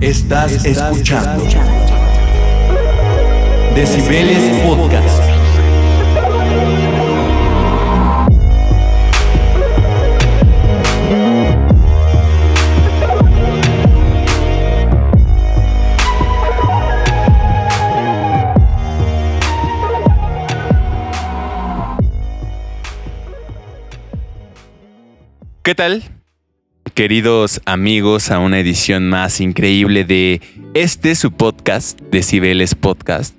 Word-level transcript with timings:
Estás, 0.00 0.64
escuchando. 0.64 1.44
Decibeles 3.74 4.62
Podcast. 4.62 5.20
¿Qué 25.64 25.74
tal? 25.74 26.17
Queridos 26.98 27.60
amigos, 27.64 28.32
a 28.32 28.40
una 28.40 28.58
edición 28.58 29.08
más 29.08 29.40
increíble 29.40 30.02
de 30.02 30.40
este 30.74 31.14
su 31.14 31.30
podcast, 31.30 32.00
Decibeles 32.10 32.74
Podcast. 32.74 33.36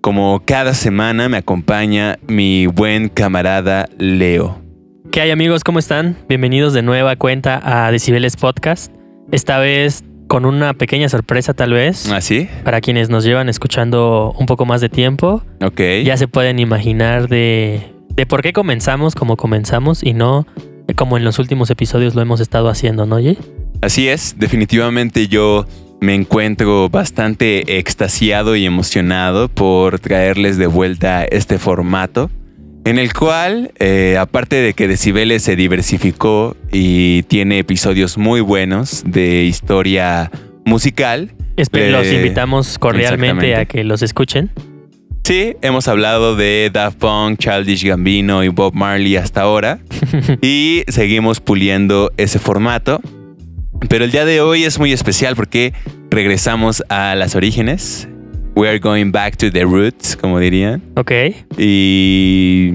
Como 0.00 0.42
cada 0.46 0.72
semana 0.72 1.28
me 1.28 1.36
acompaña 1.36 2.18
mi 2.26 2.66
buen 2.66 3.10
camarada 3.10 3.86
Leo. 3.98 4.62
¿Qué 5.12 5.20
hay 5.20 5.30
amigos? 5.30 5.62
¿Cómo 5.62 5.78
están? 5.78 6.16
Bienvenidos 6.26 6.72
de 6.72 6.80
nueva 6.80 7.16
cuenta 7.16 7.60
a 7.62 7.92
Decibeles 7.92 8.38
Podcast. 8.38 8.90
Esta 9.30 9.58
vez 9.58 10.02
con 10.26 10.46
una 10.46 10.72
pequeña 10.72 11.10
sorpresa 11.10 11.52
tal 11.52 11.74
vez. 11.74 12.10
¿Ah, 12.10 12.22
sí? 12.22 12.48
Para 12.64 12.80
quienes 12.80 13.10
nos 13.10 13.24
llevan 13.24 13.50
escuchando 13.50 14.34
un 14.38 14.46
poco 14.46 14.64
más 14.64 14.80
de 14.80 14.88
tiempo. 14.88 15.42
Ok. 15.62 15.82
Ya 16.02 16.16
se 16.16 16.28
pueden 16.28 16.58
imaginar 16.58 17.28
de, 17.28 17.92
de 18.14 18.24
por 18.24 18.40
qué 18.40 18.54
comenzamos 18.54 19.14
como 19.14 19.36
comenzamos 19.36 20.02
y 20.02 20.14
no 20.14 20.46
como 20.94 21.16
en 21.16 21.24
los 21.24 21.38
últimos 21.38 21.70
episodios 21.70 22.14
lo 22.14 22.22
hemos 22.22 22.40
estado 22.40 22.68
haciendo, 22.68 23.06
¿no, 23.06 23.16
Jay? 23.16 23.38
Así 23.80 24.08
es, 24.08 24.36
definitivamente 24.38 25.28
yo 25.28 25.66
me 26.00 26.14
encuentro 26.14 26.88
bastante 26.88 27.78
extasiado 27.78 28.56
y 28.56 28.66
emocionado 28.66 29.48
por 29.48 29.98
traerles 29.98 30.58
de 30.58 30.66
vuelta 30.66 31.24
este 31.24 31.58
formato 31.58 32.30
en 32.86 33.00
el 33.00 33.12
cual, 33.12 33.72
eh, 33.80 34.16
aparte 34.16 34.54
de 34.54 34.72
que 34.72 34.86
Decibeles 34.86 35.42
se 35.42 35.56
diversificó 35.56 36.56
y 36.70 37.24
tiene 37.24 37.58
episodios 37.58 38.16
muy 38.16 38.40
buenos 38.40 39.02
de 39.04 39.42
historia 39.42 40.30
musical. 40.64 41.32
Espero, 41.56 41.98
los 41.98 42.06
eh, 42.06 42.14
invitamos 42.14 42.78
cordialmente 42.78 43.56
a 43.56 43.64
que 43.64 43.82
los 43.82 44.02
escuchen. 44.02 44.52
Sí, 45.26 45.56
hemos 45.60 45.88
hablado 45.88 46.36
de 46.36 46.70
Daft 46.72 46.98
Punk, 46.98 47.40
Childish 47.40 47.84
Gambino 47.84 48.44
y 48.44 48.48
Bob 48.48 48.74
Marley 48.74 49.16
hasta 49.16 49.40
ahora 49.40 49.80
y 50.40 50.84
seguimos 50.86 51.40
puliendo 51.40 52.12
ese 52.16 52.38
formato. 52.38 53.00
Pero 53.88 54.04
el 54.04 54.12
día 54.12 54.24
de 54.24 54.40
hoy 54.40 54.62
es 54.62 54.78
muy 54.78 54.92
especial 54.92 55.34
porque 55.34 55.72
regresamos 56.12 56.84
a 56.90 57.16
las 57.16 57.34
orígenes. 57.34 58.08
We 58.54 58.68
are 58.68 58.78
going 58.78 59.10
back 59.10 59.36
to 59.38 59.50
the 59.50 59.64
roots, 59.64 60.16
como 60.16 60.38
dirían. 60.38 60.80
Ok. 60.94 61.10
Y, 61.58 62.70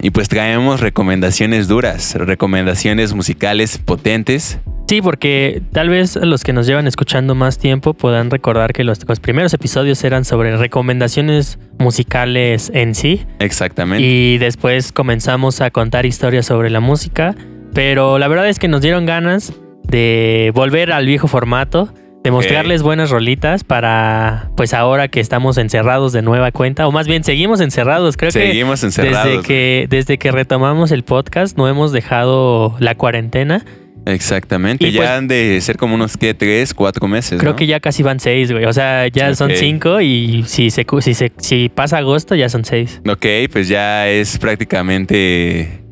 y 0.00 0.10
pues 0.10 0.28
traemos 0.28 0.78
recomendaciones 0.78 1.66
duras, 1.66 2.14
recomendaciones 2.14 3.14
musicales 3.14 3.78
potentes. 3.78 4.60
Sí, 4.88 5.02
porque 5.02 5.62
tal 5.72 5.88
vez 5.88 6.14
los 6.16 6.44
que 6.44 6.52
nos 6.52 6.66
llevan 6.66 6.86
escuchando 6.86 7.34
más 7.34 7.58
tiempo 7.58 7.92
puedan 7.92 8.30
recordar 8.30 8.72
que 8.72 8.84
los, 8.84 9.06
los 9.08 9.18
primeros 9.18 9.52
episodios 9.52 10.02
eran 10.04 10.24
sobre 10.24 10.56
recomendaciones 10.56 11.58
musicales 11.78 12.70
en 12.72 12.94
sí. 12.94 13.26
Exactamente. 13.40 14.04
Y 14.04 14.38
después 14.38 14.92
comenzamos 14.92 15.60
a 15.60 15.70
contar 15.70 16.06
historias 16.06 16.46
sobre 16.46 16.70
la 16.70 16.80
música. 16.80 17.34
Pero 17.74 18.18
la 18.18 18.28
verdad 18.28 18.48
es 18.48 18.58
que 18.58 18.68
nos 18.68 18.80
dieron 18.80 19.06
ganas 19.06 19.52
de 19.82 20.52
volver 20.54 20.92
al 20.92 21.04
viejo 21.04 21.28
formato, 21.28 21.92
de 22.22 22.30
mostrarles 22.30 22.82
buenas 22.82 23.10
rolitas 23.10 23.64
para, 23.64 24.50
pues 24.56 24.72
ahora 24.72 25.08
que 25.08 25.20
estamos 25.20 25.58
encerrados 25.58 26.12
de 26.12 26.22
nueva 26.22 26.52
cuenta, 26.52 26.86
o 26.88 26.92
más 26.92 27.06
bien 27.06 27.22
seguimos 27.22 27.60
encerrados, 27.60 28.16
creo 28.16 28.30
Seguimos 28.30 28.80
que 28.80 28.86
encerrados. 28.86 29.30
desde 29.30 29.42
que 29.42 29.86
desde 29.90 30.18
que 30.18 30.32
retomamos 30.32 30.90
el 30.90 31.04
podcast 31.04 31.56
no 31.58 31.68
hemos 31.68 31.92
dejado 31.92 32.76
la 32.78 32.94
cuarentena. 32.94 33.64
Exactamente. 34.06 34.86
Y 34.86 34.92
ya 34.92 35.00
pues- 35.00 35.10
han 35.10 35.28
de 35.28 35.60
ser 35.60 35.76
como 35.76 35.94
unos, 35.96 36.16
¿qué? 36.16 36.32
Tres, 36.32 36.72
cuatro 36.72 37.06
meses. 37.08 37.38
Creo 37.40 37.52
¿no? 37.52 37.56
que 37.56 37.66
ya 37.66 37.80
casi 37.80 38.02
van 38.02 38.20
seis, 38.20 38.50
güey. 38.52 38.64
O 38.64 38.72
sea, 38.72 39.08
ya 39.08 39.34
son 39.34 39.50
cinco 39.54 40.00
y 40.00 40.44
si 40.46 40.70
se 40.70 40.86
si 41.00 41.14
se 41.14 41.32
si 41.38 41.68
pasa 41.68 41.98
agosto 41.98 42.34
ya 42.34 42.48
son 42.48 42.64
seis. 42.64 43.02
Ok, 43.08 43.26
pues 43.52 43.68
ya 43.68 44.08
es 44.08 44.38
prácticamente. 44.38 45.82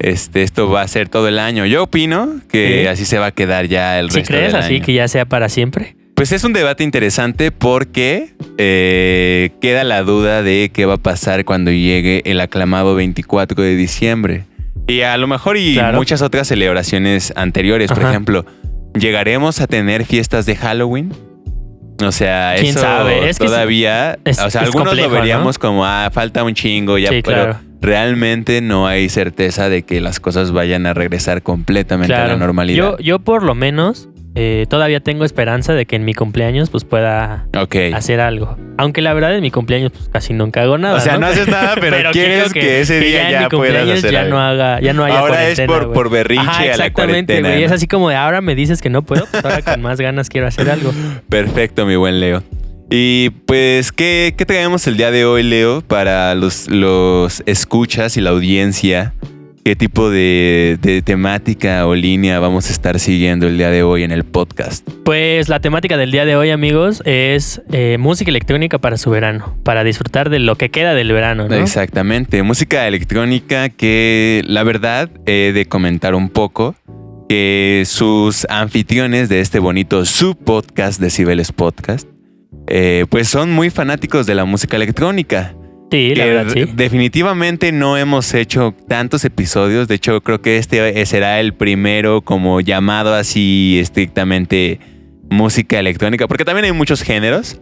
Este, 0.00 0.42
esto 0.42 0.70
va 0.70 0.82
a 0.82 0.88
ser 0.88 1.08
todo 1.08 1.28
el 1.28 1.38
año. 1.38 1.66
Yo 1.66 1.82
opino 1.84 2.40
que 2.48 2.82
Sí. 2.82 2.86
así 2.86 3.04
se 3.04 3.18
va 3.18 3.26
a 3.26 3.32
quedar 3.32 3.66
ya 3.66 3.98
el 3.98 4.10
¿Sí 4.10 4.20
resto 4.20 4.34
crees 4.34 4.52
del 4.52 4.62
así 4.62 4.74
año. 4.76 4.84
que 4.84 4.92
ya 4.94 5.08
sea 5.08 5.24
para 5.24 5.48
siempre? 5.48 5.96
Pues 6.14 6.32
es 6.32 6.44
un 6.44 6.52
debate 6.52 6.84
interesante 6.84 7.50
porque 7.52 8.30
eh, 8.58 9.50
queda 9.60 9.84
la 9.84 10.02
duda 10.02 10.42
de 10.42 10.70
qué 10.72 10.84
va 10.86 10.94
a 10.94 10.98
pasar 10.98 11.44
cuando 11.44 11.70
llegue 11.72 12.22
el 12.24 12.40
aclamado 12.40 12.94
24 12.94 13.60
de 13.62 13.76
diciembre. 13.76 14.44
Y 14.88 15.02
a 15.02 15.16
lo 15.18 15.26
mejor 15.26 15.56
y 15.56 15.74
Claro. 15.74 15.96
muchas 15.98 16.22
otras 16.22 16.48
celebraciones 16.48 17.32
anteriores. 17.36 17.88
Por 17.92 18.02
ejemplo, 18.02 18.44
¿llegaremos 18.98 19.60
a 19.60 19.66
tener 19.66 20.04
fiestas 20.04 20.46
de 20.46 20.56
Halloween? 20.56 21.12
O 22.04 22.10
sea, 22.12 22.54
¿Quién 22.56 22.70
eso 22.70 22.80
sabe? 22.80 23.28
Es 23.28 23.38
todavía... 23.38 24.18
es- 24.24 24.38
o 24.40 24.48
sea, 24.50 24.62
algunos 24.62 24.88
complejo, 24.88 25.08
lo 25.10 25.14
veríamos 25.14 25.56
¿no? 25.56 25.60
como, 25.60 25.84
ah, 25.84 26.08
falta 26.12 26.42
un 26.44 26.54
chingo 26.54 26.96
ya, 26.96 27.10
Sí, 27.10 27.20
pero 27.24 27.42
claro. 27.44 27.58
realmente 27.80 28.60
no 28.60 28.86
hay 28.86 29.08
certeza 29.08 29.68
de 29.68 29.82
que 29.82 30.00
las 30.00 30.20
cosas 30.20 30.52
vayan 30.52 30.86
a 30.86 30.94
regresar 30.94 31.42
completamente 31.42 32.14
a 32.14 32.26
la 32.28 32.36
normalidad. 32.36 32.76
Yo, 32.76 32.98
yo 32.98 33.18
por 33.18 33.42
lo 33.42 33.54
menos 33.54 34.08
eh, 34.40 34.66
todavía 34.68 35.00
tengo 35.00 35.24
esperanza 35.24 35.74
de 35.74 35.84
que 35.84 35.96
en 35.96 36.04
mi 36.04 36.14
cumpleaños 36.14 36.70
pues 36.70 36.84
pueda 36.84 37.46
hacer 37.94 38.20
algo. 38.20 38.56
Aunque 38.76 39.02
la 39.02 39.12
verdad 39.12 39.34
en 39.34 39.42
mi 39.42 39.50
cumpleaños 39.50 39.90
pues 39.90 40.08
casi 40.08 40.32
nunca 40.32 40.62
hago 40.62 40.78
nada. 40.78 40.96
O 40.96 41.00
sea, 41.00 41.18
no 41.18 41.26
haces 41.26 41.48
nada, 41.48 41.74
pero 41.80 42.10
quieres 42.12 42.52
que 42.52 42.80
ese 42.80 43.00
día 43.00 43.30
ya 43.32 43.40
mi 43.42 43.48
puedas 43.48 43.88
hacer 43.88 44.12
ya 44.12 44.20
algo. 44.20 44.36
no 44.36 44.40
haga, 44.40 44.80
ya 44.80 44.92
no 44.92 45.04
haya 45.04 45.18
Ahora 45.18 45.48
es 45.48 45.60
por, 45.62 45.92
por 45.92 46.08
berrinche 46.08 46.48
Ajá, 46.48 46.60
a 46.60 46.64
la 46.64 46.70
exactamente, 46.70 46.92
cuarentena. 47.34 47.48
güey. 47.48 47.62
Es 47.64 47.70
¿no? 47.70 47.74
así 47.74 47.88
como 47.88 48.10
de 48.10 48.14
ahora 48.14 48.40
me 48.40 48.54
dices 48.54 48.80
que 48.80 48.90
no 48.90 49.02
puedo, 49.02 49.26
pues 49.26 49.44
ahora 49.44 49.62
con 49.62 49.82
más 49.82 50.00
ganas 50.00 50.28
quiero 50.28 50.46
hacer 50.46 50.70
algo. 50.70 50.92
Perfecto, 51.28 51.84
mi 51.84 51.96
buen 51.96 52.20
Leo. 52.20 52.44
Y 52.90 53.30
pues, 53.44 53.90
¿qué, 53.92 54.34
qué 54.38 54.46
traemos 54.46 54.86
el 54.86 54.96
día 54.96 55.10
de 55.10 55.24
hoy, 55.24 55.42
Leo, 55.42 55.82
para 55.82 56.34
los, 56.36 56.68
los 56.68 57.42
escuchas 57.44 58.16
y 58.16 58.20
la 58.20 58.30
audiencia? 58.30 59.12
¿Qué 59.68 59.76
tipo 59.76 60.08
de, 60.08 60.78
de 60.80 61.02
temática 61.02 61.86
o 61.86 61.94
línea 61.94 62.40
vamos 62.40 62.70
a 62.70 62.72
estar 62.72 62.98
siguiendo 62.98 63.46
el 63.46 63.58
día 63.58 63.68
de 63.68 63.82
hoy 63.82 64.02
en 64.02 64.12
el 64.12 64.24
podcast? 64.24 64.88
Pues 65.04 65.50
la 65.50 65.60
temática 65.60 65.98
del 65.98 66.10
día 66.10 66.24
de 66.24 66.36
hoy, 66.36 66.48
amigos, 66.48 67.02
es 67.04 67.60
eh, 67.70 67.98
música 68.00 68.30
electrónica 68.30 68.78
para 68.78 68.96
su 68.96 69.10
verano, 69.10 69.58
para 69.64 69.84
disfrutar 69.84 70.30
de 70.30 70.38
lo 70.38 70.56
que 70.56 70.70
queda 70.70 70.94
del 70.94 71.12
verano, 71.12 71.48
¿no? 71.48 71.54
Exactamente, 71.54 72.42
música 72.42 72.88
electrónica 72.88 73.68
que 73.68 74.40
la 74.46 74.62
verdad 74.62 75.10
he 75.26 75.52
de 75.52 75.66
comentar 75.66 76.14
un 76.14 76.30
poco 76.30 76.74
que 77.28 77.82
sus 77.84 78.46
anfitriones 78.48 79.28
de 79.28 79.40
este 79.40 79.58
bonito 79.58 80.06
subpodcast 80.06 80.98
de 80.98 81.10
Cibeles 81.10 81.52
Podcast, 81.52 82.08
eh, 82.68 83.04
pues 83.10 83.28
son 83.28 83.52
muy 83.52 83.68
fanáticos 83.68 84.24
de 84.24 84.34
la 84.34 84.46
música 84.46 84.76
electrónica. 84.76 85.57
Sí, 85.90 86.14
la 86.14 86.26
verdad, 86.26 86.52
sí. 86.52 86.64
definitivamente 86.74 87.72
no 87.72 87.96
hemos 87.96 88.34
hecho 88.34 88.74
tantos 88.88 89.24
episodios. 89.24 89.88
De 89.88 89.94
hecho, 89.94 90.20
creo 90.20 90.42
que 90.42 90.58
este 90.58 91.04
será 91.06 91.40
el 91.40 91.54
primero 91.54 92.20
como 92.20 92.60
llamado 92.60 93.14
así 93.14 93.78
estrictamente 93.80 94.80
música 95.30 95.78
electrónica, 95.78 96.28
porque 96.28 96.44
también 96.44 96.66
hay 96.66 96.72
muchos 96.72 97.02
géneros. 97.02 97.60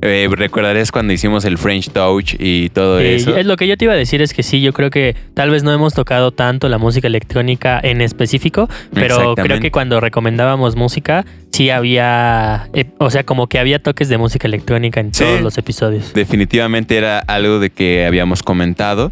Eh, 0.00 0.28
recordarás 0.30 0.92
cuando 0.92 1.12
hicimos 1.12 1.44
el 1.44 1.58
French 1.58 1.90
Touch 1.90 2.34
y 2.38 2.68
todo 2.68 3.00
eso. 3.00 3.36
es 3.36 3.46
lo 3.46 3.56
que 3.56 3.66
yo 3.66 3.76
te 3.76 3.84
iba 3.86 3.94
a 3.94 3.96
decir 3.96 4.22
es 4.22 4.32
que 4.32 4.42
sí, 4.44 4.60
yo 4.60 4.72
creo 4.72 4.90
que 4.90 5.16
tal 5.34 5.50
vez 5.50 5.64
no 5.64 5.72
hemos 5.72 5.92
tocado 5.94 6.30
tanto 6.30 6.68
la 6.68 6.78
música 6.78 7.08
electrónica 7.08 7.80
en 7.82 8.00
específico, 8.00 8.68
pero 8.92 9.34
creo 9.34 9.58
que 9.58 9.70
cuando 9.72 10.00
recomendábamos 10.00 10.76
música, 10.76 11.24
sí 11.50 11.70
había, 11.70 12.68
eh, 12.74 12.84
o 12.98 13.10
sea, 13.10 13.24
como 13.24 13.48
que 13.48 13.58
había 13.58 13.80
toques 13.80 14.08
de 14.08 14.18
música 14.18 14.46
electrónica 14.46 15.00
en 15.00 15.12
Sí. 15.12 15.24
todos 15.24 15.40
los 15.40 15.58
episodios. 15.58 16.12
Definitivamente 16.14 16.96
era 16.96 17.18
algo 17.20 17.58
de 17.58 17.70
que 17.70 18.06
habíamos 18.06 18.42
comentado. 18.44 19.10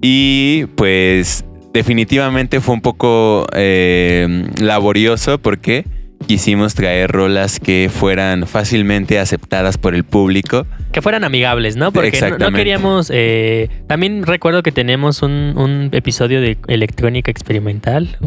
Y 0.00 0.64
pues 0.76 1.44
definitivamente 1.72 2.60
fue 2.60 2.74
un 2.74 2.80
poco 2.80 3.46
eh, 3.54 4.46
laborioso 4.60 5.38
porque 5.38 5.84
quisimos 6.22 6.74
traer 6.74 7.10
rolas 7.10 7.60
que 7.60 7.90
fueran 7.92 8.46
fácilmente 8.46 9.18
aceptadas 9.18 9.78
por 9.78 9.94
el 9.94 10.04
público. 10.04 10.66
Que 10.92 11.02
fueran 11.02 11.24
amigables, 11.24 11.76
¿no? 11.76 11.92
Porque 11.92 12.18
no- 12.38 12.52
queríamos... 12.52 13.10
eh, 13.12 13.68
también 13.86 14.24
recuerdo 14.24 14.62
que 14.62 14.72
tenemos 14.72 15.22
un, 15.22 15.54
un 15.56 15.88
episodio 15.92 16.40
de 16.40 16.58
electrónica 16.68 17.30
experimental. 17.30 18.18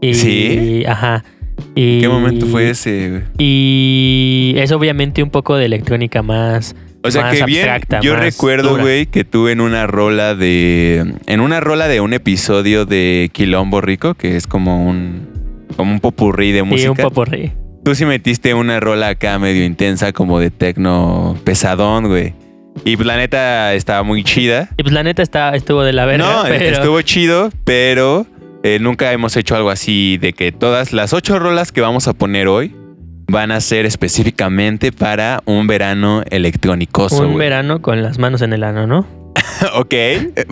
Y, 0.00 0.14
¿Sí? 0.14 0.84
Ajá. 0.86 1.24
Y, 1.74 2.00
¿Qué 2.00 2.08
momento 2.08 2.46
fue 2.46 2.70
ese? 2.70 3.10
güey? 3.10 3.22
Y 3.38 4.54
es 4.56 4.70
obviamente 4.72 5.22
un 5.22 5.30
poco 5.30 5.56
de 5.56 5.66
electrónica 5.66 6.22
más... 6.22 6.74
O 7.00 7.10
sea 7.12 7.22
más 7.22 7.36
que 7.38 7.44
bien, 7.44 7.60
abstracta, 7.68 8.00
yo 8.00 8.16
recuerdo, 8.16 8.76
güey, 8.76 9.06
que 9.06 9.22
tú 9.22 9.46
en 9.46 9.60
una 9.60 9.86
rola 9.86 10.34
de. 10.34 11.14
En 11.26 11.40
una 11.40 11.60
rola 11.60 11.86
de 11.86 12.00
un 12.00 12.12
episodio 12.12 12.86
de 12.86 13.30
Quilombo 13.32 13.80
Rico, 13.80 14.14
que 14.14 14.36
es 14.36 14.48
como 14.48 14.84
un. 14.84 15.28
Como 15.76 15.92
un 15.92 16.00
popurrí 16.00 16.52
de 16.52 16.60
Sí, 16.60 16.64
música. 16.64 16.90
un 16.90 16.96
poporri. 16.96 17.52
tú 17.84 17.94
sí 17.94 18.04
metiste 18.04 18.54
una 18.54 18.80
rola 18.80 19.08
acá 19.08 19.38
medio 19.38 19.64
intensa 19.64 20.12
como 20.12 20.40
de 20.40 20.50
tecno 20.50 21.36
pesadón, 21.44 22.08
güey. 22.08 22.34
Y 22.84 22.96
pues, 22.96 23.06
la 23.06 23.16
neta 23.16 23.74
estaba 23.74 24.02
muy 24.04 24.22
chida. 24.24 24.68
Y 24.76 24.82
pues 24.82 24.92
la 24.92 25.02
neta 25.02 25.22
está, 25.22 25.54
estuvo 25.54 25.82
de 25.82 25.92
la 25.92 26.04
verga. 26.06 26.26
No, 26.26 26.42
pero- 26.48 26.64
estuvo 26.64 27.00
chido, 27.02 27.50
pero 27.64 28.26
eh, 28.62 28.78
nunca 28.80 29.12
hemos 29.12 29.36
hecho 29.36 29.56
algo 29.56 29.70
así 29.70 30.16
de 30.18 30.32
que 30.32 30.52
todas 30.52 30.92
las 30.92 31.12
ocho 31.12 31.38
rolas 31.38 31.72
que 31.72 31.80
vamos 31.80 32.06
a 32.08 32.12
poner 32.12 32.46
hoy 32.48 32.74
van 33.30 33.50
a 33.52 33.60
ser 33.60 33.84
específicamente 33.84 34.90
para 34.92 35.42
un 35.44 35.66
verano 35.66 36.22
electrónicoso. 36.30 37.26
un 37.28 37.36
verano 37.36 37.82
con 37.82 38.02
las 38.02 38.18
manos 38.18 38.42
en 38.42 38.52
el 38.52 38.62
ano, 38.64 38.86
¿no? 38.86 39.06
ok, 39.74 39.94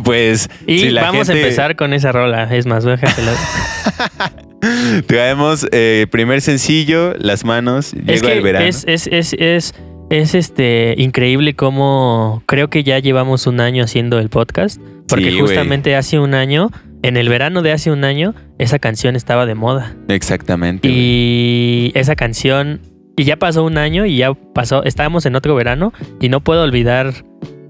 pues 0.05 0.49
Y 0.67 0.79
si 0.81 0.91
la 0.91 1.03
vamos 1.03 1.27
gente- 1.29 1.41
a 1.41 1.43
empezar 1.45 1.77
con 1.77 1.93
esa 1.93 2.13
rola. 2.13 2.45
Es 2.55 2.67
más, 2.67 2.83
déjatela. 2.85 3.33
Traemos 5.07 5.67
eh, 5.73 6.07
primer 6.11 6.41
sencillo, 6.41 7.15
Las 7.19 7.45
manos, 7.45 7.93
es 7.95 8.05
llega 8.23 8.29
que 8.29 8.33
el 8.39 8.43
verano. 8.43 8.67
es, 8.67 8.85
es, 8.87 9.07
es, 9.07 9.33
es, 9.35 9.75
es, 10.11 10.35
este 10.35 10.95
increíble 10.99 11.55
cómo 11.55 12.43
creo 12.47 12.69
que 12.71 12.83
ya 12.83 12.99
llevamos 12.99 13.47
un 13.47 13.61
año 13.61 13.85
haciendo 13.85 14.19
el 14.19 14.29
podcast. 14.29 14.81
Porque 15.09 15.31
Sí, 15.31 15.39
justamente 15.39 15.95
hace 15.95 16.19
un 16.19 16.35
año, 16.35 16.71
en 17.03 17.17
el 17.17 17.29
verano 17.29 17.63
de 17.63 17.71
hace 17.73 17.93
un 17.93 18.03
año, 18.05 18.35
esa 18.59 18.79
canción 18.81 19.15
estaba 19.15 19.47
de 19.47 19.55
moda. 19.55 19.95
Exactamente. 20.09 20.89
Y 20.91 21.93
esa 21.95 22.17
canción, 22.17 22.81
y 23.17 23.23
ya 23.25 23.37
pasó 23.37 23.63
un 23.63 23.79
año 23.79 24.05
y 24.05 24.17
ya 24.17 24.35
pasó, 24.35 24.83
estábamos 24.83 25.25
en 25.27 25.37
otro 25.37 25.55
verano 25.55 25.93
y 26.21 26.29
no 26.29 26.41
puedo 26.41 26.63
olvidar. 26.65 27.13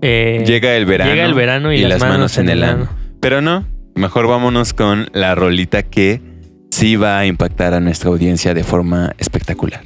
eh, 0.00 0.44
Llega 0.46 0.76
el 0.76 0.86
verano. 0.86 1.10
llega 1.10 1.26
el 1.26 1.34
verano 1.34 1.72
y, 1.74 1.80
las, 1.80 2.00
manos, 2.00 2.38
en 2.38 2.48
el 2.48 2.62
ano. 2.62 2.88
Pero 3.20 3.42
no, 3.42 3.66
mejor 3.94 4.28
vámonos 4.28 4.72
con 4.72 5.08
la 5.12 5.34
rolita 5.34 5.82
que 5.82 6.22
sí 6.70 6.96
va 6.96 7.18
a 7.18 7.26
impactar 7.26 7.74
a 7.74 7.80
nuestra 7.80 8.10
audiencia 8.10 8.54
de 8.54 8.64
forma 8.64 9.14
espectacular. 9.18 9.82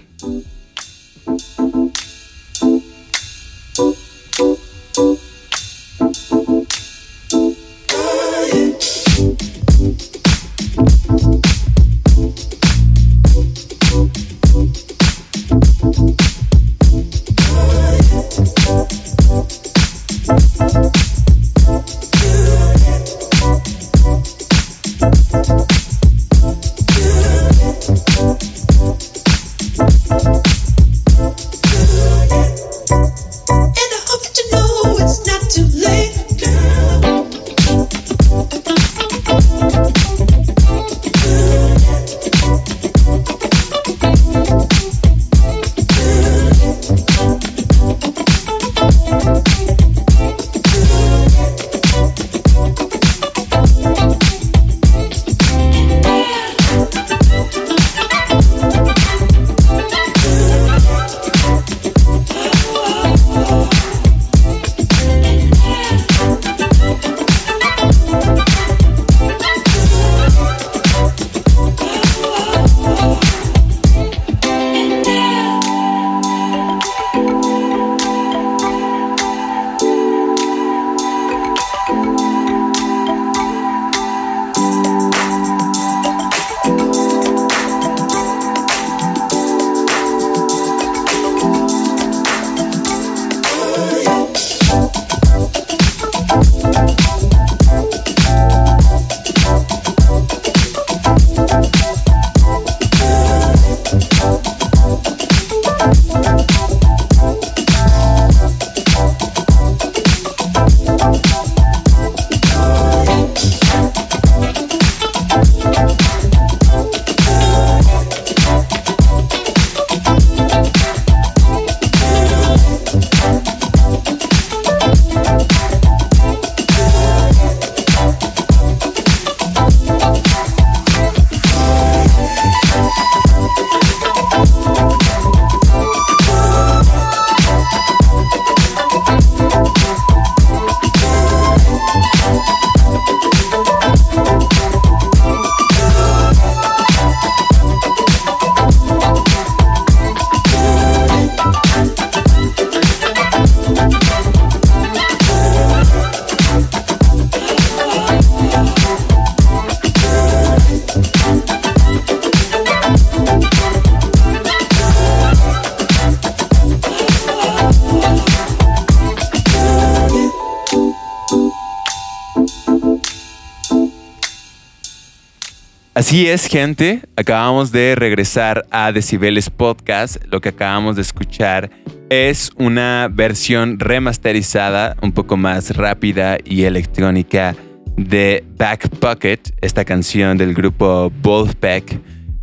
Así 176.11 176.27
es, 176.27 176.49
gente. 176.49 177.03
Acabamos 177.15 177.71
de 177.71 177.95
regresar 177.95 178.67
a 178.73 178.91
Decibeles 178.91 179.49
Podcast. 179.49 180.17
Lo 180.29 180.41
que 180.41 180.49
acabamos 180.49 180.97
de 180.97 181.03
escuchar 181.03 181.71
es 182.09 182.51
una 182.57 183.09
versión 183.09 183.79
remasterizada, 183.79 184.97
un 185.03 185.13
poco 185.13 185.37
más 185.37 185.77
rápida 185.77 186.39
y 186.45 186.65
electrónica 186.65 187.55
de 187.97 188.43
Back 188.59 188.89
Pocket, 188.99 189.39
esta 189.61 189.85
canción 189.85 190.37
del 190.37 190.53
grupo 190.53 191.13
Wolfpack, 191.23 192.01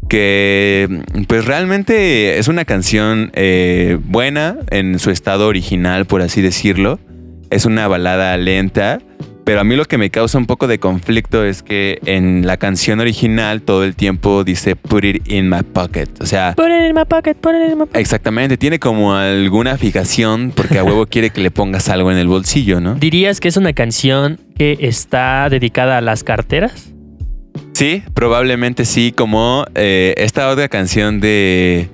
que 0.07 1.03
pues 1.27 1.43
realmente 1.43 2.39
es 2.39 2.47
una 2.47 2.63
canción 2.63 3.31
eh, 3.33 3.99
buena 4.01 4.59
en 4.69 4.97
su 4.97 5.11
estado 5.11 5.45
original, 5.45 6.05
por 6.05 6.21
así 6.21 6.41
decirlo. 6.41 7.01
Es 7.49 7.65
una 7.65 7.89
balada 7.89 8.37
lenta, 8.37 8.99
pero 9.47 9.61
a 9.61 9.63
mí 9.63 9.77
lo 9.77 9.85
que 9.85 9.97
me 9.97 10.09
causa 10.09 10.37
un 10.37 10.45
poco 10.45 10.67
de 10.67 10.77
conflicto 10.77 11.45
es 11.45 11.63
que 11.63 11.99
en 12.05 12.45
la 12.45 12.57
canción 12.57 12.99
original 12.99 13.61
todo 13.61 13.85
el 13.85 13.95
tiempo 13.95 14.43
dice 14.43 14.75
put 14.75 15.05
it 15.05 15.31
in 15.31 15.47
my 15.47 15.63
pocket. 15.63 16.09
O 16.19 16.25
sea, 16.25 16.53
Put 16.53 16.65
it 16.65 16.89
in 16.89 16.93
my 16.93 17.05
pocket, 17.05 17.35
put 17.35 17.53
it 17.53 17.71
in 17.71 17.77
my 17.77 17.85
pocket. 17.85 17.97
exactamente, 17.97 18.57
tiene 18.57 18.77
como 18.77 19.15
alguna 19.15 19.77
fijación 19.77 20.51
porque 20.53 20.79
a 20.79 20.83
huevo 20.83 21.05
quiere 21.09 21.29
que 21.29 21.39
le 21.39 21.49
pongas 21.49 21.87
algo 21.87 22.11
en 22.11 22.17
el 22.17 22.27
bolsillo, 22.27 22.81
¿no? 22.81 22.95
¿Dirías 22.95 23.39
que 23.39 23.47
es 23.47 23.55
una 23.55 23.71
canción 23.71 24.37
que 24.57 24.79
está 24.81 25.47
dedicada 25.49 25.97
a 25.97 26.01
las 26.01 26.25
carteras? 26.25 26.91
Sí, 27.71 28.03
probablemente 28.13 28.83
sí, 28.83 29.13
como 29.13 29.65
eh, 29.75 30.13
esta 30.17 30.49
otra 30.49 30.67
canción 30.67 31.21
de 31.21 31.87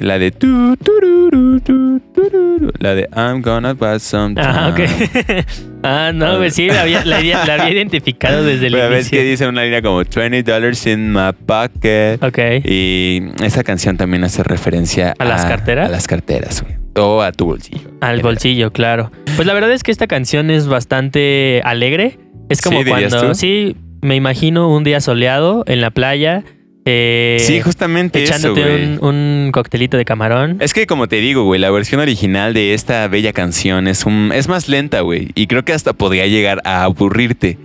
La 0.00 0.18
de 0.18 0.30
tu, 0.30 0.76
tururu, 0.76 1.60
tu, 1.60 2.00
tururu, 2.14 2.70
La 2.78 2.94
de 2.94 3.08
I'm 3.16 3.42
gonna 3.42 3.74
buy 3.74 3.98
some 3.98 4.34
Ah, 4.40 4.68
ok. 4.72 4.76
time. 4.76 5.44
ah, 5.82 6.12
no, 6.14 6.36
güey, 6.38 6.50
sí, 6.50 6.68
la 6.68 6.82
había, 6.82 7.04
la, 7.04 7.16
había- 7.18 7.44
la 7.44 7.54
había 7.54 7.70
identificado 7.76 8.44
desde 8.44 8.66
el 8.68 8.72
Pero 8.74 8.88
ves 8.90 9.00
inicio. 9.06 9.18
que 9.18 9.24
dice 9.24 9.48
una 9.48 9.64
línea 9.64 9.82
como 9.82 10.02
20 10.04 10.42
dollars 10.44 10.86
in 10.86 11.12
my 11.12 11.32
pocket. 11.46 12.18
Ok. 12.22 12.38
Y 12.64 13.22
esa 13.42 13.64
canción 13.64 13.96
también 13.96 14.22
hace 14.24 14.42
referencia 14.44 15.14
¿A 15.18 15.24
las 15.24 15.44
carteras? 15.44 15.88
A 15.88 15.90
las 15.90 16.06
carteras, 16.06 16.62
güey. 16.62 16.76
O 16.96 17.22
a 17.22 17.32
tu 17.32 17.46
bolsillo. 17.46 17.90
Al 18.00 18.22
bolsillo, 18.22 18.72
claro. 18.72 19.10
Pues 19.36 19.46
la 19.46 19.54
verdad 19.54 19.72
es 19.72 19.82
que 19.82 19.90
esta 19.90 20.06
canción 20.06 20.50
es 20.50 20.66
bastante 20.68 21.60
alegre. 21.64 22.18
Es 22.48 22.60
como 22.62 22.78
Sí, 22.78 22.84
¿dirías 22.84 23.12
cuando, 23.14 23.28
tú? 23.30 23.34
sí, 23.34 23.76
me 24.00 24.16
imagino 24.16 24.68
un 24.74 24.82
día 24.84 25.00
soleado 25.00 25.64
en 25.66 25.80
la 25.80 25.90
playa. 25.90 26.44
Eh, 26.90 27.36
Sí, 27.40 27.60
justamente 27.60 28.22
eso, 28.22 28.34
echándote 28.34 28.62
güey. 28.62 28.98
un, 29.00 29.44
un 29.46 29.52
coctelito 29.52 29.96
de 29.96 30.04
camarón. 30.04 30.56
Es 30.60 30.72
que 30.72 30.86
como 30.86 31.06
te 31.08 31.16
digo, 31.16 31.44
güey, 31.44 31.60
la 31.60 31.70
versión 31.70 32.00
original 32.00 32.54
de 32.54 32.74
esta 32.74 33.06
bella 33.08 33.32
canción 33.32 33.86
es 33.88 34.06
un 34.06 34.32
es 34.34 34.48
más 34.48 34.68
lenta, 34.68 35.00
güey, 35.02 35.28
y 35.34 35.46
creo 35.46 35.64
que 35.64 35.72
hasta 35.72 35.92
podría 35.92 36.26
llegar 36.26 36.60
a 36.64 36.84
aburrirte. 36.84 37.58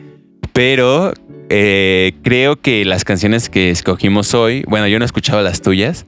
Pero 0.51 1.13
eh, 1.50 2.13
creo 2.24 2.60
que 2.60 2.86
las 2.86 3.03
canciones 3.06 3.50
que 3.50 3.70
escogimos 3.70 4.34
hoy, 4.34 4.63
bueno, 4.68 4.88
yo 4.88 5.00
no 5.00 5.06
he 5.06 5.08
escuchado 5.08 5.42
las 5.42 5.62
tuyas, 5.62 6.06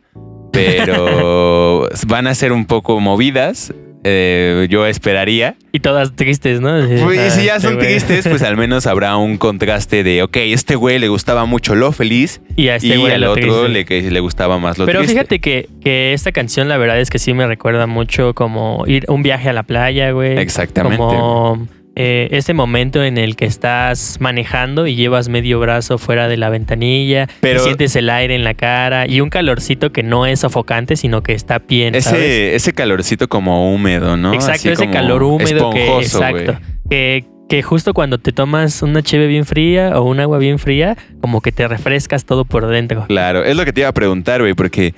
pero 0.52 1.88
van 2.08 2.28
a 2.28 2.36
ser 2.36 2.52
un 2.52 2.66
poco 2.66 3.00
movidas. 3.00 3.74
Eh, 4.08 4.68
yo 4.70 4.86
esperaría. 4.86 5.56
Y 5.72 5.80
todas 5.80 6.16
tristes, 6.16 6.62
¿no? 6.62 6.70
Pues, 7.04 7.18
y 7.18 7.20
ah, 7.20 7.30
si 7.32 7.46
ya 7.46 7.56
este 7.56 7.68
son 7.68 7.76
güey. 7.76 7.88
tristes, 7.88 8.28
pues 8.28 8.44
al 8.44 8.56
menos 8.56 8.86
habrá 8.86 9.18
un 9.18 9.38
contraste 9.38 10.04
de, 10.04 10.22
ok, 10.22 10.38
este 10.38 10.76
güey 10.76 11.00
le 11.00 11.08
gustaba 11.10 11.46
mucho 11.46 11.74
lo 11.76 11.92
feliz 11.92 12.40
Y 12.56 12.70
a 12.70 12.76
este 12.76 12.88
y 12.88 12.98
güey 12.98 13.12
al 13.14 13.22
lo 13.22 13.32
otro 13.32 13.68
le, 13.68 13.84
que 13.84 14.02
le 14.10 14.20
gustaba 14.20 14.60
más 14.60 14.78
lo 14.78 14.86
Pero 14.86 15.00
triste. 15.00 15.16
fíjate 15.16 15.40
que, 15.40 15.68
que 15.82 16.14
esta 16.14 16.32
canción, 16.32 16.70
la 16.70 16.78
verdad 16.78 17.00
es 17.00 17.10
que 17.10 17.18
sí 17.20 17.34
me 17.34 17.48
recuerda 17.48 17.88
mucho 17.88 18.34
como 18.36 18.86
ir 18.88 19.06
un 19.10 19.24
viaje 19.24 19.50
a 19.50 19.54
la 19.54 19.64
playa, 19.64 20.12
güey. 20.12 20.38
Exactamente. 20.38 20.98
Como 20.98 21.68
eh, 21.96 22.28
ese 22.32 22.54
momento 22.54 23.04
en 23.04 23.18
el 23.18 23.36
que 23.36 23.46
estás 23.46 24.18
manejando 24.20 24.86
y 24.88 24.96
llevas 24.96 25.30
medio 25.30 25.60
brazo 25.60 25.98
fuera 25.98 26.28
de 26.28 26.38
la 26.38 26.50
ventanilla, 26.50 27.28
Pero- 27.40 27.62
y 27.62 27.64
sientes 27.64 27.96
el 27.96 28.10
aire 28.10 28.36
en 28.36 28.44
la 28.44 28.54
cara 28.54 29.08
y 29.08 29.22
un 29.22 29.30
calorcito 29.30 29.92
que 29.92 30.04
no 30.04 30.26
es 30.26 30.42
sofocante, 30.42 30.96
sino 30.98 31.22
que 31.24 31.34
está 31.34 31.60
bien. 31.60 31.94
¿sabes? 32.02 32.20
Ese, 32.22 32.56
ese 32.56 32.74
calorcito 32.74 33.28
como 33.30 33.74
húmedo, 33.74 34.18
¿no? 34.18 34.34
Exacto, 34.34 34.54
Así 34.54 34.70
ese 34.70 34.90
calor 34.90 35.24
húmedo 35.24 35.70
que, 35.72 35.84
esponjoso, 35.86 36.20
güey. 36.20 36.42
exacto, 36.44 36.62
que, 36.90 37.24
que 37.48 37.62
justo 37.64 37.94
cuando 37.94 38.18
te 38.18 38.32
tomas 38.34 38.82
una 38.82 39.02
cheve 39.02 39.28
bien 39.28 39.46
fría 39.46 40.00
o 40.00 40.04
un 40.04 40.20
agua 40.20 40.38
bien 40.38 40.60
fría, 40.60 40.98
como 41.22 41.42
que 41.42 41.52
te 41.52 41.68
refrescas 41.68 42.26
todo 42.26 42.44
por 42.44 42.68
dentro. 42.68 43.06
Claro, 43.08 43.44
es 43.44 43.56
lo 43.56 43.64
que 43.66 43.72
te 43.72 43.82
iba 43.82 43.90
a 43.90 43.94
preguntar, 43.94 44.42
güey, 44.42 44.54
porque 44.54 44.94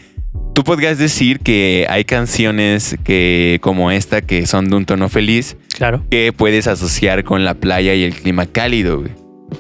tú 0.58 0.64
podrías 0.64 0.98
decir 0.98 1.40
que 1.42 1.86
hay 1.88 2.04
canciones 2.04 2.98
que 3.04 3.60
como 3.62 3.92
esta 3.92 4.22
que 4.22 4.48
son 4.48 4.72
de 4.72 4.76
un 4.76 4.86
tono 4.86 5.08
feliz 5.08 5.56
Claro. 5.76 6.04
que 6.10 6.34
puedes 6.36 6.66
asociar 6.66 7.24
con 7.24 7.46
la 7.46 7.54
playa 7.54 7.94
y 7.94 8.04
el 8.04 8.16
clima 8.16 8.48
cálido, 8.48 9.02
güey. 9.02 9.12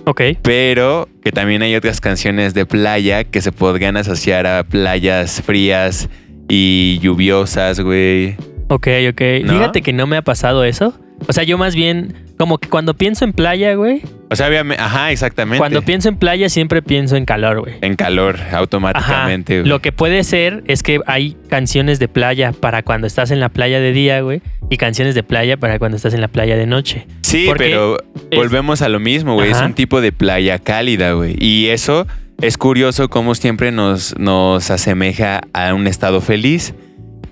Ok. 0.05 0.21
Pero 0.41 1.07
que 1.23 1.31
también 1.31 1.61
hay 1.61 1.75
otras 1.75 2.01
canciones 2.01 2.55
de 2.55 2.65
playa 2.65 3.25
que 3.25 3.41
se 3.41 3.51
podrían 3.51 3.95
asociar 3.95 4.47
a 4.47 4.63
playas 4.63 5.43
frías 5.45 6.09
y 6.49 6.97
lluviosas, 7.03 7.79
güey. 7.79 8.35
Ok, 8.69 8.87
ok. 9.11 9.21
¿No? 9.43 9.53
Fíjate 9.53 9.83
que 9.83 9.93
no 9.93 10.07
me 10.07 10.17
ha 10.17 10.23
pasado 10.23 10.63
eso. 10.63 10.99
O 11.27 11.33
sea, 11.33 11.43
yo 11.43 11.57
más 11.57 11.73
bien, 11.75 12.13
como 12.37 12.57
que 12.59 12.69
cuando 12.69 12.93
pienso 12.93 13.25
en 13.25 13.33
playa, 13.33 13.73
güey, 13.75 14.01
O 14.29 14.35
sea, 14.35 14.47
obviamente, 14.47 14.81
ajá, 14.83 15.11
exactamente. 15.11 15.57
cuando 15.57 15.81
pienso 15.81 16.09
en 16.09 16.17
playa 16.17 16.47
siempre 16.49 16.81
pienso 16.81 17.15
en 17.15 17.25
calor, 17.25 17.61
güey. 17.61 17.75
en 17.81 17.95
calor, 17.95 18.35
Ajá. 18.39 18.57
automáticamente. 18.59 19.59
güey. 19.61 19.69
Lo 19.69 19.79
que 19.79 19.91
puede 19.91 20.23
ser 20.23 20.63
es 20.67 20.83
que 20.83 20.99
hay 21.07 21.35
canciones 21.49 21.99
de 21.99 22.07
playa 22.07 22.51
para 22.51 22.83
cuando 22.83 23.07
estás 23.07 23.31
en 23.31 23.39
la 23.39 23.49
playa 23.49 23.79
de 23.79 23.91
día, 23.93 24.21
güey, 24.21 24.41
y 24.69 24.77
canciones 24.77 25.15
de 25.15 25.23
playa 25.23 25.57
para 25.57 25.79
cuando 25.79 25.97
estás 25.97 26.13
en 26.13 26.21
la 26.21 26.27
playa 26.27 26.55
de 26.55 26.67
noche. 26.67 27.07
Sí, 27.21 27.45
Porque 27.47 27.65
pero 27.65 27.97
es- 28.29 28.37
volvemos 28.37 28.81
a 28.81 28.89
lo 28.89 28.99
mismo, 28.99 29.33
güey. 29.33 29.49
Es 29.51 29.61
un 29.61 29.73
tipo 29.73 30.01
de 30.01 30.11
playa 30.11 30.59
cálida, 30.59 31.13
güey. 31.13 31.35
Y 31.39 31.67
eso 31.67 32.05
es 32.41 32.57
curioso 32.57 33.09
cómo 33.09 33.33
siempre 33.33 33.71
nos, 33.71 34.17
nos 34.19 34.69
asemeja 34.69 35.41
a 35.53 35.73
un 35.73 35.87
estado 35.87 36.21
feliz. 36.21 36.73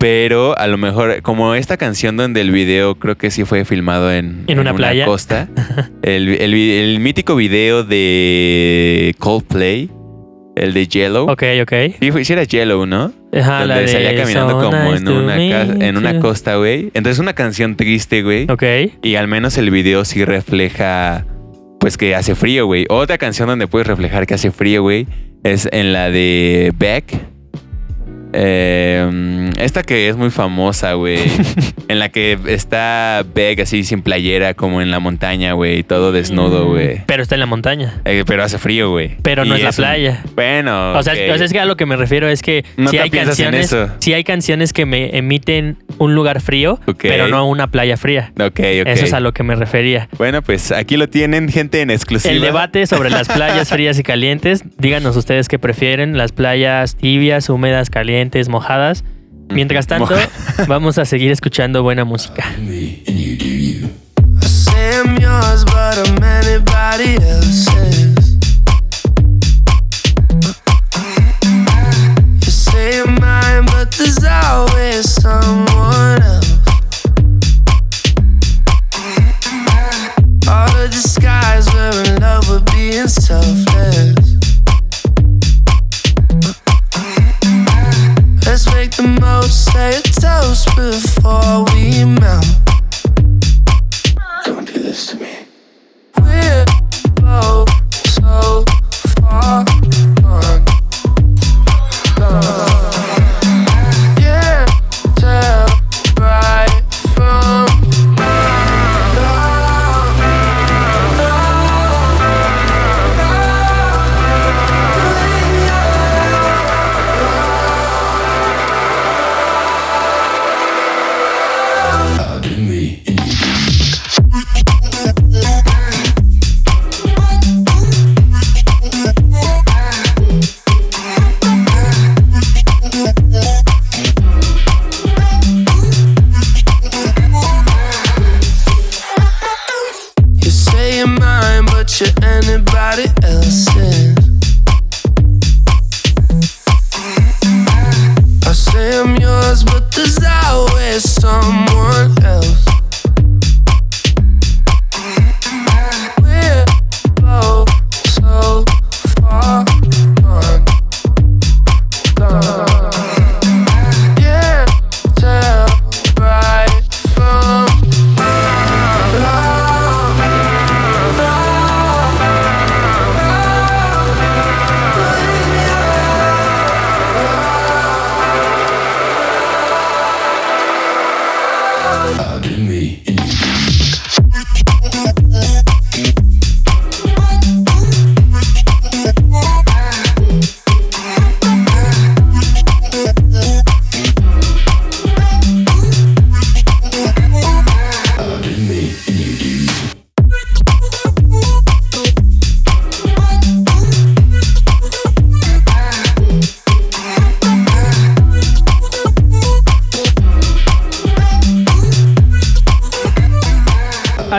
Pero 0.08 0.56
a 0.60 0.68
lo 0.68 0.78
mejor, 0.78 1.24
como 1.24 1.56
esta 1.56 1.78
canción 1.78 2.16
donde 2.16 2.40
el 2.42 2.52
video 2.52 2.94
creo 2.94 3.18
que 3.18 3.32
sí 3.32 3.44
fue 3.44 3.66
filmado 3.66 4.14
en, 4.14 4.44
¿En 4.46 4.60
una 4.60 4.76
playa? 4.76 5.04
costa. 5.04 5.50
el, 6.04 6.30
el 6.30 6.54
vi- 6.54 6.74
el 6.74 7.00
mítico 7.00 7.36
video 7.36 7.84
de 7.84 9.16
Coldplay, 9.18 9.90
el 10.56 10.74
de 10.76 10.88
Yellow. 10.88 11.28
Ok, 11.28 11.42
ok. 11.64 11.74
Sí, 12.00 12.24
sí 12.24 12.34
era 12.34 12.44
Yellow, 12.44 12.86
¿no? 12.86 13.12
Ajá, 13.34 13.62
donde 13.62 13.68
la 13.76 13.80
de 13.82 13.88
salía 13.88 14.16
caminando 14.16 14.62
So 14.62 14.70
como 14.70 14.92
nice 14.92 14.98
en 15.02 15.08
una, 15.10 15.88
en 15.88 15.98
una 15.98 16.20
costa, 16.20 16.58
güey. 16.58 16.92
Entonces 16.94 17.18
una 17.18 17.34
canción 17.34 17.76
triste, 17.76 18.22
güey. 18.22 18.46
Ok. 18.50 18.64
Y 19.02 19.16
al 19.16 19.28
menos 19.28 19.58
el 19.58 19.72
video 19.72 20.06
sí 20.06 20.24
refleja, 20.24 21.26
pues 21.80 21.98
que 21.98 22.14
hace 22.14 22.36
frío, 22.36 22.68
güey. 22.68 22.86
Otra 22.90 23.18
canción 23.18 23.48
donde 23.48 23.66
puedes 23.68 23.88
reflejar 23.88 24.28
que 24.28 24.36
hace 24.36 24.52
frío, 24.52 24.84
güey, 24.84 25.08
es 25.44 25.68
en 25.72 25.94
la 25.94 26.12
de 26.12 26.72
Beck. 26.78 27.06
Eh, 28.38 29.50
esta 29.60 29.84
que 29.84 30.10
es 30.10 30.16
muy 30.18 30.30
famosa, 30.30 30.94
güey. 30.94 31.20
en 31.88 32.00
la 32.00 32.10
que 32.10 32.38
está 32.48 33.24
Beck 33.34 33.62
así 33.62 33.84
sin 33.84 34.02
playera, 34.02 34.54
como 34.54 34.82
en 34.82 34.92
la 34.92 35.00
montaña, 35.00 35.54
güey. 35.54 35.84
Todo 35.84 36.12
desnudo, 36.12 36.66
Mm, 36.66 36.70
güey. 36.70 37.02
Pero 37.06 37.24
está 37.24 37.36
en 37.36 37.40
la 37.40 37.46
montaña. 37.46 38.02
Eh, 38.06 38.24
pero 38.28 38.44
hace 38.44 38.58
frío, 38.58 38.90
güey. 38.92 39.18
Pero 39.22 39.46
no 39.46 39.56
Y 39.56 39.60
es 39.60 39.64
la 39.64 39.72
playa. 39.72 40.24
Bueno. 40.36 40.94
O 40.94 41.04
sea, 41.04 41.14
ok. 41.14 41.20
o 41.34 41.38
sea, 41.38 41.46
es 41.46 41.54
que 41.54 41.60
a 41.60 41.66
lo 41.66 41.78
que 41.78 41.86
me 41.86 41.96
refiero 41.96 42.28
es 42.28 42.42
que 42.42 42.66
Nunca 42.78 42.92
si 42.92 42.98
hay 42.98 43.10
en 43.14 43.26
canciones, 43.26 43.66
eso. 43.68 43.90
si 44.00 44.14
hay 44.14 44.24
canciones 44.24 44.74
que 44.74 44.86
me 44.86 45.18
emiten 45.18 45.78
un 45.98 46.14
lugar 46.16 46.42
frío, 46.42 46.80
pero 46.98 47.28
no 47.28 47.48
una 47.48 47.68
playa 47.68 47.98
fría. 47.98 48.32
Ok, 48.40 48.60
ok. 48.60 48.88
Eso 48.88 49.06
es 49.06 49.14
a 49.14 49.20
lo 49.20 49.34
que 49.34 49.44
me 49.44 49.56
refería. 49.56 50.10
Bueno, 50.18 50.42
pues 50.42 50.72
aquí 50.72 50.98
lo 50.98 51.08
tienen, 51.08 51.50
gente 51.50 51.82
en 51.82 51.90
exclusiva. 51.92 52.34
El 52.34 52.42
debate 52.42 52.86
sobre 52.88 53.10
las 53.10 53.28
playas 53.28 53.70
frías 53.76 53.98
y 54.00 54.04
calientes, 54.04 54.64
díganos 54.78 55.16
ustedes 55.16 55.48
qué 55.48 55.60
prefieren, 55.60 56.18
las 56.18 56.32
playas 56.32 56.96
tibias, 56.96 57.50
húmedas, 57.50 57.90
calientes, 57.90 58.25
mojadas. 58.50 59.04
Mientras 59.50 59.88
tanto, 59.88 60.16
vamos 60.68 60.98
a 60.98 61.06
seguir 61.06 61.32
escuchando 61.32 61.84
buena 61.84 62.06
música. 62.06 62.46
Disguise, 80.96 81.68
we're 81.74 82.14
in 82.14 82.22
love 82.22 82.48
with 82.50 82.66
being 82.72 83.08
selfless. 83.08 84.25
Let's 88.56 88.74
make 88.74 88.92
the 88.92 89.04
most, 89.20 89.66
say 89.74 89.90
a 89.90 90.02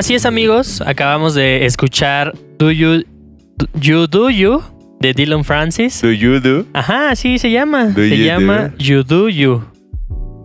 así 0.07 0.15
es 0.15 0.25
amigos, 0.25 0.81
acabamos 0.87 1.35
de 1.35 1.67
escuchar 1.67 2.33
Do 2.61 2.71
You 2.71 3.03
You 3.81 4.07
Do 4.07 4.31
You 4.31 4.63
de 5.01 5.13
Dylan 5.13 5.43
Francis. 5.43 6.01
Do 6.01 6.13
you 6.13 6.39
do? 6.39 6.65
Ajá, 6.75 7.11
así 7.11 7.41
se 7.41 7.51
llama. 7.51 7.87
Do 7.87 8.03
se 8.03 8.17
you 8.17 8.25
llama 8.25 8.73
You 8.79 9.03
Do 9.03 9.29
You. 9.29 9.65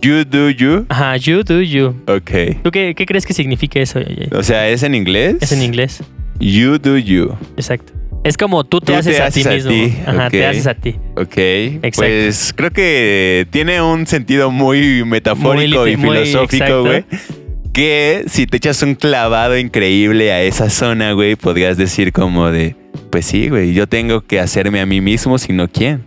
You 0.01 0.25
do 0.25 0.49
you? 0.49 0.87
Ajá, 0.89 1.15
You 1.17 1.43
Do 1.43 1.61
You. 1.61 1.89
Ok. 2.07 2.63
¿Tú 2.63 2.71
qué, 2.71 2.95
qué 2.95 3.05
crees 3.05 3.23
que 3.23 3.35
significa 3.35 3.79
eso? 3.79 3.99
O 4.31 4.41
sea, 4.41 4.67
¿es 4.67 4.81
en 4.81 4.95
inglés? 4.95 5.35
Es 5.41 5.51
en 5.51 5.61
inglés. 5.61 6.01
You 6.39 6.79
do 6.79 6.97
you. 6.97 7.35
Exacto. 7.55 7.93
Es 8.23 8.37
como 8.37 8.63
tú 8.63 8.79
te 8.79 8.93
Tú 8.93 8.97
haces 8.97 9.17
te 9.17 9.21
a 9.21 9.29
ti 9.29 9.43
a 9.43 9.49
mismo. 9.51 9.69
ti, 9.69 9.93
Ajá, 10.07 10.29
te 10.31 10.43
haces 10.43 10.65
a 10.65 10.73
ti. 10.73 10.95
Ok. 11.15 11.37
Exacto. 11.37 11.97
Pues 11.97 12.51
creo 12.55 12.71
que 12.71 13.45
tiene 13.51 13.79
un 13.79 14.07
sentido 14.07 14.49
muy 14.49 15.03
metafórico 15.05 15.81
Muy 15.81 15.91
y 15.91 15.97
muy 15.97 16.17
filosófico, 16.25 16.81
güey. 16.81 17.05
Que 17.73 18.25
si 18.27 18.47
te 18.47 18.57
echas 18.57 18.81
un 18.83 18.95
clavado 18.95 19.57
increíble 19.57 20.31
a 20.31 20.41
esa 20.41 20.69
zona, 20.69 21.13
güey, 21.13 21.35
podrías 21.35 21.77
decir 21.77 22.11
como 22.11 22.51
de, 22.51 22.75
pues 23.09 23.25
sí, 23.25 23.47
güey, 23.47 23.73
yo 23.73 23.87
tengo 23.87 24.21
que 24.21 24.39
hacerme 24.39 24.81
a 24.81 24.85
mí 24.85 24.99
mismo, 24.99 25.37
sino 25.37 25.69
quién. 25.69 26.05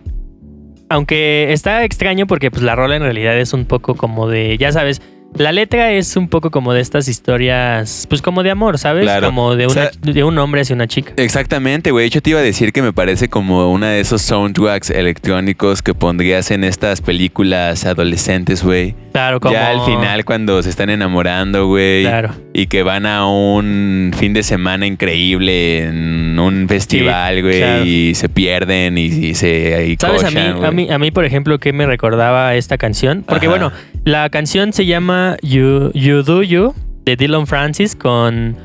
Aunque 0.89 1.51
está 1.51 1.83
extraño 1.83 2.27
porque 2.27 2.51
pues 2.51 2.61
la 2.61 2.75
rola 2.75 2.95
en 2.95 3.01
realidad 3.01 3.37
es 3.39 3.53
un 3.53 3.65
poco 3.65 3.95
como 3.95 4.29
de, 4.29 4.57
ya 4.59 4.71
sabes, 4.71 5.01
la 5.37 5.51
letra 5.51 5.91
es 5.91 6.15
un 6.17 6.27
poco 6.29 6.51
como 6.51 6.73
de 6.73 6.81
estas 6.81 7.07
historias, 7.07 8.05
pues 8.09 8.21
como 8.21 8.43
de 8.43 8.51
amor, 8.51 8.77
¿sabes? 8.77 9.03
Claro. 9.03 9.27
Como 9.27 9.55
de, 9.55 9.65
O 9.67 9.71
una, 9.71 9.89
sea- 9.89 9.91
de 10.13 10.23
un 10.23 10.37
hombre 10.37 10.61
hacia 10.61 10.75
una 10.75 10.87
chica. 10.87 11.13
Exactamente, 11.17 11.91
güey. 11.91 12.09
Yo 12.09 12.21
te 12.21 12.31
iba 12.31 12.39
a 12.39 12.43
decir 12.43 12.71
que 12.73 12.81
me 12.81 12.93
parece 12.93 13.29
como 13.29 13.71
una 13.71 13.89
de 13.89 13.99
esos 13.99 14.21
soundtracks 14.21 14.89
electrónicos 14.89 15.81
que 15.81 15.93
pondrías 15.93 16.51
en 16.51 16.63
estas 16.63 17.01
películas 17.01 17.85
adolescentes, 17.85 18.63
güey. 18.63 18.95
Claro, 19.13 19.39
como... 19.39 19.53
Ya 19.53 19.69
al 19.69 19.81
final 19.81 20.25
cuando 20.25 20.61
se 20.63 20.69
están 20.69 20.89
enamorando, 20.89 21.67
güey. 21.67 22.03
Claro. 22.03 22.35
Y 22.53 22.67
que 22.67 22.83
van 22.83 23.05
a 23.05 23.27
un 23.27 24.11
fin 24.17 24.33
de 24.33 24.43
semana 24.43 24.85
increíble 24.87 25.83
en 25.83 26.37
un 26.39 26.67
festival, 26.67 27.41
güey. 27.41 27.59
claro. 27.59 27.85
Y 27.85 28.13
se 28.15 28.29
pierden 28.29 28.97
y, 28.97 29.05
y 29.05 29.35
se 29.35 29.87
y 29.89 29.95
¿Sabes 29.99 30.23
a 30.23 30.31
mí, 30.31 30.39
a, 30.63 30.71
mí, 30.71 30.89
a 30.91 30.97
mí, 30.99 31.11
por 31.11 31.25
ejemplo, 31.25 31.59
qué 31.59 31.71
me 31.73 31.85
recordaba 31.85 32.55
esta 32.55 32.77
canción? 32.77 33.23
Porque 33.25 33.47
Ajá. 33.47 33.55
bueno, 33.57 33.71
la 34.05 34.29
canción 34.29 34.71
se 34.73 34.85
llama 34.85 35.37
You, 35.41 35.91
you 35.93 36.23
Do 36.23 36.43
You 36.43 36.73
de 37.05 37.15
Dylan 37.15 37.47
Francis 37.47 37.95
con... 37.95 38.55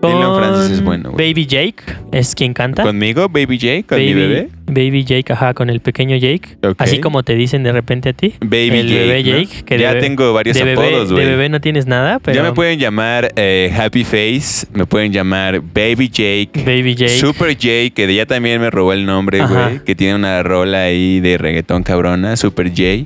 Dylan 0.00 0.36
Francis 0.36 0.70
es 0.78 0.84
bueno, 0.84 1.10
güey. 1.10 1.32
Baby 1.32 1.46
Jake 1.46 1.82
es 2.12 2.36
quien 2.36 2.54
canta. 2.54 2.84
¿Conmigo, 2.84 3.28
Baby 3.28 3.58
Jake? 3.58 3.82
¿Con 3.84 3.98
Baby, 3.98 4.14
mi 4.14 4.20
bebé? 4.20 4.48
Baby 4.66 5.02
Jake, 5.04 5.32
ajá, 5.32 5.54
con 5.54 5.70
el 5.70 5.80
pequeño 5.80 6.14
Jake. 6.16 6.56
Ok. 6.62 6.76
Así 6.78 7.00
como 7.00 7.24
te 7.24 7.34
dicen 7.34 7.64
de 7.64 7.72
repente 7.72 8.10
a 8.10 8.12
ti. 8.12 8.34
Baby 8.40 8.78
el 8.78 8.88
Jake. 8.88 9.22
Jake. 9.24 9.64
Que 9.64 9.76
ya 9.76 9.88
de 9.92 9.98
bebé- 9.98 10.00
tengo 10.02 10.32
varios 10.32 10.56
de 10.56 10.62
bebé, 10.62 10.86
apodos, 10.86 11.08
De 11.08 11.14
güey. 11.16 11.26
bebé 11.26 11.48
no 11.48 11.60
tienes 11.60 11.86
nada, 11.86 12.20
pero... 12.20 12.36
Ya 12.36 12.44
me 12.44 12.52
pueden 12.52 12.78
llamar 12.78 13.32
eh, 13.34 13.74
Happy 13.76 14.04
Face, 14.04 14.68
me 14.72 14.86
pueden 14.86 15.12
llamar 15.12 15.60
Baby 15.74 16.08
Jake. 16.08 16.50
Baby 16.64 16.94
Jake. 16.94 17.18
Super 17.18 17.54
J, 17.54 17.92
que 17.92 18.14
ya 18.14 18.24
también 18.24 18.60
me 18.60 18.70
robó 18.70 18.92
el 18.92 19.04
nombre, 19.04 19.40
Ajá. 19.40 19.64
güey. 19.70 19.80
Que 19.84 19.96
tiene 19.96 20.14
una 20.14 20.44
rola 20.44 20.82
ahí 20.84 21.18
de 21.18 21.38
reggaetón 21.38 21.82
cabrona, 21.82 22.36
Super 22.36 22.68
J. 22.68 23.04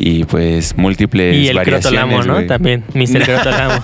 Y 0.00 0.24
pues 0.24 0.76
múltiples 0.78 1.34
y 1.34 1.48
el 1.48 1.56
variaciones, 1.56 2.00
Crotolamo, 2.00 2.40
¿no? 2.40 2.46
También, 2.46 2.84
Mr. 2.94 3.22
Crotolamo. 3.24 3.82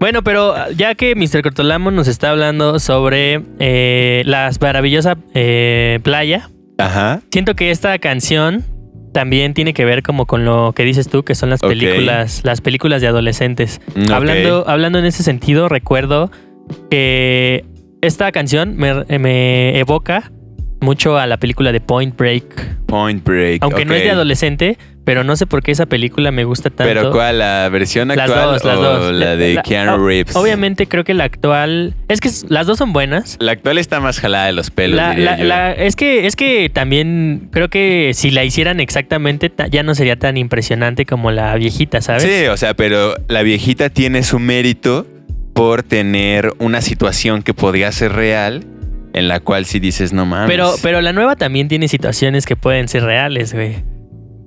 bueno, 0.00 0.24
pero 0.24 0.54
ya 0.70 0.94
que 0.94 1.14
Mr. 1.14 1.42
Crotolamo 1.42 1.90
nos 1.90 2.08
está 2.08 2.30
hablando 2.30 2.78
sobre 2.78 3.42
eh, 3.58 4.22
la 4.24 4.50
maravillosa 4.58 5.18
eh, 5.34 6.00
playa, 6.02 6.48
Ajá. 6.78 7.20
siento 7.30 7.54
que 7.54 7.70
esta 7.70 7.98
canción 7.98 8.64
también 9.12 9.52
tiene 9.52 9.74
que 9.74 9.84
ver 9.84 10.02
como 10.02 10.24
con 10.24 10.46
lo 10.46 10.72
que 10.74 10.82
dices 10.82 11.08
tú, 11.10 11.24
que 11.24 11.34
son 11.34 11.50
las 11.50 11.60
películas, 11.60 12.40
las 12.42 12.62
películas 12.62 13.02
de 13.02 13.08
adolescentes. 13.08 13.82
Hablando, 14.10 14.64
hablando 14.66 14.98
en 14.98 15.04
ese 15.04 15.22
sentido, 15.22 15.68
recuerdo 15.68 16.30
que 16.90 17.66
esta 18.00 18.32
canción 18.32 18.76
me, 18.76 19.04
me 19.18 19.78
evoca 19.78 20.32
mucho 20.80 21.18
a 21.18 21.26
la 21.26 21.38
película 21.38 21.70
de 21.70 21.80
Point 21.80 22.16
Break. 22.16 22.86
Point 22.86 23.24
Break. 23.24 23.62
Aunque 23.62 23.84
no 23.84 23.94
es 23.94 24.02
de 24.02 24.10
adolescente, 24.10 24.78
pero 25.04 25.22
no 25.22 25.36
sé 25.36 25.46
por 25.46 25.62
qué 25.62 25.70
esa 25.72 25.86
película 25.86 26.30
me 26.30 26.44
gusta 26.44 26.70
tanto. 26.70 26.84
¿Pero 26.84 27.10
cuál? 27.12 27.38
¿La 27.38 27.68
versión 27.70 28.08
Las 28.08 28.18
actual 28.18 28.52
dos, 28.54 28.64
las 28.64 28.76
o 28.78 28.82
dos. 28.82 29.12
la 29.12 29.36
de 29.36 29.54
La- 29.54 29.62
Keanu 29.62 30.06
Reeves? 30.06 30.34
Obviamente 30.34 30.86
creo 30.88 31.04
que 31.04 31.12
la 31.14 31.24
actual... 31.24 31.94
Es 32.08 32.20
que 32.20 32.30
las 32.48 32.66
dos 32.66 32.78
son 32.78 32.92
buenas. 32.92 33.36
La 33.40 33.52
actual 33.52 33.76
está 33.78 34.00
más 34.00 34.18
jalada 34.18 34.46
de 34.46 34.52
los 34.52 34.70
pelos, 34.70 34.96
La- 34.96 35.10
diría 35.14 35.74
yo. 35.76 35.82
es, 35.82 35.94
que, 35.96 36.26
es 36.26 36.36
que 36.36 36.70
también 36.72 37.48
creo 37.52 37.68
que 37.68 38.12
si 38.14 38.30
la 38.30 38.44
hicieran 38.44 38.80
exactamente 38.80 39.50
ta- 39.50 39.66
ya 39.66 39.82
no 39.82 39.94
sería 39.94 40.16
tan 40.16 40.36
impresionante 40.36 41.04
como 41.06 41.30
la 41.30 41.54
viejita, 41.56 42.00
¿sabes? 42.00 42.22
Sí, 42.22 42.46
o 42.46 42.56
sea, 42.56 42.74
pero 42.74 43.14
la 43.28 43.42
viejita 43.42 43.90
tiene 43.90 44.22
su 44.22 44.38
mérito 44.38 45.06
por 45.52 45.82
tener 45.82 46.52
una 46.58 46.80
situación 46.80 47.42
que 47.42 47.54
podría 47.54 47.92
ser 47.92 48.12
real, 48.12 48.64
en 49.12 49.28
la 49.28 49.38
cual 49.40 49.66
si 49.66 49.78
dices, 49.80 50.12
no 50.12 50.26
mames. 50.26 50.48
Pero, 50.50 50.74
pero 50.82 51.00
la 51.00 51.12
nueva 51.12 51.36
también 51.36 51.68
tiene 51.68 51.86
situaciones 51.88 52.46
que 52.46 52.56
pueden 52.56 52.88
ser 52.88 53.04
reales, 53.04 53.52
güey. 53.54 53.76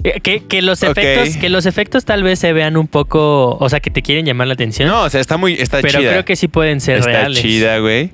Eh, 0.04 0.20
Que, 0.22 0.42
que 0.46 0.62
los 0.62 0.84
efectos, 0.84 1.38
que 1.38 1.50
los 1.50 1.66
efectos 1.66 2.06
tal 2.06 2.24
vez 2.24 2.40
se 2.40 2.54
vean 2.54 2.78
un 2.78 2.88
poco, 2.88 3.58
o 3.60 3.70
sea, 3.70 3.80
que 3.80 3.90
te 3.90 4.02
quieren 4.02 4.26
llamar 4.26 4.48
la 4.48 4.54
atención. 4.54 4.88
No, 4.88 5.04
o 5.04 5.10
sea, 5.10 5.20
está 5.22 5.38
muy, 5.38 5.54
está 5.54 5.82
pero 5.82 6.00
chida. 6.00 6.12
creo 6.12 6.26
que 6.26 6.36
sí 6.36 6.48
pueden 6.48 6.80
ser 6.82 6.98
está 7.00 7.10
reales. 7.12 7.42
chida, 7.42 7.80
güey. 7.80 8.12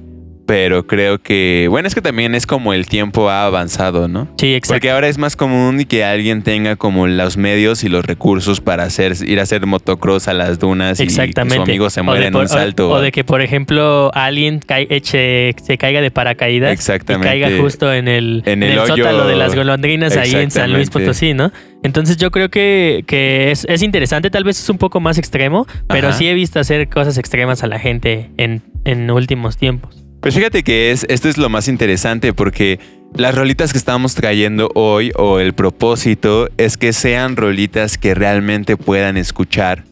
Pero 0.53 0.85
creo 0.85 1.19
que, 1.19 1.65
bueno, 1.67 1.87
es 1.87 1.95
que 1.95 2.01
también 2.03 2.35
es 2.35 2.45
como 2.45 2.75
el 2.75 2.85
tiempo 2.85 3.27
ha 3.27 3.47
avanzado, 3.47 4.07
¿no? 4.07 4.27
Sí, 4.37 4.53
exacto. 4.53 4.75
Porque 4.75 4.91
ahora 4.91 5.07
es 5.07 5.17
más 5.17 5.35
común 5.35 5.83
que 5.85 6.03
alguien 6.05 6.43
tenga 6.43 6.75
como 6.75 7.07
los 7.07 7.37
medios 7.37 7.83
y 7.83 7.89
los 7.89 8.05
recursos 8.05 8.61
para 8.61 8.83
hacer, 8.83 9.13
ir 9.25 9.39
a 9.39 9.43
hacer 9.43 9.65
motocross 9.65 10.27
a 10.27 10.33
las 10.35 10.59
dunas 10.59 10.99
Exactamente. 10.99 11.55
y 11.55 11.57
su 11.57 11.63
amigo 11.63 11.89
se 11.89 12.03
muere 12.03 12.27
en 12.27 12.33
por- 12.33 12.43
un 12.43 12.49
salto. 12.49 12.91
O, 12.91 12.97
o 12.97 13.01
de 13.01 13.11
que, 13.11 13.23
por 13.23 13.41
ejemplo, 13.41 14.11
alguien 14.13 14.59
cae- 14.59 14.87
eche- 14.89 15.55
se 15.59 15.79
caiga 15.79 16.01
de 16.01 16.11
paracaídas. 16.11 16.71
Exactamente. 16.71 17.35
Y 17.35 17.41
caiga 17.41 17.59
justo 17.59 17.91
en 17.91 18.07
el, 18.07 18.43
En 18.45 18.61
en 18.61 18.69
el 18.73 18.77
hoyo- 18.77 18.95
sótano 18.95 19.25
de 19.25 19.35
las 19.35 19.55
golondrinas 19.55 20.15
ahí 20.17 20.35
en 20.35 20.51
San 20.51 20.71
Luis. 20.71 20.91
Potosí, 20.91 21.33
¿no? 21.33 21.51
Entonces 21.81 22.17
yo 22.17 22.29
creo 22.29 22.49
que, 22.49 23.03
que 23.07 23.49
es, 23.49 23.65
es 23.67 23.81
interesante. 23.81 24.29
Tal 24.29 24.43
vez 24.43 24.59
es 24.59 24.69
un 24.69 24.77
poco 24.77 24.99
más 24.99 25.17
extremo, 25.17 25.65
pero 25.87 26.09
Ajá. 26.09 26.17
sí 26.19 26.27
he 26.27 26.35
visto 26.35 26.59
hacer 26.59 26.87
cosas 26.89 27.17
extremas 27.17 27.63
a 27.63 27.67
la 27.67 27.79
gente 27.79 28.29
en, 28.37 28.61
en 28.85 29.09
últimos 29.09 29.57
tiempos. 29.57 29.97
Pues 30.23 30.35
fíjate 30.35 30.63
que 30.63 30.91
es, 30.91 31.05
esto 31.09 31.27
es 31.27 31.37
lo 31.37 31.49
más 31.49 31.67
interesante 31.67 32.31
porque 32.33 32.79
las 33.13 33.35
rolitas 33.35 33.73
que 33.73 33.77
estamos 33.77 34.15
trayendo 34.15 34.69
hoy 34.73 35.11
o 35.17 35.39
el 35.39 35.51
propósito 35.53 36.47
es 36.57 36.77
que 36.77 36.93
sean 36.93 37.35
rolitas 37.35 37.97
que 37.97 38.15
realmente 38.15 38.77
puedan 38.77 39.17
escuchar 39.17 39.83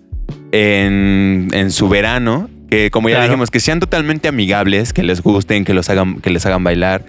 en, 0.53 1.49
en 1.51 1.69
su 1.69 1.89
verano, 1.89 2.49
que 2.69 2.91
como 2.91 3.09
ya 3.09 3.15
Claro. 3.15 3.27
dijimos, 3.31 3.51
que 3.51 3.59
sean 3.59 3.81
totalmente 3.81 4.29
amigables, 4.29 4.93
que 4.93 5.03
les 5.03 5.21
gusten, 5.21 5.65
que, 5.65 5.73
los 5.73 5.89
hagan, 5.89 6.21
que 6.21 6.29
les 6.29 6.45
hagan 6.45 6.63
bailar 6.63 7.03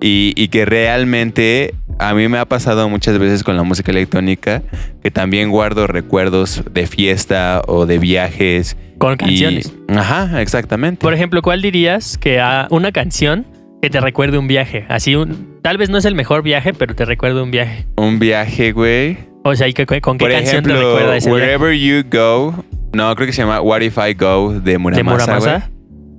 y, 0.00 0.32
y 0.36 0.48
que 0.48 0.64
realmente 0.64 1.74
a 1.98 2.14
mí 2.14 2.28
me 2.28 2.38
ha 2.38 2.44
pasado 2.44 2.88
muchas 2.88 3.18
veces 3.18 3.42
con 3.44 3.56
la 3.56 3.62
música 3.62 3.90
electrónica 3.92 4.62
que 5.02 5.10
también 5.10 5.50
guardo 5.50 5.86
recuerdos 5.86 6.62
de 6.72 6.86
fiesta 6.86 7.62
o 7.66 7.86
de 7.86 7.98
viajes. 7.98 8.76
Con 8.98 9.14
y- 9.14 9.16
canciones. 9.16 9.72
ajá, 9.88 10.40
exactamente. 10.40 11.00
Por 11.02 11.14
ejemplo, 11.14 11.42
¿cuál 11.42 11.60
dirías 11.62 12.16
que 12.18 12.40
a 12.40 12.68
una 12.70 12.92
canción 12.92 13.46
que 13.82 13.90
te 13.90 14.00
recuerde 14.00 14.38
un 14.38 14.46
viaje? 14.46 14.86
Así 14.88 15.14
un, 15.16 15.58
tal 15.62 15.76
vez 15.78 15.90
no 15.90 15.98
es 15.98 16.04
el 16.04 16.14
mejor 16.14 16.42
viaje, 16.42 16.72
pero 16.72 16.94
te 16.94 17.04
recuerda 17.04 17.42
un 17.42 17.50
viaje. 17.50 17.86
Un 17.96 18.18
viaje, 18.18 18.72
güey. 18.72 19.18
O 19.42 19.54
sea, 19.56 19.68
¿y 19.68 19.72
qué- 19.74 19.84
¿con 19.86 20.16
qué 20.16 20.24
Por 20.24 20.32
canción 20.32 20.62
te 20.64 20.72
recuerda 20.72 21.16
ese 21.16 21.28
viaje? 21.28 21.42
Wherever 21.56 21.76
You 21.78 22.04
Go. 22.10 22.64
No, 22.94 23.14
creo 23.16 23.26
que 23.26 23.32
se 23.32 23.42
llama 23.42 23.60
What 23.60 23.80
If 23.80 23.98
I 23.98 24.14
Go 24.14 24.52
de 24.54 24.60
¿De 24.72 24.78
Muramasa, 24.78 25.38
güey. 25.38 25.40
Muramasa? 25.40 25.70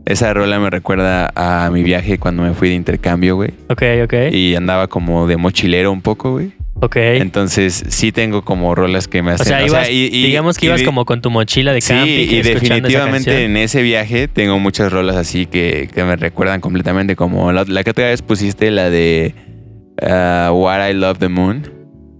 Esa 0.06 0.34
rola 0.34 0.60
me 0.60 0.70
recuerda 0.70 1.32
a 1.36 1.70
mi 1.72 1.82
viaje 1.82 2.20
cuando 2.20 2.44
me 2.44 2.54
fui 2.54 2.70
de 2.70 2.76
intercambio, 2.76 3.36
güey. 3.36 3.52
Ok, 3.70 3.82
ok. 4.04 4.14
Y 4.32 4.56
andaba 4.56 4.88
como 4.88 5.26
de 5.28 5.36
mochilero 5.38 5.92
un 5.92 6.02
poco, 6.04 6.34
güey. 6.34 6.52
ok. 6.76 6.96
Entonces 6.98 7.84
sí 7.88 8.12
tengo 8.12 8.44
como 8.44 8.76
rolas 8.76 9.08
que 9.08 9.24
me 9.24 9.32
o 9.32 9.34
hacen... 9.36 9.48
sea, 9.48 9.66
ibas- 9.66 9.90
y- 9.90 10.06
y- 10.14 10.26
digamos 10.28 10.58
que 10.60 10.68
y 10.68 10.70
ibas 10.70 10.84
como 10.84 11.06
con 11.06 11.22
tu 11.22 11.32
mochila 11.32 11.74
de 11.74 11.82
Sí, 11.82 11.94
camping. 11.94 12.12
y 12.12 12.22
escuchando 12.38 12.48
esa 12.48 12.60
definitivamente 12.60 13.46
en 13.46 13.58
ese 13.58 13.82
viaje 13.82 14.28
tengo 14.28 14.60
muchas 14.60 14.92
rolas 14.92 15.16
así 15.16 15.48
que, 15.48 15.90
que 15.92 16.04
me 16.04 16.16
recuerdan 16.16 16.62
completamente. 16.62 17.16
Como 17.16 17.52
la, 17.52 17.64
la 17.68 17.84
que 17.84 17.90
otra 17.90 18.06
vez 18.06 18.22
pusiste, 18.22 18.70
la 18.70 18.92
de 18.92 19.34
ah, 20.04 20.52
What 20.54 20.88
I 20.90 20.94
Love 20.94 21.18
the 21.18 21.30
Moon. 21.30 21.64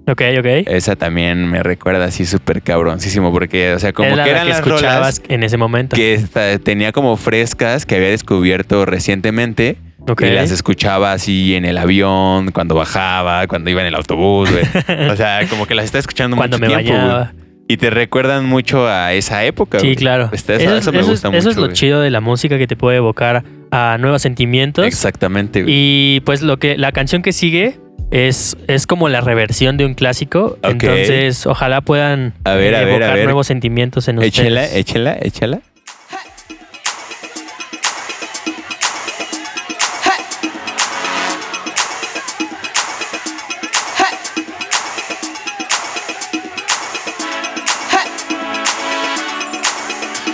Ok, 0.08 0.22
ok. 0.40 0.46
Esa 0.68 0.96
también 0.96 1.48
me 1.50 1.64
recuerda 1.64 2.06
así 2.06 2.26
súper 2.26 2.62
cabroncísimo. 2.62 3.32
Porque, 3.34 3.74
o 3.74 3.80
sea, 3.80 3.92
como 3.94 4.10
Era 4.10 4.24
que 4.24 4.30
la 4.32 4.36
eran 4.36 4.44
que 4.44 4.50
las 4.50 4.58
escuchabas 4.60 4.98
rolas 5.18 5.22
en 5.30 5.44
ese 5.44 5.58
momento. 5.58 5.96
que 5.96 6.14
esta- 6.14 6.60
tenía 6.60 6.92
como 6.92 7.18
frescas 7.18 7.86
que 7.86 7.96
había 7.96 8.10
descubierto 8.10 8.86
recientemente. 8.86 9.78
Ok. 10.08 10.22
Y 10.22 10.30
las 10.30 10.52
escuchaba 10.52 11.14
así 11.14 11.56
en 11.56 11.66
el 11.66 11.78
avión, 11.80 12.52
cuando 12.52 12.76
bajaba, 12.76 13.48
cuando 13.48 13.72
iba 13.72 13.82
en 13.82 13.88
el 13.88 13.96
autobús, 13.96 14.52
güey. 14.52 14.64
O 15.12 15.16
sea, 15.16 15.48
como 15.50 15.66
que 15.66 15.74
las 15.74 15.86
estaba 15.86 16.00
escuchando 16.02 16.38
Cuando 16.38 16.60
mucho 16.60 16.76
me 16.78 16.84
tiempo. 16.84 17.28
Y 17.68 17.78
te 17.78 17.90
recuerdan 17.90 18.46
mucho 18.46 18.88
a 18.88 19.14
esa 19.14 19.44
época, 19.44 19.80
Sí, 19.80 19.96
claro. 19.96 20.30
Eso, 20.32 20.54
es- 20.54 20.62
eso 20.62 20.92
me 20.92 21.00
eso 21.00 21.00
es- 21.00 21.08
gusta 21.08 21.28
eso 21.30 21.32
mucho. 21.32 21.50
es 21.50 21.58
lo 21.58 21.74
chido 21.74 22.00
de 22.02 22.12
la 22.12 22.22
música 22.22 22.60
que 22.60 22.68
te 22.68 22.76
puede 22.76 22.98
evocar 22.98 23.44
a 23.72 23.98
nuevos 24.00 24.22
sentimientos. 24.22 24.86
Exactamente, 24.86 25.64
güey. 25.64 25.74
Y 25.76 26.20
pues 26.26 26.44
lo 26.44 26.58
que 26.60 26.78
la 26.78 26.92
canción 26.92 27.24
que 27.24 27.34
sigue 27.34 27.80
es, 28.12 28.58
es 28.68 28.88
como 28.88 29.10
la 29.10 29.22
reversión 29.22 29.78
de 29.78 29.86
un 29.86 29.94
clásico. 29.94 30.58
Okay. 30.60 30.72
Entonces, 30.72 31.46
ojalá 31.46 31.82
puedan 31.82 32.34
a 32.44 32.54
ver, 32.54 32.74
eh, 32.74 32.78
a 32.78 32.82
evocar 32.84 33.12
a 33.12 33.14
ver. 33.16 33.26
nuevos 33.26 33.48
sentimientos 33.48 34.08
en 34.08 34.20
ustedes. 34.20 34.40
Échala, 34.40 34.66
échala, 34.66 35.18
échala. 35.22 35.62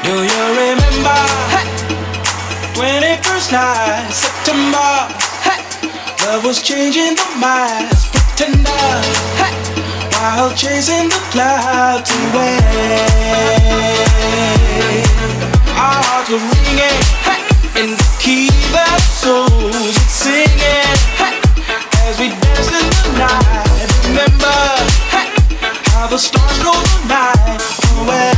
Do 0.04 0.18
you 0.18 0.44
remember 0.58 1.22
when 2.78 3.04
it 3.04 3.24
first 3.24 3.52
night, 3.52 4.10
September? 4.12 5.31
Love 6.32 6.46
was 6.46 6.62
changing 6.62 7.16
the 7.16 7.28
minds, 7.42 8.08
pretender. 8.08 8.72
While 10.16 10.56
chasing 10.56 11.10
the 11.10 11.20
clouds 11.30 12.10
away. 12.10 12.56
Our 15.76 16.00
hearts 16.08 16.30
were 16.32 16.40
ringing 16.40 17.04
in 17.84 17.98
the 18.00 18.08
key 18.24 18.48
that 18.72 19.02
souls 19.12 19.76
were 19.76 19.92
singing 20.08 20.96
as 22.08 22.16
we 22.18 22.30
danced 22.30 22.72
in 22.80 22.88
the 22.96 23.12
night. 23.20 23.92
Remember 24.08 24.56
how 25.92 26.08
the 26.08 26.18
stars 26.18 26.60
go 26.64 26.72
the 26.72 27.12
night 27.12 27.60
away. 28.00 28.32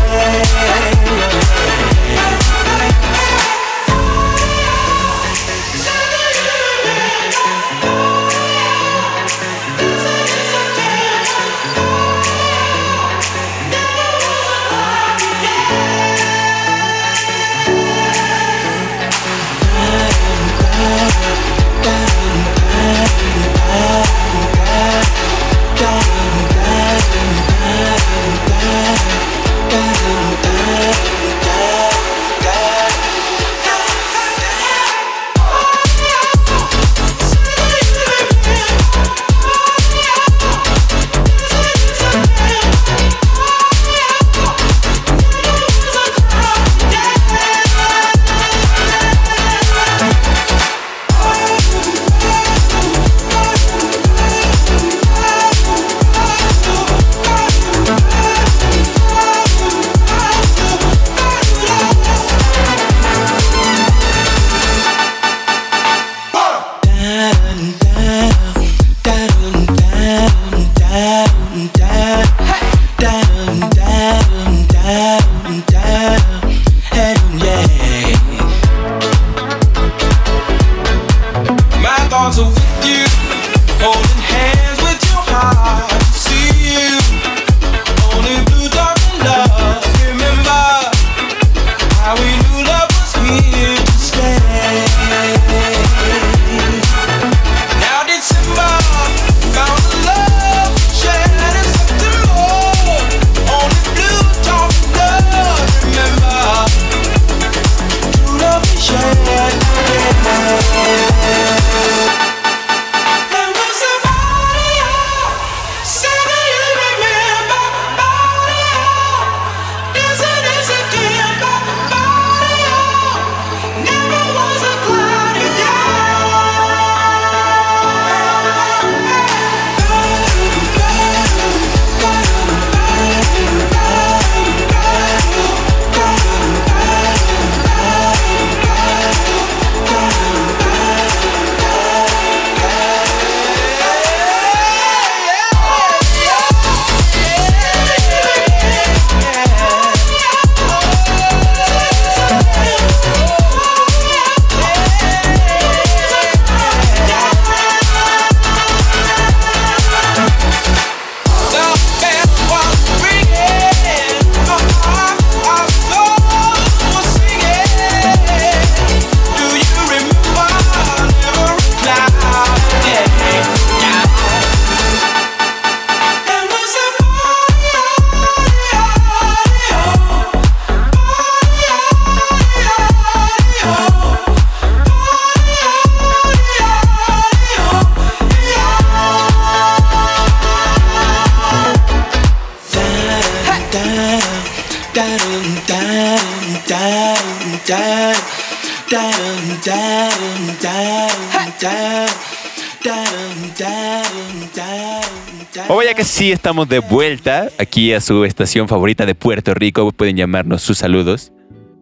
Estamos 206.54 206.70
de 206.70 206.78
vuelta 206.78 207.48
aquí 207.58 207.94
a 207.94 208.00
su 208.00 208.26
estación 208.26 208.68
favorita 208.68 209.08
de 209.08 209.16
Puerto 209.16 209.56
Rico. 209.56 209.92
Pueden 209.92 210.16
llamarnos 210.16 210.62
sus 210.62 210.78
saludos 210.78 211.32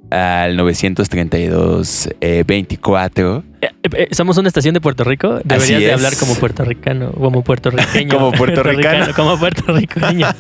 al 0.10 0.55
932 0.55 2.10
eh, 2.21 2.45
24. 2.47 3.43
Eh, 3.62 3.69
eh, 3.84 4.07
¿Somos 4.12 4.38
una 4.38 4.47
estación 4.47 4.73
de 4.73 4.79
Puerto 4.79 5.03
Rico? 5.03 5.41
Deberías 5.43 5.81
de 5.81 5.91
hablar 5.91 6.13
como 6.17 6.36
puertorricano, 6.36 7.12
como 7.12 7.43
puertorriqueño. 7.43 8.10
Como 8.17 8.31
puertorricano. 8.31 9.13
como 9.13 9.38
puertorriqueño. 9.38 10.27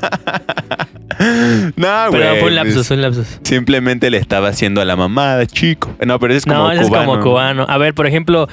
No, 1.75 2.07
Pero 2.09 2.29
güey, 2.29 2.39
fue 2.39 2.49
un 2.49 2.55
lapsus, 2.55 2.73
pues, 2.75 2.87
fue 2.87 2.95
un 2.95 3.01
lapsus. 3.03 3.39
Simplemente 3.43 4.09
le 4.09 4.17
estaba 4.17 4.47
haciendo 4.47 4.81
a 4.81 4.85
la 4.85 4.95
mamada, 4.95 5.45
chico. 5.45 5.93
No, 6.03 6.17
pero 6.19 6.33
es 6.33 6.45
como 6.45 6.55
No, 6.55 6.63
cubano. 6.63 6.81
es 6.81 6.89
como 6.89 7.19
cubano. 7.19 7.65
A 7.69 7.77
ver, 7.77 7.93
por 7.93 8.07
ejemplo, 8.07 8.47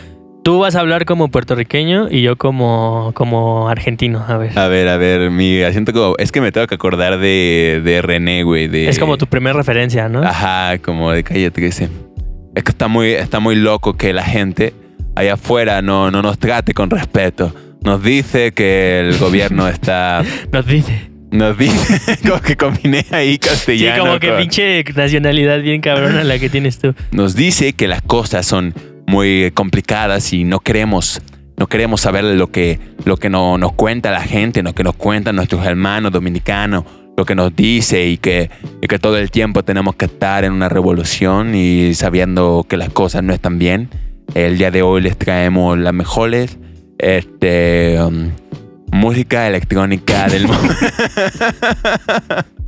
tú 0.48 0.58
vas 0.58 0.76
a 0.76 0.80
hablar 0.80 1.04
como 1.04 1.28
puertorriqueño 1.28 2.08
y 2.10 2.22
yo 2.22 2.36
como, 2.36 3.10
como 3.12 3.68
argentino. 3.68 4.24
A 4.26 4.38
ver. 4.38 4.58
A 4.58 4.66
ver, 4.66 4.88
a 4.88 4.96
ver, 4.96 5.30
mi 5.30 5.60
siento 5.72 5.92
como. 5.92 6.14
Es 6.16 6.32
que 6.32 6.40
me 6.40 6.52
tengo 6.52 6.66
que 6.66 6.76
acordar 6.76 7.18
de, 7.18 7.82
de 7.84 8.00
René, 8.00 8.44
güey. 8.44 8.66
De, 8.66 8.88
Es 8.88 8.98
como 8.98 9.18
tu 9.18 9.26
primera 9.26 9.54
referencia, 9.54 10.08
¿no? 10.08 10.22
Ajá, 10.22 10.78
como 10.78 11.12
de 11.12 11.22
calle 11.22 11.50
13. 11.50 11.90
Es 12.54 12.64
que 12.64 12.70
está 12.70 12.88
muy, 12.88 13.10
está 13.10 13.40
muy 13.40 13.56
loco 13.56 13.98
que 13.98 14.14
la 14.14 14.22
gente 14.22 14.72
allá 15.14 15.34
afuera 15.34 15.82
no, 15.82 16.10
no 16.10 16.22
nos 16.22 16.38
trate 16.38 16.72
con 16.72 16.88
respeto. 16.88 17.54
Nos 17.82 18.02
dice 18.02 18.52
que 18.52 19.00
el 19.00 19.18
gobierno 19.20 19.68
está. 19.68 20.22
Nos 20.50 20.64
dice. 20.66 21.10
Nos 21.30 21.58
dice. 21.58 22.00
Como 22.26 22.40
que 22.40 22.56
combiné 22.56 23.04
ahí 23.10 23.32
Sí, 23.32 23.38
castellano. 23.38 24.04
como 24.06 24.18
que 24.18 24.28
con- 24.28 24.38
pinche 24.38 24.82
nacionalidad 24.96 25.60
bien 25.60 25.82
cabrona 25.82 26.24
la 26.24 26.38
que 26.38 26.48
tienes 26.48 26.78
tú. 26.78 26.94
Nos 27.12 27.34
dice 27.36 27.74
que 27.74 27.86
las 27.86 28.00
cosas 28.00 28.46
son 28.46 28.72
muy 29.08 29.50
complicadas 29.54 30.32
y 30.32 30.44
no 30.44 30.60
queremos. 30.60 31.20
No 31.56 31.66
queremos 31.66 32.02
saber 32.02 32.22
lo 32.24 32.52
que, 32.52 32.78
lo 33.04 33.16
que 33.16 33.30
no- 33.30 33.58
nos 33.58 33.72
cuenta 33.72 34.12
la 34.12 34.20
gente, 34.20 34.62
lo 34.62 34.74
que 34.74 34.84
nos 34.84 34.94
cuentan 34.94 35.34
nuestros 35.34 35.66
hermanos 35.66 36.12
dominicanos, 36.12 36.84
lo 37.16 37.24
que 37.24 37.34
nos 37.34 37.56
dice 37.56 38.06
y 38.06 38.16
que, 38.18 38.48
y 38.80 38.86
que 38.86 38.98
todo 39.00 39.18
el 39.18 39.32
tiempo 39.32 39.64
tenemos 39.64 39.96
que 39.96 40.04
estar 40.04 40.44
en 40.44 40.52
una 40.52 40.68
revolución 40.68 41.56
y 41.56 41.94
sabiendo 41.94 42.64
que 42.68 42.76
las 42.76 42.90
cosas 42.90 43.24
no 43.24 43.32
están 43.32 43.58
bien. 43.58 43.88
El 44.34 44.56
día 44.58 44.70
de 44.70 44.82
hoy 44.82 45.00
les 45.00 45.16
traemos 45.18 45.76
las 45.78 45.94
mejores 45.94 46.58
este, 46.98 47.98
um, 48.00 48.30
música 48.92 49.48
electrónica 49.48 50.28
del 50.28 50.46
mundo. 50.46 50.74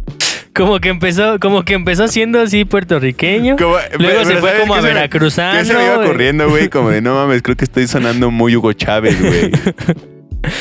Como 0.55 0.81
que 0.81 0.89
empezó, 0.89 1.39
como 1.39 1.65
que 1.65 1.75
empezó 1.75 2.09
siendo 2.09 2.41
así 2.41 2.65
puertorriqueño. 2.65 3.57
Como- 3.57 3.77
Luego 3.99 4.25
se 4.25 4.37
fue 4.37 4.51
¿sabes 4.51 4.61
como 4.63 4.75
a 4.75 4.81
veracruzano. 4.81 5.59
¿Qué 5.61 5.65
se 5.65 5.75
me 5.75 5.85
iba 5.85 5.95
güey. 5.97 6.09
ocurriendo, 6.09 6.49
güey? 6.49 6.69
Como 6.69 6.91
de, 6.91 7.01
no 7.01 7.15
mames, 7.15 7.43
creo 7.43 7.57
que 7.57 7.65
estoy 7.65 7.87
sonando 7.87 8.31
muy 8.31 8.57
Hugo 8.57 8.73
Chávez, 8.73 9.21
güey. 9.21 9.51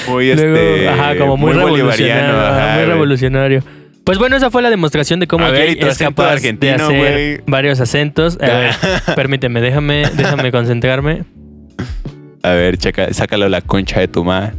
Muy, 0.09 0.33
Luego, 0.35 0.55
este... 0.57 0.89
ajá, 0.89 1.17
como 1.17 1.37
muy, 1.37 1.53
bolivariano, 1.53 1.77
revolucionario. 1.87 2.39
ajá, 2.41 2.75
muy 2.75 2.85
revolucionario. 2.85 3.63
Pues 4.03 4.17
bueno, 4.17 4.35
esa 4.35 4.49
fue 4.51 4.61
la 4.61 4.69
demostración 4.69 5.19
de 5.19 5.27
cómo 5.27 5.45
A 5.45 5.49
ver, 5.51 5.77
Jay 5.79 5.89
es 5.89 5.97
capaz 5.97 6.35
de 6.41 6.71
hacer 6.71 7.43
varios 7.47 7.79
acentos. 7.79 8.37
A 8.41 8.45
ver, 8.45 8.71
permíteme, 9.15 9.61
déjame, 9.61 10.03
déjame 10.15 10.51
concentrarme. 10.51 11.23
A 12.43 12.51
ver, 12.51 12.77
checa, 12.77 13.13
sácalo 13.13 13.49
la 13.49 13.61
concha 13.61 13.99
de 13.99 14.07
tu 14.07 14.23
madre. 14.23 14.53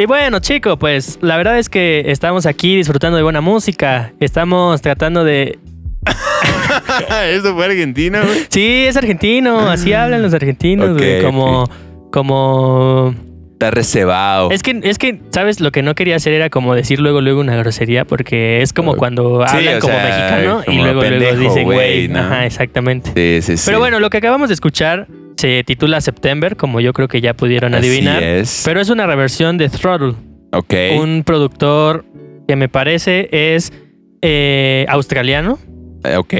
Y 0.00 0.06
bueno, 0.06 0.38
chico, 0.38 0.78
pues 0.78 1.18
la 1.22 1.36
verdad 1.36 1.58
es 1.58 1.68
que 1.68 2.04
estamos 2.06 2.46
aquí 2.46 2.76
disfrutando 2.76 3.16
de 3.16 3.24
buena 3.24 3.40
música. 3.40 4.12
Estamos 4.20 4.80
tratando 4.80 5.24
de. 5.24 5.58
¿Eso 7.32 7.52
fue 7.56 7.64
argentino, 7.64 8.20
güey? 8.24 8.46
Sí, 8.48 8.84
es 8.86 8.96
argentino, 8.96 9.68
así 9.68 9.92
hablan 9.94 10.22
los 10.22 10.32
argentinos, 10.32 10.96
güey. 10.96 11.20
Como. 11.20 11.68
Como. 12.12 13.12
Está 13.54 13.72
reservado. 13.72 14.52
Es 14.52 14.62
que, 14.62 14.78
es 14.84 14.98
que, 14.98 15.20
¿sabes? 15.30 15.58
Lo 15.58 15.72
que 15.72 15.82
no 15.82 15.96
quería 15.96 16.14
hacer 16.14 16.32
era 16.32 16.48
como 16.48 16.76
decir 16.76 17.00
luego, 17.00 17.20
luego 17.20 17.40
una 17.40 17.56
grosería, 17.56 18.04
porque 18.04 18.62
es 18.62 18.72
como 18.72 18.94
cuando 18.94 19.44
Sí, 19.48 19.56
hablan 19.56 19.80
como 19.80 19.94
sea, 19.94 20.04
mexicano 20.04 20.60
y 20.60 20.64
como 20.66 20.82
luego, 20.84 21.00
luego 21.00 21.10
pendejo, 21.10 21.40
dicen, 21.40 21.64
güey, 21.64 21.76
güey. 21.76 22.08
¿no? 22.08 22.20
Ajá, 22.20 22.46
exactamente. 22.46 23.10
Sí, 23.16 23.44
sí, 23.44 23.56
sí. 23.56 23.64
Pero 23.66 23.80
bueno, 23.80 23.98
lo 23.98 24.10
que 24.10 24.18
acabamos 24.18 24.48
de 24.48 24.54
escuchar 24.54 25.08
se 25.38 25.62
titula 25.64 26.00
September, 26.00 26.56
como 26.56 26.80
yo 26.80 26.92
creo 26.92 27.06
que 27.08 27.20
ya 27.20 27.32
pudieron 27.34 27.74
Así 27.74 27.86
adivinar. 27.88 28.22
es. 28.22 28.62
Pero 28.64 28.80
es 28.80 28.90
una 28.90 29.06
reversión 29.06 29.56
de 29.56 29.68
Throttle, 29.68 30.14
ok. 30.52 30.74
un 31.00 31.22
productor 31.24 32.04
que 32.48 32.56
me 32.56 32.68
parece 32.68 33.28
es 33.30 33.72
eh, 34.20 34.84
australiano, 34.88 35.58
Eh, 36.04 36.16
Ok. 36.16 36.34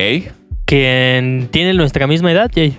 quien 0.64 1.48
tiene 1.50 1.74
nuestra 1.74 2.06
misma 2.06 2.32
edad, 2.32 2.50
Jay. 2.54 2.74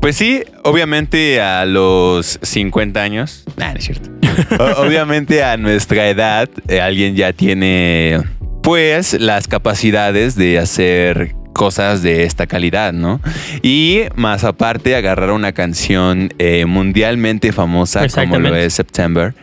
Pues 0.00 0.16
sí, 0.16 0.42
obviamente 0.64 1.40
a 1.40 1.64
los 1.64 2.38
50 2.42 3.02
años. 3.02 3.44
Nah, 3.56 3.72
no 3.72 3.78
es 3.78 3.84
cierto. 3.84 4.10
Obviamente 4.78 5.42
a 5.44 5.56
nuestra 5.56 6.08
edad, 6.08 6.48
eh, 6.68 6.80
alguien 6.80 7.14
ya 7.14 7.32
tiene, 7.32 8.18
pues, 8.62 9.12
las 9.20 9.46
capacidades 9.46 10.34
de 10.34 10.58
hacer 10.58 11.34
cosas 11.52 12.02
de 12.02 12.24
esta 12.24 12.46
calidad, 12.46 12.92
¿no? 12.92 13.20
Y 13.62 14.02
más 14.14 14.44
aparte, 14.44 14.96
agarrar 14.96 15.30
una 15.30 15.52
canción 15.52 16.32
eh, 16.38 16.64
mundialmente 16.66 17.52
famosa 17.52 18.06
como 18.08 18.38
lo 18.38 18.54
es 18.56 18.74
September 18.74 19.34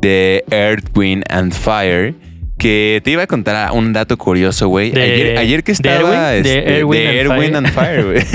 de 0.00 0.44
Earth, 0.50 0.96
Wind 0.96 1.24
and 1.28 1.52
Fire. 1.52 2.14
Que 2.58 3.00
te 3.04 3.12
iba 3.12 3.22
a 3.22 3.26
contar 3.28 3.70
un 3.72 3.92
dato 3.92 4.16
curioso, 4.18 4.66
güey. 4.68 4.90
De- 4.90 5.00
Ayer, 5.02 5.38
ayer 5.38 5.62
que 5.62 5.70
de 5.70 5.74
estaba 5.74 6.30
de 6.30 6.38
este, 6.38 6.78
Erwin 6.78 7.00
de 7.00 7.08
and 7.08 7.18
Erwin 7.18 7.38
Fire. 7.38 7.56
and 7.56 7.68
Fire, 7.68 8.04
güey. 8.04 8.18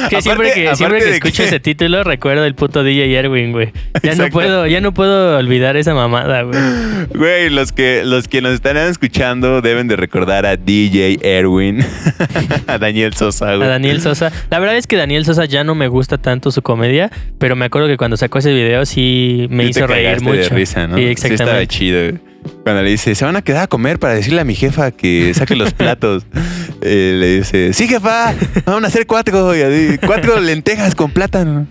Que 0.10 0.22
siempre 0.22 0.52
que, 0.52 0.76
siempre 0.76 0.98
que 1.00 1.04
de 1.06 1.10
escucho 1.14 1.42
que- 1.42 1.48
ese 1.48 1.60
título 1.60 2.04
recuerdo 2.04 2.44
el 2.44 2.54
puto 2.54 2.84
DJ 2.84 3.12
Erwin, 3.18 3.50
güey. 3.52 3.72
Ya 4.04 4.14
no 4.14 4.28
puedo, 4.28 4.66
ya 4.68 4.80
no 4.80 4.94
puedo 4.94 5.36
olvidar 5.36 5.76
esa 5.76 5.94
mamada, 5.94 6.42
güey. 6.42 6.58
Güey, 7.14 7.50
los 7.50 7.72
que, 7.72 8.02
los 8.04 8.28
que 8.28 8.40
nos 8.40 8.54
están 8.54 8.76
escuchando 8.76 9.60
deben 9.62 9.88
de 9.88 9.96
recordar 9.96 10.46
a 10.46 10.56
DJ 10.56 11.18
Erwin, 11.22 11.80
a 12.68 12.78
Daniel 12.78 13.14
Sosa, 13.14 13.50
A 13.50 13.56
güey. 13.56 13.68
Daniel 13.68 14.00
Sosa. 14.00 14.30
La 14.50 14.60
verdad 14.60 14.76
es 14.76 14.86
que 14.86 14.94
Daniel 14.96 15.24
Sosa 15.24 15.44
ya 15.46 15.64
no 15.64 15.74
me 15.74 15.88
gusta 15.88 16.18
tanto 16.18 16.52
su 16.52 16.62
comedia, 16.62 17.10
pero 17.38 17.56
me 17.56 17.64
acuerdo 17.64 17.88
que 17.88 17.96
cuando 17.96 18.16
sacó 18.16 18.38
ese 18.38 18.52
video 18.54 18.86
sí 18.86 19.48
me 19.50 19.66
Sí 19.66 19.72
te 19.72 19.78
hizo 19.80 19.86
reír 19.88 20.20
mucho. 20.22 20.36
de 20.36 20.48
risa, 20.50 20.86
¿no? 20.86 20.96
Sí, 20.96 21.02
Sí 21.02 21.10
estaba 21.10 21.32
exactamente. 21.34 21.66
chido. 21.66 22.00
güey. 22.10 22.29
Cuando 22.64 22.82
le 22.82 22.90
dice, 22.90 23.14
se 23.14 23.24
van 23.24 23.36
a 23.36 23.42
quedar 23.42 23.64
a 23.64 23.66
comer 23.66 23.98
para 23.98 24.14
decirle 24.14 24.40
a 24.40 24.44
mi 24.44 24.54
jefa 24.54 24.90
que 24.90 25.32
saque 25.34 25.56
los 25.56 25.72
platos. 25.74 26.24
Eh, 26.82 27.16
le 27.18 27.38
dice, 27.38 27.72
sí, 27.72 27.86
jefa, 27.88 28.34
vamos 28.64 28.84
a 28.84 28.86
hacer 28.86 29.06
cuatro, 29.06 29.54
y 29.56 29.60
así, 29.62 29.98
cuatro 30.06 30.40
lentejas 30.40 30.94
con 30.94 31.10
plátano. 31.10 31.66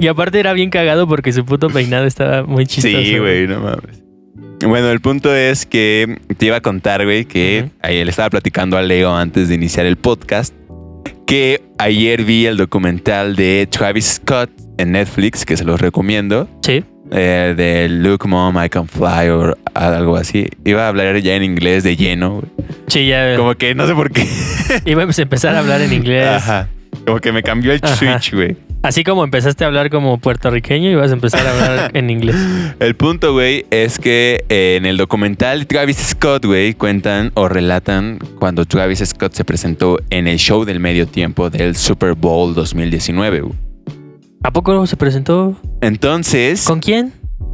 Y 0.00 0.06
aparte 0.08 0.40
era 0.40 0.52
bien 0.52 0.70
cagado 0.70 1.06
porque 1.06 1.32
su 1.32 1.44
puto 1.44 1.68
peinado 1.70 2.06
estaba 2.06 2.42
muy 2.42 2.66
chistoso. 2.66 2.96
Sí, 2.98 3.18
güey, 3.18 3.46
no 3.46 3.60
mames. 3.60 4.02
Bueno, 4.64 4.90
el 4.90 5.00
punto 5.00 5.34
es 5.34 5.66
que 5.66 6.18
te 6.38 6.46
iba 6.46 6.56
a 6.56 6.60
contar, 6.60 7.04
güey, 7.04 7.26
que 7.26 7.70
ayer 7.82 8.04
le 8.06 8.10
estaba 8.10 8.30
platicando 8.30 8.76
a 8.78 8.82
Leo 8.82 9.14
antes 9.14 9.48
de 9.48 9.54
iniciar 9.54 9.84
el 9.86 9.96
podcast, 9.96 10.54
que 11.26 11.62
ayer 11.78 12.24
vi 12.24 12.46
el 12.46 12.56
documental 12.56 13.36
de 13.36 13.68
Travis 13.70 14.14
Scott 14.16 14.50
en 14.78 14.92
Netflix, 14.92 15.44
que 15.44 15.56
se 15.56 15.64
los 15.64 15.80
recomiendo, 15.80 16.48
Sí. 16.62 16.82
Eh, 17.10 17.54
de 17.56 17.88
Look 17.88 18.26
Mom, 18.26 18.56
I 18.62 18.68
Can 18.68 18.88
Fly 18.88 19.28
o 19.30 19.54
algo 19.74 20.16
así. 20.16 20.48
Iba 20.64 20.84
a 20.84 20.88
hablar 20.88 21.16
ya 21.18 21.34
en 21.34 21.44
inglés 21.44 21.84
de 21.84 21.96
lleno, 21.96 22.40
güey. 22.40 22.46
Sí, 22.88 23.06
ya 23.06 23.36
Como 23.36 23.54
que 23.54 23.74
no 23.74 23.86
sé 23.86 23.94
por 23.94 24.10
qué. 24.10 24.26
íbamos 24.84 25.18
a 25.18 25.22
empezar 25.22 25.54
a 25.54 25.60
hablar 25.60 25.80
en 25.80 25.92
inglés. 25.92 26.26
Ajá. 26.28 26.68
Como 27.04 27.18
que 27.20 27.32
me 27.32 27.42
cambió 27.42 27.72
el 27.72 27.80
Ajá. 27.82 27.94
switch, 27.96 28.34
güey. 28.34 28.56
Así 28.82 29.02
como 29.02 29.24
empezaste 29.24 29.64
a 29.64 29.66
hablar 29.66 29.90
como 29.90 30.18
puertorriqueño, 30.18 30.90
ibas 30.90 31.10
a 31.10 31.14
empezar 31.14 31.44
a 31.44 31.50
hablar 31.50 31.90
en 31.94 32.08
inglés. 32.08 32.36
El 32.78 32.94
punto, 32.94 33.32
güey, 33.32 33.66
es 33.70 33.98
que 33.98 34.44
eh, 34.48 34.76
en 34.78 34.86
el 34.86 34.96
documental 34.96 35.66
Travis 35.66 35.96
Scott, 35.96 36.44
güey, 36.44 36.74
cuentan 36.74 37.32
o 37.34 37.48
relatan 37.48 38.18
cuando 38.38 38.64
Travis 38.64 39.02
Scott 39.04 39.32
se 39.32 39.44
presentó 39.44 39.98
en 40.10 40.28
el 40.28 40.38
show 40.38 40.64
del 40.64 40.78
medio 40.78 41.08
tiempo 41.08 41.50
del 41.50 41.74
Super 41.74 42.14
Bowl 42.14 42.54
2019, 42.54 43.40
güey. 43.40 43.54
¿A 44.46 44.52
poco 44.52 44.86
se 44.86 44.96
presentó? 44.96 45.56
Entonces, 45.80 46.62
¿Con 46.62 46.78
quién? 46.78 47.12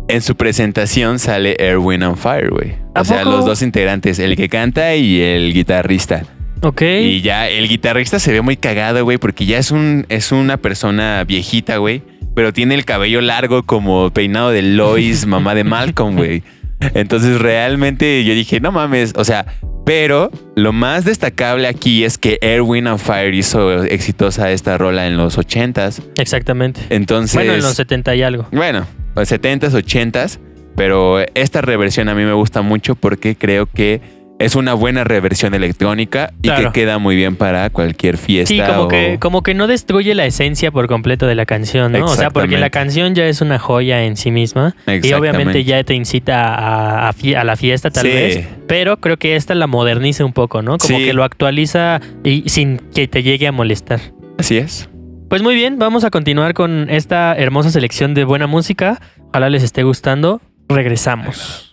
en 0.08 0.20
su 0.20 0.36
presentación 0.36 1.18
sale 1.18 1.56
Erwin 1.58 2.02
on 2.02 2.18
Fire, 2.18 2.50
güey. 2.50 2.74
¿A 2.94 3.00
O 3.00 3.04
sea, 3.06 3.20
poco? 3.20 3.30
los 3.30 3.46
dos 3.46 3.62
integrantes, 3.62 4.18
el 4.18 4.36
que 4.36 4.50
canta 4.50 4.94
y 4.94 5.18
el 5.18 5.54
guitarrista. 5.54 6.24
Ok. 6.60 6.82
Y 6.82 7.22
ya 7.22 7.48
el 7.48 7.66
guitarrista 7.66 8.18
se 8.18 8.30
ve 8.30 8.42
muy 8.42 8.58
cagado, 8.58 9.04
güey, 9.04 9.16
porque 9.16 9.46
ya 9.46 9.56
es 9.56 9.70
un 9.70 10.04
es 10.10 10.32
una 10.32 10.58
persona 10.58 11.24
viejita, 11.24 11.78
güey, 11.78 12.02
pero 12.34 12.52
tiene 12.52 12.74
el 12.74 12.84
cabello 12.84 13.22
largo 13.22 13.62
como 13.62 14.10
peinado 14.10 14.50
de 14.50 14.60
Lois, 14.60 15.24
mamá 15.24 15.54
de 15.54 15.64
Malcolm, 15.64 16.14
güey. 16.14 16.42
Entonces 16.92 17.40
realmente 17.40 18.22
yo 18.24 18.34
dije, 18.34 18.60
no 18.60 18.70
mames, 18.70 19.14
o 19.16 19.24
sea, 19.24 19.46
pero 19.84 20.30
lo 20.54 20.72
más 20.72 21.04
destacable 21.04 21.66
aquí 21.68 22.04
es 22.04 22.18
que 22.18 22.38
Erwin 22.40 22.86
on 22.86 22.98
Fire 22.98 23.34
hizo 23.34 23.82
exitosa 23.84 24.50
esta 24.50 24.78
rola 24.78 25.06
en 25.06 25.16
los 25.16 25.38
80s. 25.38 26.02
Exactamente. 26.18 26.80
Entonces, 26.90 27.34
Bueno, 27.34 27.54
en 27.54 27.62
los 27.62 27.74
70 27.74 28.14
y 28.14 28.22
algo. 28.22 28.46
bueno, 28.52 28.86
pues 29.14 29.30
70s, 29.32 29.70
80s, 29.72 30.38
pero 30.76 31.18
esta 31.34 31.60
reversión 31.60 32.08
a 32.08 32.14
mí 32.14 32.24
me 32.24 32.32
gusta 32.32 32.62
mucho 32.62 32.94
porque 32.94 33.36
creo 33.36 33.66
que 33.66 34.00
es 34.44 34.56
una 34.56 34.74
buena 34.74 35.04
reversión 35.04 35.54
electrónica 35.54 36.32
y 36.42 36.48
Claro. 36.48 36.72
que 36.72 36.80
queda 36.80 36.98
muy 36.98 37.16
bien 37.16 37.36
para 37.36 37.70
cualquier 37.70 38.16
fiesta. 38.18 38.54
Sí, 38.54 38.60
como 38.60 38.82
o- 38.84 38.88
que, 38.88 39.16
como 39.20 39.42
que 39.42 39.54
no 39.54 39.66
destruye 39.66 40.14
la 40.14 40.26
esencia 40.26 40.70
por 40.70 40.86
completo 40.88 41.26
de 41.26 41.34
la 41.34 41.46
canción, 41.46 41.92
¿no? 41.92 42.04
O 42.04 42.08
sea, 42.14 42.30
porque 42.30 42.58
la 42.58 42.70
canción 42.70 43.14
ya 43.14 43.26
es 43.26 43.40
una 43.40 43.58
joya 43.58 44.04
en 44.04 44.16
sí 44.16 44.30
misma. 44.30 44.74
Y 44.86 45.12
obviamente 45.12 45.64
ya 45.64 45.82
te 45.84 45.94
incita 45.94 46.54
a, 46.54 47.08
a 47.10 47.44
la 47.44 47.56
fiesta, 47.56 47.90
tal 47.90 48.02
Sí. 48.04 48.08
vez. 48.12 48.48
Pero 48.66 48.98
creo 48.98 49.16
que 49.16 49.36
esta 49.36 49.54
la 49.54 49.66
moderniza 49.66 50.24
un 50.24 50.32
poco, 50.32 50.62
¿no? 50.62 50.78
Como 50.78 50.98
Sí. 50.98 51.04
que 51.04 51.12
lo 51.12 51.24
actualiza 51.24 52.00
y 52.24 52.48
sin 52.48 52.78
que 52.94 53.08
te 53.08 53.22
llegue 53.22 53.46
a 53.46 53.52
molestar. 53.52 54.00
Así 54.38 54.56
es. 54.58 54.88
Pues 55.28 55.42
muy 55.42 55.54
bien, 55.54 55.78
vamos 55.78 56.04
a 56.04 56.10
continuar 56.10 56.52
con 56.52 56.90
esta 56.90 57.34
hermosa 57.34 57.70
selección 57.70 58.12
de 58.14 58.24
buena 58.24 58.46
música. 58.46 59.00
Ojalá 59.28 59.48
les 59.48 59.62
esté 59.62 59.82
gustando. 59.82 60.40
Regresamos. 60.68 61.71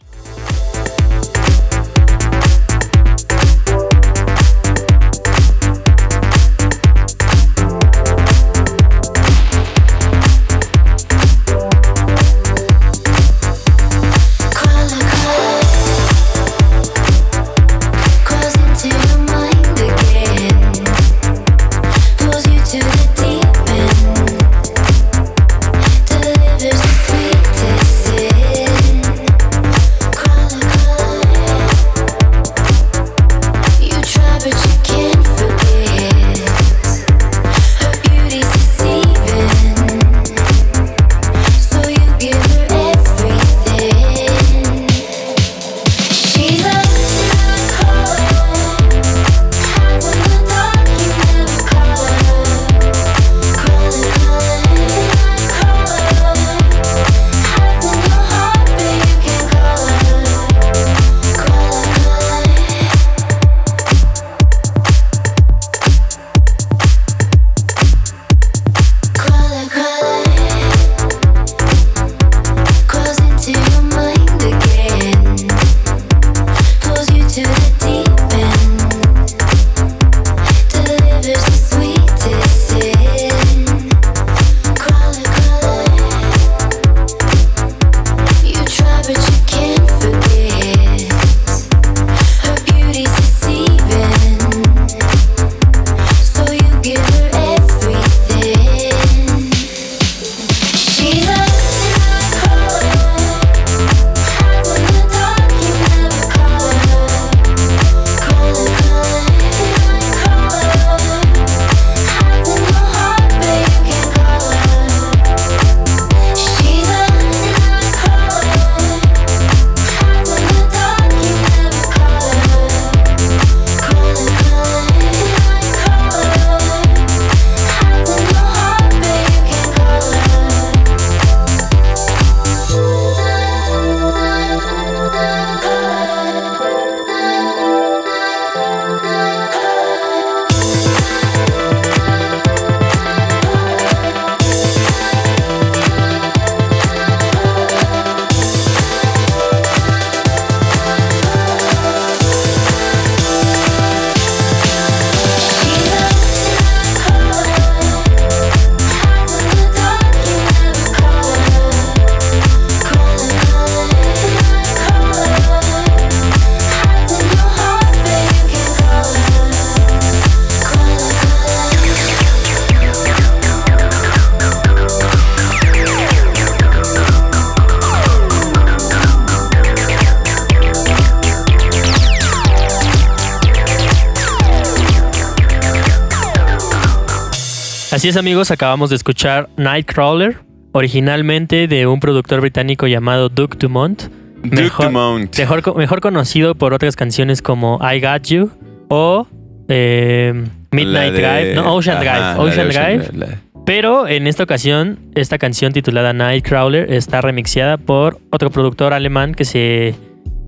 Así 188.09 188.17
es, 188.17 188.21
amigos, 188.21 188.49
acabamos 188.49 188.89
de 188.89 188.95
escuchar 188.95 189.49
Nightcrawler, 189.55 190.37
originalmente 190.71 191.67
de 191.67 191.85
un 191.85 191.99
productor 191.99 192.41
británico 192.41 192.87
llamado 192.87 193.29
Duke 193.29 193.55
Dumont. 193.59 194.01
Duke 194.41 194.63
Mejor- 194.63 194.85
Dumont. 194.87 195.37
Mejor, 195.37 195.77
mejor 195.77 196.01
conocido 196.01 196.55
por 196.55 196.73
otras 196.73 196.95
canciones 196.95 197.43
como 197.43 197.79
I 197.83 198.01
Got 198.01 198.23
You 198.29 198.49
o 198.87 199.27
eh, 199.67 200.33
Midnight 200.71 201.13
de- 201.13 201.21
Drive, 201.21 201.53
no, 201.53 201.75
Ocean 201.75 201.97
Ajá, 201.97 202.33
Drive, 202.33 202.49
Ocean 202.49 202.69
Drive. 202.69 203.09
la- 203.15 203.37
Pero 203.67 204.07
en 204.07 204.25
esta 204.25 204.41
ocasión, 204.41 204.97
esta 205.13 205.37
canción 205.37 205.71
titulada 205.71 206.11
Nightcrawler 206.11 206.91
está 206.91 207.21
remixeada 207.21 207.77
por 207.77 208.17
otro 208.31 208.49
productor 208.49 208.93
alemán 208.93 209.35
que 209.35 209.45
se, 209.45 209.93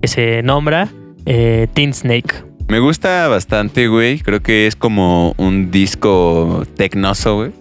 que 0.02 0.08
se 0.08 0.42
nombra 0.42 0.88
eh, 1.28 1.68
Teen 1.76 1.94
Snake. 1.94 2.34
Me 2.72 2.80
gusta 2.80 3.28
bastante, 3.28 3.88
güey. 3.90 4.20
Creo 4.20 4.42
que 4.42 4.66
es 4.66 4.78
como 4.78 5.34
un 5.36 5.72
disco 5.72 6.66
tecnoso, 6.78 7.36
güey. 7.36 7.52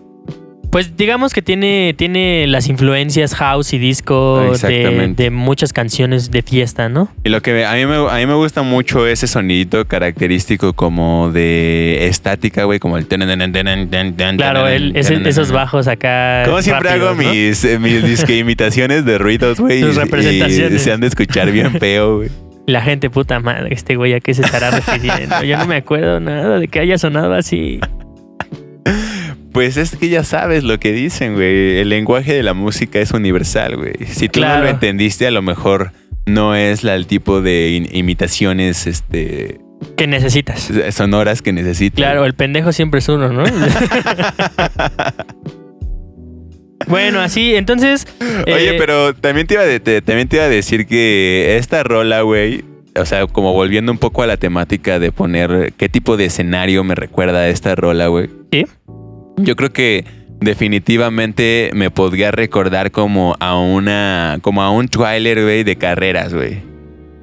Pues 0.71 0.97
digamos 0.97 1.33
que 1.33 1.43
tiene, 1.43 1.97
tiene 1.99 2.47
las 2.47 2.69
influencias 2.69 3.35
house 3.35 3.73
y 3.73 3.79
disco 3.79 4.53
de, 4.69 5.15
de 5.17 5.31
muchas 5.31 5.73
canciones 5.73 6.31
de 6.31 6.43
fiesta, 6.43 6.89
¿no? 6.89 7.09
Y 7.25 7.29
lo 7.31 7.43
que 7.43 7.65
a, 7.65 7.75
mí 7.75 7.87
me, 7.87 7.97
a 7.97 8.15
mí 8.19 8.27
me 8.27 8.35
gusta 8.35 8.63
mucho 8.63 9.05
ese 9.09 9.27
sonidito 9.27 9.85
característico 9.89 10.73
como 10.75 11.33
de 11.33 12.07
estática, 12.07 12.63
güey, 12.63 12.79
como 12.79 12.97
el... 12.99 13.09
Claro, 14.37 14.69
él- 14.69 14.93
ese- 14.95 15.29
esos 15.29 15.51
bajos 15.51 15.89
acá. 15.89 16.45
Como 16.45 16.63
siempre 16.63 16.89
rápidos, 16.91 17.11
hago 17.19 17.21
¿no? 17.25 17.31
mis, 17.35 17.65
eh, 17.65 17.81
mis 17.81 18.05
disque 18.05 18.37
imitaciones 18.39 19.05
de 19.05 19.19
ruidos, 19.19 19.59
güey. 19.59 19.81
Tus 19.81 19.97
y- 19.97 19.99
representaciones. 19.99 20.73
Y 20.81 20.85
se 20.85 20.93
han 20.93 21.01
de 21.01 21.09
escuchar 21.09 21.51
bien 21.51 21.73
feo, 21.81 22.19
güey. 22.19 22.29
La 22.71 22.83
gente, 22.83 23.11
puta 23.11 23.41
madre, 23.41 23.75
este 23.75 23.97
güey 23.97 24.15
a 24.15 24.21
qué 24.21 24.33
se 24.35 24.43
estará 24.43 24.71
refiriendo. 24.71 25.43
Yo 25.43 25.59
no 25.59 25.67
me 25.67 25.77
acuerdo 25.77 26.21
nada 26.21 26.59
de 26.59 26.69
que 26.69 26.79
haya 26.81 26.99
sonado 26.99 27.35
así. 27.35 27.81
Pues 29.53 29.77
es 29.77 29.97
que 29.97 30.09
ya 30.09 30.23
sabes 30.23 30.63
lo 30.63 30.79
que 30.79 30.93
dicen, 30.93 31.35
güey. 31.35 31.79
El 31.79 31.89
lenguaje 31.89 32.33
de 32.33 32.45
la 32.45 32.55
música 32.55 33.01
es 33.01 33.11
universal, 33.11 33.77
güey. 33.77 33.95
Si 34.07 34.29
tú 34.29 34.41
no 34.41 34.47
Claro. 34.47 34.65
lo 34.65 34.71
entendiste, 34.71 35.27
a 35.27 35.33
lo 35.33 35.43
mejor 35.43 35.91
no 36.27 36.55
es 36.55 36.85
la, 36.85 36.95
el 36.95 37.07
tipo 37.09 37.43
de 37.43 37.89
imitaciones 37.93 38.87
este, 38.87 39.59
¿Qué 39.97 40.07
necesitas? 40.07 40.71
sonoras 40.91 41.43
que 41.43 41.53
necesitas. 41.53 41.97
Claro, 41.97 42.25
el 42.25 42.35
pendejo 42.35 42.71
siempre 42.71 43.01
es 43.01 43.09
uno, 43.09 43.33
¿no? 43.33 43.43
bueno, 46.89 47.21
así, 47.21 47.55
entonces. 47.55 48.07
Oye, 48.47 48.71
eh, 48.71 48.75
pero 48.79 49.15
también 49.15 49.47
te, 49.47 49.55
iba 49.55 49.65
de- 49.65 49.81
te- 49.81 50.03
también 50.03 50.29
te 50.29 50.37
iba 50.37 50.45
a 50.45 50.49
decir 50.49 50.87
que 50.87 51.57
esta 51.59 51.83
rola, 51.83 52.23
güey, 52.23 52.65
o 52.97 53.05
sea, 53.05 53.27
como 53.27 53.53
volviendo 53.53 53.93
un 53.93 53.99
poco 53.99 54.23
a 54.23 54.27
la 54.27 54.37
temática 54.37 54.99
de 54.99 55.13
poner 55.13 55.73
qué 55.77 55.89
tipo 55.89 56.17
de 56.17 56.25
escenario 56.27 56.83
me 56.85 56.95
recuerda 56.95 57.41
a 57.41 57.49
esta 57.49 57.75
rola, 57.75 58.09
güey. 58.09 58.29
Sí. 58.51 58.67
Yo 59.37 59.57
creo 59.57 59.73
que 59.73 60.05
definitivamente 60.41 61.71
me 61.75 61.91
podría 61.91 62.31
recordar 62.31 62.91
como 62.91 63.37
a 63.41 63.59
una, 63.59 64.39
como 64.43 64.63
a 64.63 64.71
un 64.71 64.89
trailer, 64.89 65.43
güey, 65.43 65.65
de 65.65 65.77
carreras, 65.77 66.33
güey. 66.35 66.63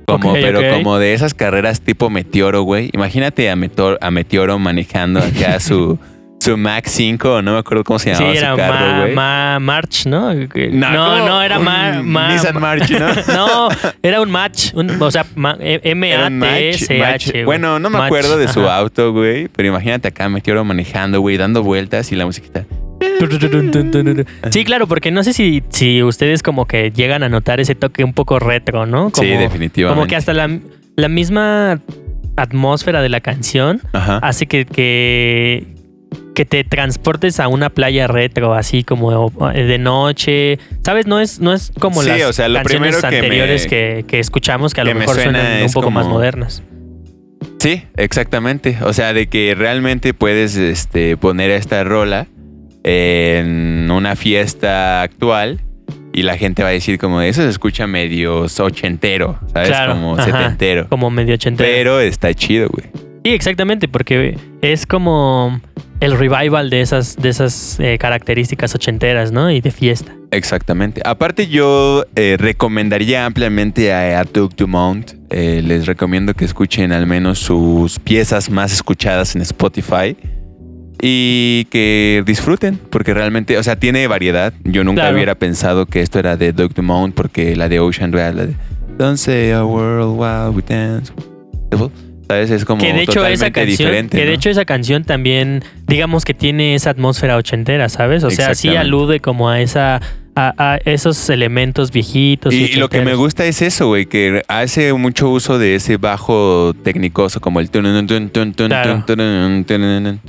Como, 0.07 0.31
Ok, 0.31 0.37
pero 0.41 0.61
como 0.73 0.99
de 0.99 1.13
esas 1.13 1.33
carreras 1.33 1.81
tipo 1.81 2.09
Meteoro, 2.09 2.61
güey. 2.61 2.89
Imagínate 2.93 3.49
a, 3.49 3.55
Meteor- 3.55 3.97
a 3.99 4.09
Meteoro 4.11 4.57
manejando 4.59 5.19
acá 5.19 5.59
su, 5.59 5.99
su 6.51 6.57
Mac 6.57 6.85
5, 6.87 7.33
o 7.35 7.41
no 7.41 7.53
me 7.53 7.59
acuerdo 7.59 7.83
cómo 7.83 7.99
se 7.99 8.13
Sí, 8.15 8.23
llamaba 8.23 8.37
era 8.37 8.51
su 8.51 8.57
carro, 8.57 9.07
Ma-. 9.07 9.13
Ma- 9.15 9.59
March, 9.59 10.05
¿no? 10.05 10.33
No, 10.33 10.47
¿cómo? 10.49 11.25
no, 11.27 11.41
era 11.41 11.59
Ma- 11.59 12.29
Nissan 12.31 12.59
March, 12.59 12.89
¿no? 12.91 13.07
no, 13.35 13.69
era 14.01 14.21
un 14.21 14.31
match, 14.31 14.73
un- 14.73 15.01
o 15.01 15.11
sea, 15.11 15.25
E- 15.59 15.95
Match, 15.95 17.31
güey. 17.31 17.43
Bueno, 17.43 17.79
no 17.79 17.89
me 17.89 17.97
Match, 17.97 18.05
acuerdo 18.07 18.37
de 18.37 18.47
su 18.47 18.61
ajá. 18.61 18.77
auto, 18.77 19.11
güey. 19.13 19.47
Pero 19.49 19.69
imagínate 19.69 20.07
acá 20.07 20.29
Meteoro 20.29 20.63
manejando, 20.63 21.21
güey, 21.21 21.37
dando 21.37 21.63
vueltas 21.63 22.11
y 22.11 22.15
la 22.15 22.25
musiquita. 22.25 22.65
Sí, 24.51 24.63
claro, 24.65 24.87
porque 24.87 25.11
no 25.11 25.23
sé 25.23 25.33
si, 25.33 25.63
si 25.69 26.03
ustedes 26.03 26.43
como 26.43 26.65
que 26.65 26.91
llegan 26.91 27.23
a 27.23 27.29
notar 27.29 27.59
ese 27.59 27.75
toque 27.75 28.03
un 28.03 28.13
poco 28.13 28.39
retro, 28.39 28.85
¿no? 28.85 29.09
Como, 29.11 29.23
sí, 29.27 29.33
definitivamente. 29.35 29.95
Como 29.95 30.07
que 30.07 30.15
hasta 30.15 30.33
la, 30.33 30.59
la 30.95 31.07
misma 31.09 31.79
atmósfera 32.35 33.01
de 33.01 33.09
la 33.09 33.19
canción 33.19 33.81
Ajá. 33.93 34.17
hace 34.21 34.45
que, 34.45 34.65
que, 34.65 35.75
que 36.37 36.45
te 36.45 36.63
transportes 36.63 37.39
a 37.39 37.47
una 37.47 37.71
playa 37.71 38.05
retro, 38.05 38.53
así 38.53 38.83
como 38.83 39.31
eh, 39.55 39.63
de 39.63 39.79
noche. 39.79 40.59
¿Sabes? 40.85 41.07
No 41.07 41.19
es, 41.19 41.39
no 41.39 41.51
es 41.51 41.71
como 41.79 42.03
Sí, 42.03 42.09
las 42.09 42.21
o 42.25 42.31
sea, 42.33 42.47
lo 42.47 42.59
canciones 42.59 42.95
primero 42.97 43.01
que 43.01 43.09
me- 43.09 43.17
anteriores 43.25 43.65
que, 43.65 44.05
que 44.07 44.19
escuchamos 44.19 44.75
que 44.75 44.81
a 44.81 44.83
lo 44.83 44.93
me 44.93 44.99
mejor 44.99 45.15
suena 45.15 45.41
suenan 45.41 45.63
un 45.63 45.71
poco 45.73 45.89
más 45.89 46.05
modernas. 46.05 46.61
Sí, 47.57 47.81
exactamente. 47.95 48.77
O 48.83 48.93
sea, 48.93 49.13
de 49.13 49.25
que 49.27 49.55
realmente 49.57 50.13
puedes 50.13 50.55
este, 50.57 51.17
poner 51.17 51.49
esta 51.49 51.83
rola 51.83 52.27
en 52.83 53.89
una 53.89 54.15
fiesta 54.15 55.01
actual 55.01 55.61
y 56.13 56.21
la 56.21 56.37
gente 56.37 56.61
va 56.61 56.69
a 56.69 56.71
decir 56.71 56.99
como 56.99 57.21
eso 57.21 57.41
se 57.41 57.49
escucha 57.49 57.87
medio 57.87 58.45
ochentero, 58.59 59.39
¿sabes? 59.53 59.69
Claro, 59.69 59.93
como 59.93 60.13
ajá, 60.17 60.23
setentero. 60.25 60.87
Como 60.87 61.09
medio 61.09 61.33
ochentero. 61.33 61.67
Pero 61.69 61.99
está 61.99 62.31
chido, 62.33 62.69
güey. 62.69 62.87
Sí, 63.25 63.33
exactamente, 63.33 63.87
porque 63.87 64.37
es 64.61 64.85
como 64.85 65.59
el 65.99 66.17
revival 66.17 66.69
de 66.69 66.81
esas, 66.81 67.15
de 67.15 67.29
esas 67.29 67.79
eh, 67.79 67.97
características 67.97 68.73
ochenteras, 68.75 69.31
¿no? 69.31 69.49
Y 69.51 69.61
de 69.61 69.71
fiesta. 69.71 70.13
Exactamente. 70.31 71.01
Aparte, 71.05 71.47
yo 71.47 72.03
eh, 72.15 72.35
recomendaría 72.39 73.25
ampliamente 73.25 73.93
a, 73.93 74.19
a 74.19 74.23
Duke 74.25 74.55
Dumont. 74.57 75.13
Eh, 75.29 75.61
les 75.65 75.85
recomiendo 75.87 76.33
que 76.33 76.45
escuchen 76.45 76.91
al 76.91 77.07
menos 77.07 77.39
sus 77.39 77.99
piezas 77.99 78.49
más 78.49 78.71
escuchadas 78.73 79.35
en 79.35 79.41
Spotify. 79.41 80.15
Y 81.01 81.65
que 81.65 82.23
disfruten, 82.25 82.79
porque 82.89 83.13
realmente, 83.13 83.57
o 83.57 83.63
sea, 83.63 83.75
tiene 83.75 84.07
variedad. 84.07 84.51
Yo 84.63 84.83
nunca 84.83 85.01
Claro. 85.03 85.15
hubiera 85.15 85.35
pensado 85.35 85.85
que 85.85 86.01
esto 86.01 86.17
era 86.17 86.37
de 86.37 86.53
Duke 86.53 86.73
Dumont, 86.75 87.13
porque 87.13 87.55
la 87.55 87.69
de 87.69 87.79
Ocean 87.79 88.09
Drive, 88.09 88.33
la 88.33 88.45
de 88.47 88.55
Don't 88.97 89.17
say 89.17 89.51
a 89.51 89.63
world 89.63 90.17
while 90.19 90.49
we 90.55 90.63
dance. 90.67 91.13
¿Sabes? 92.27 92.51
Es 92.51 92.65
como 92.65 92.81
que 92.81 92.93
de 92.93 93.03
hecho 93.03 93.25
esa 93.25 93.51
canción, 93.51 93.77
diferente. 93.77 94.17
que 94.17 94.23
de 94.23 94.31
¿no? 94.31 94.35
hecho 94.35 94.49
esa 94.49 94.65
canción 94.65 95.03
también, 95.05 95.63
digamos 95.87 96.25
que 96.25 96.33
tiene 96.33 96.75
esa 96.75 96.89
atmósfera 96.89 97.37
ochentera, 97.37 97.87
¿sabes? 97.87 98.23
O 98.23 98.29
sea, 98.29 98.53
sí 98.53 98.75
alude 98.75 99.21
como 99.21 99.49
a 99.49 99.61
esa, 99.61 100.01
a, 100.35 100.53
a 100.57 100.77
esos 100.83 101.29
elementos 101.29 101.91
viejitos. 101.91 102.53
Y, 102.53 102.65
Y, 102.65 102.73
lo 102.75 102.89
que 102.89 103.01
me 103.01 103.15
gusta 103.15 103.45
es 103.45 103.61
eso, 103.61 103.87
güey, 103.87 104.05
que 104.07 104.43
hace 104.49 104.91
mucho 104.93 105.29
uso 105.29 105.57
de 105.57 105.75
ese 105.75 105.97
bajo 105.97 106.73
tecnicoso 106.83 107.39
como 107.39 107.61
el... 107.61 107.69
Claro. 107.69 109.05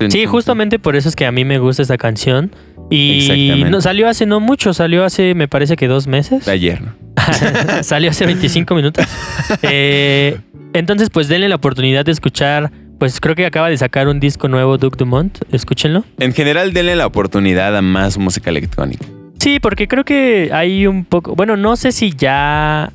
Sí, 0.08 0.24
justamente 0.26 0.78
por 0.78 0.94
eso 0.94 1.08
es 1.08 1.16
que 1.16 1.26
a 1.26 1.32
mí 1.32 1.44
me 1.44 1.58
gusta 1.58 1.82
esta 1.82 1.98
canción. 1.98 2.52
Y 2.90 3.64
no, 3.68 3.80
salió 3.80 4.08
hace 4.08 4.24
no 4.24 4.40
mucho, 4.40 4.72
salió 4.72 5.04
hace 5.04 5.34
me 5.34 5.46
parece 5.46 5.76
que 5.76 5.88
dos 5.88 6.06
meses. 6.06 6.48
Ayer, 6.48 6.80
¿no? 6.80 7.08
Salió 7.82 8.10
hace 8.10 8.26
25 8.26 8.74
minutos. 8.74 9.04
Eh, 9.62 10.38
entonces, 10.78 11.10
pues 11.10 11.28
denle 11.28 11.48
la 11.48 11.56
oportunidad 11.56 12.04
de 12.04 12.12
escuchar. 12.12 12.70
Pues 12.98 13.20
creo 13.20 13.36
que 13.36 13.46
acaba 13.46 13.68
de 13.68 13.76
sacar 13.76 14.08
un 14.08 14.18
disco 14.18 14.48
nuevo 14.48 14.76
Duke 14.76 14.96
Dumont. 14.98 15.38
Escúchenlo. 15.52 16.04
En 16.18 16.32
general, 16.32 16.72
denle 16.72 16.96
la 16.96 17.06
oportunidad 17.06 17.76
a 17.76 17.82
más 17.82 18.18
música 18.18 18.50
electrónica. 18.50 19.04
Sí, 19.38 19.60
porque 19.60 19.86
creo 19.86 20.04
que 20.04 20.50
hay 20.52 20.86
un 20.88 21.04
poco. 21.04 21.36
Bueno, 21.36 21.56
no 21.56 21.76
sé 21.76 21.92
si 21.92 22.10
ya 22.16 22.92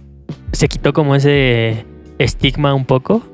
se 0.51 0.67
quitó 0.67 0.91
como 0.91 1.15
ese 1.15 1.85
estigma 2.19 2.73
un 2.73 2.83
poco 2.85 3.25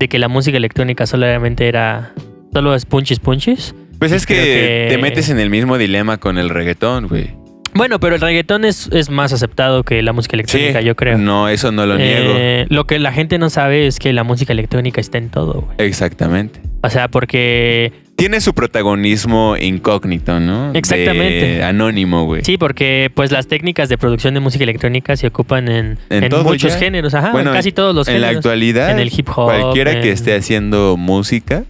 de 0.00 0.08
que 0.08 0.18
la 0.18 0.26
música 0.26 0.56
electrónica 0.56 1.06
solamente 1.06 1.68
era. 1.68 2.12
Solo 2.52 2.74
es 2.74 2.86
punchis 2.86 3.20
punchis. 3.20 3.74
Pues 4.00 4.10
es 4.10 4.26
que, 4.26 4.34
que- 4.34 4.86
te 4.90 4.98
metes 4.98 5.30
en 5.30 5.38
el 5.38 5.48
mismo 5.48 5.78
dilema 5.78 6.18
con 6.18 6.38
el 6.38 6.48
reggaetón, 6.50 7.06
güey. 7.06 7.30
Bueno, 7.76 8.00
pero 8.00 8.14
el 8.16 8.20
reggaetón 8.20 8.64
es, 8.64 8.88
es 8.92 9.10
más 9.10 9.32
aceptado 9.32 9.82
que 9.84 10.02
la 10.02 10.12
música 10.12 10.34
electrónica, 10.36 10.80
yo 10.80 10.94
creo. 10.96 11.18
No, 11.18 11.48
eso 11.48 11.72
no 11.72 11.86
lo 11.86 11.96
niego. 11.96 12.32
Eh, 12.36 12.66
lo 12.68 12.86
que 12.86 12.98
la 12.98 13.12
gente 13.12 13.38
no 13.38 13.50
sabe 13.50 13.86
es 13.86 13.98
que 13.98 14.12
la 14.12 14.24
música 14.24 14.52
electrónica 14.52 15.00
está 15.00 15.18
en 15.18 15.30
todo, 15.30 15.62
güey. 15.62 15.76
Exactamente. 15.88 16.60
O 16.82 16.90
sea, 16.90 17.08
porque 17.08 17.92
Tiene 18.16 18.40
su 18.40 18.54
protagonismo 18.54 19.56
incógnito, 19.60 20.38
¿no? 20.40 20.72
Exactamente. 20.72 21.62
Anónimo, 21.64 22.24
güey. 22.24 22.44
Sí, 22.44 22.56
porque 22.58 23.10
pues 23.14 23.30
las 23.32 23.46
técnicas 23.48 23.88
de 23.88 23.98
producción 23.98 24.34
de 24.34 24.40
música 24.40 24.64
electrónica 24.64 25.16
se 25.16 25.26
ocupan 25.26 25.68
en, 25.68 25.98
En 26.10 26.24
en 26.24 26.30
todo 26.30 26.44
muchos 26.44 26.72
ya. 26.74 26.78
géneros, 26.78 27.12
ajá, 27.14 27.32
Bueno, 27.32 27.50
en 27.50 27.56
casi 27.56 27.72
todos 27.72 27.94
los 27.94 28.06
en 28.08 28.20
la 28.20 28.28
géneros. 28.28 28.36
actualidad, 28.46 28.90
en 28.90 29.00
el 29.00 29.10
hip 29.14 29.28
hop, 29.30 29.46
cualquiera 29.46 30.00
que 30.00 30.08
en- 30.08 30.14
esté 30.14 30.34
haciendo 30.36 30.96
música, 30.96 31.64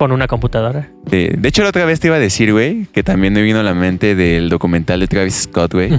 con 0.00 0.12
una 0.12 0.26
computadora. 0.26 0.88
De, 1.10 1.34
de 1.36 1.48
hecho, 1.50 1.62
la 1.62 1.68
otra 1.68 1.84
vez 1.84 2.00
te 2.00 2.06
iba 2.06 2.16
a 2.16 2.18
decir, 2.18 2.52
güey, 2.52 2.86
que 2.90 3.02
también 3.02 3.34
me 3.34 3.42
vino 3.42 3.60
a 3.60 3.62
la 3.62 3.74
mente 3.74 4.14
del 4.14 4.48
documental 4.48 4.98
de 4.98 5.06
Travis 5.08 5.42
Scott, 5.42 5.74
güey. 5.74 5.90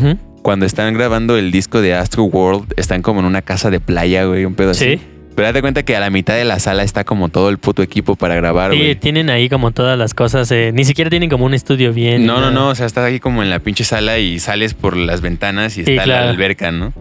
Cuando 0.41 0.65
están 0.65 0.95
grabando 0.95 1.37
el 1.37 1.51
disco 1.51 1.81
de 1.81 1.93
Astro 1.93 2.23
World, 2.23 2.73
están 2.77 3.03
como 3.03 3.19
en 3.19 3.27
una 3.27 3.43
casa 3.43 3.69
de 3.69 3.79
playa, 3.79 4.25
güey, 4.25 4.43
un 4.45 4.55
pedo 4.55 4.71
así. 4.71 4.95
Sí. 4.95 5.01
Pero 5.35 5.47
date 5.49 5.61
cuenta 5.61 5.83
que 5.83 5.95
a 5.95 5.99
la 5.99 6.09
mitad 6.09 6.33
de 6.35 6.45
la 6.45 6.57
sala 6.57 6.81
está 6.81 7.03
como 7.03 7.29
todo 7.29 7.49
el 7.49 7.59
puto 7.59 7.83
equipo 7.83 8.15
para 8.15 8.33
grabar, 8.33 8.71
Sí, 8.71 8.77
güey. 8.79 8.95
tienen 8.95 9.29
ahí 9.29 9.49
como 9.49 9.69
todas 9.69 9.99
las 9.99 10.15
cosas, 10.15 10.51
eh, 10.51 10.71
ni 10.73 10.83
siquiera 10.83 11.11
tienen 11.11 11.29
como 11.29 11.45
un 11.45 11.53
estudio 11.53 11.93
bien. 11.93 12.25
No, 12.25 12.41
no, 12.41 12.49
no, 12.49 12.69
o 12.69 12.75
sea, 12.75 12.87
estás 12.87 13.05
ahí 13.05 13.19
como 13.19 13.43
en 13.43 13.51
la 13.51 13.59
pinche 13.59 13.83
sala 13.83 14.17
y 14.17 14.39
sales 14.39 14.73
por 14.73 14.97
las 14.97 15.21
ventanas 15.21 15.77
y 15.77 15.85
Sí, 15.85 15.91
está 15.91 16.05
claro. 16.05 16.25
la 16.25 16.31
alberca, 16.31 16.71
¿no? 16.71 16.91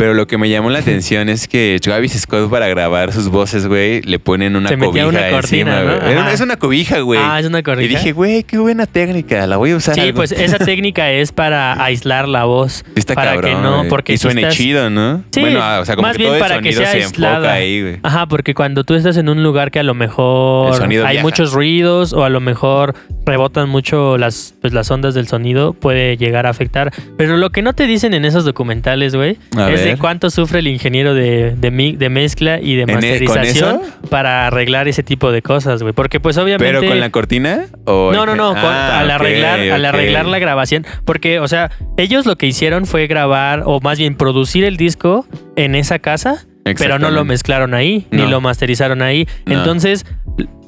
Pero 0.00 0.14
lo 0.14 0.26
que 0.26 0.38
me 0.38 0.48
llamó 0.48 0.70
la 0.70 0.78
atención 0.80 1.28
es 1.28 1.46
que 1.46 1.78
Travis 1.82 2.12
Scott 2.20 2.50
para 2.50 2.66
grabar 2.68 3.12
sus 3.12 3.28
voces, 3.28 3.66
güey, 3.66 4.00
le 4.02 4.18
ponen 4.18 4.56
una 4.56 4.68
Se 4.70 4.78
cobija 4.78 5.06
una 5.06 5.28
cortina, 5.28 5.80
encima, 5.80 5.94
¿no? 6.10 6.22
güey. 6.22 6.34
Es 6.34 6.40
una 6.40 6.56
cobija, 6.56 7.00
güey. 7.00 7.20
Ah, 7.22 7.38
es 7.38 7.46
una 7.46 7.62
cobija. 7.62 7.82
Y 7.84 7.88
dije, 7.88 8.12
güey, 8.12 8.42
qué 8.44 8.56
buena 8.58 8.86
técnica, 8.86 9.46
la 9.46 9.58
voy 9.58 9.72
a 9.72 9.76
usar. 9.76 9.94
Sí, 9.94 10.12
pues 10.14 10.32
esa 10.32 10.58
técnica 10.58 11.10
es 11.12 11.32
para 11.32 11.84
aislar 11.84 12.28
la 12.28 12.44
voz. 12.44 12.84
Está 12.94 13.14
para 13.14 13.32
cabrón, 13.34 13.50
que 13.56 13.62
no, 13.62 13.76
güey. 13.78 13.88
porque 13.90 14.12
y 14.14 14.16
si 14.16 14.22
suene 14.22 14.40
estás- 14.42 14.56
chido, 14.56 14.88
¿no? 14.90 15.22
Sí, 15.32 15.40
bueno, 15.40 15.60
ah, 15.62 15.80
o 15.80 15.84
sea, 15.84 15.96
como 15.96 16.08
más 16.08 16.16
que 16.16 16.22
bien 16.22 16.28
todo 16.30 16.36
el 16.36 16.40
para 16.40 16.60
que 16.62 16.72
sonido 16.72 16.82
sea 16.82 16.90
se 16.92 16.96
aislada. 17.04 17.36
enfoca 17.36 17.52
ahí, 17.52 17.82
güey. 17.82 17.98
Ajá, 18.02 18.26
porque 18.26 18.54
cuando 18.54 18.84
tú 18.84 18.94
estás 18.94 19.16
en 19.18 19.28
un 19.28 19.42
lugar 19.42 19.70
que 19.70 19.80
a 19.80 19.82
lo 19.82 19.94
mejor 19.94 20.74
El 20.76 20.82
hay 20.82 20.88
viaja. 20.88 21.20
muchos 21.22 21.52
ruidos 21.52 22.12
o 22.14 22.24
a 22.24 22.30
lo 22.30 22.40
mejor 22.40 22.94
rebotan 23.26 23.68
mucho 23.68 24.16
las, 24.18 24.54
pues, 24.60 24.72
las 24.72 24.90
ondas 24.90 25.14
del 25.14 25.28
sonido, 25.28 25.74
puede 25.74 26.16
llegar 26.16 26.46
a 26.46 26.50
afectar. 26.50 26.90
Pero 27.16 27.36
lo 27.36 27.50
que 27.50 27.62
no 27.62 27.74
te 27.74 27.86
dicen 27.86 28.14
en 28.14 28.24
esos 28.24 28.44
documentales, 28.44 29.14
güey, 29.14 29.36
A 29.56 29.70
es 29.70 29.80
de 29.92 29.98
cuánto 29.98 30.30
sufre 30.30 30.58
el 30.60 30.66
ingeniero 30.68 31.14
de, 31.14 31.54
de, 31.56 31.70
mi- 31.70 31.96
de 31.96 32.08
mezcla 32.08 32.60
y 32.60 32.74
de 32.76 32.82
¿En 32.82 32.90
e- 32.90 32.94
masterización 32.94 33.80
para 34.10 34.46
arreglar 34.46 34.88
ese 34.88 35.02
tipo 35.02 35.30
de 35.32 35.42
cosas, 35.42 35.82
güey. 35.82 35.92
Porque 35.94 36.20
pues 36.20 36.36
obviamente... 36.38 36.72
¿Pero 36.78 36.88
con 36.90 37.00
la 37.00 37.10
cortina? 37.10 37.66
¿O 37.84 38.10
No, 38.12 38.26
no, 38.26 38.34
no, 38.36 38.50
con- 38.50 38.58
Ah, 38.64 39.00
al 39.00 39.10
arreglar, 39.10 39.60
al 39.60 39.84
arreglar 39.84 40.26
la 40.26 40.38
grabación, 40.38 40.86
porque, 41.04 41.38
o 41.40 41.48
sea, 41.48 41.70
ellos 41.96 42.26
lo 42.26 42.36
que 42.36 42.46
hicieron 42.46 42.86
fue 42.86 43.06
grabar, 43.06 43.62
o 43.66 43.80
más 43.80 43.98
bien 43.98 44.16
producir 44.16 44.64
el 44.64 44.76
disco 44.76 45.26
en 45.56 45.74
esa 45.74 45.98
casa, 45.98 46.46
pero 46.78 46.98
no 46.98 47.10
lo 47.10 47.24
mezclaron 47.24 47.74
ahí, 47.74 48.06
ni 48.10 48.26
lo 48.26 48.40
masterizaron 48.40 49.02
ahí. 49.02 49.26
No. 49.46 49.54
Entonces, 49.58 50.06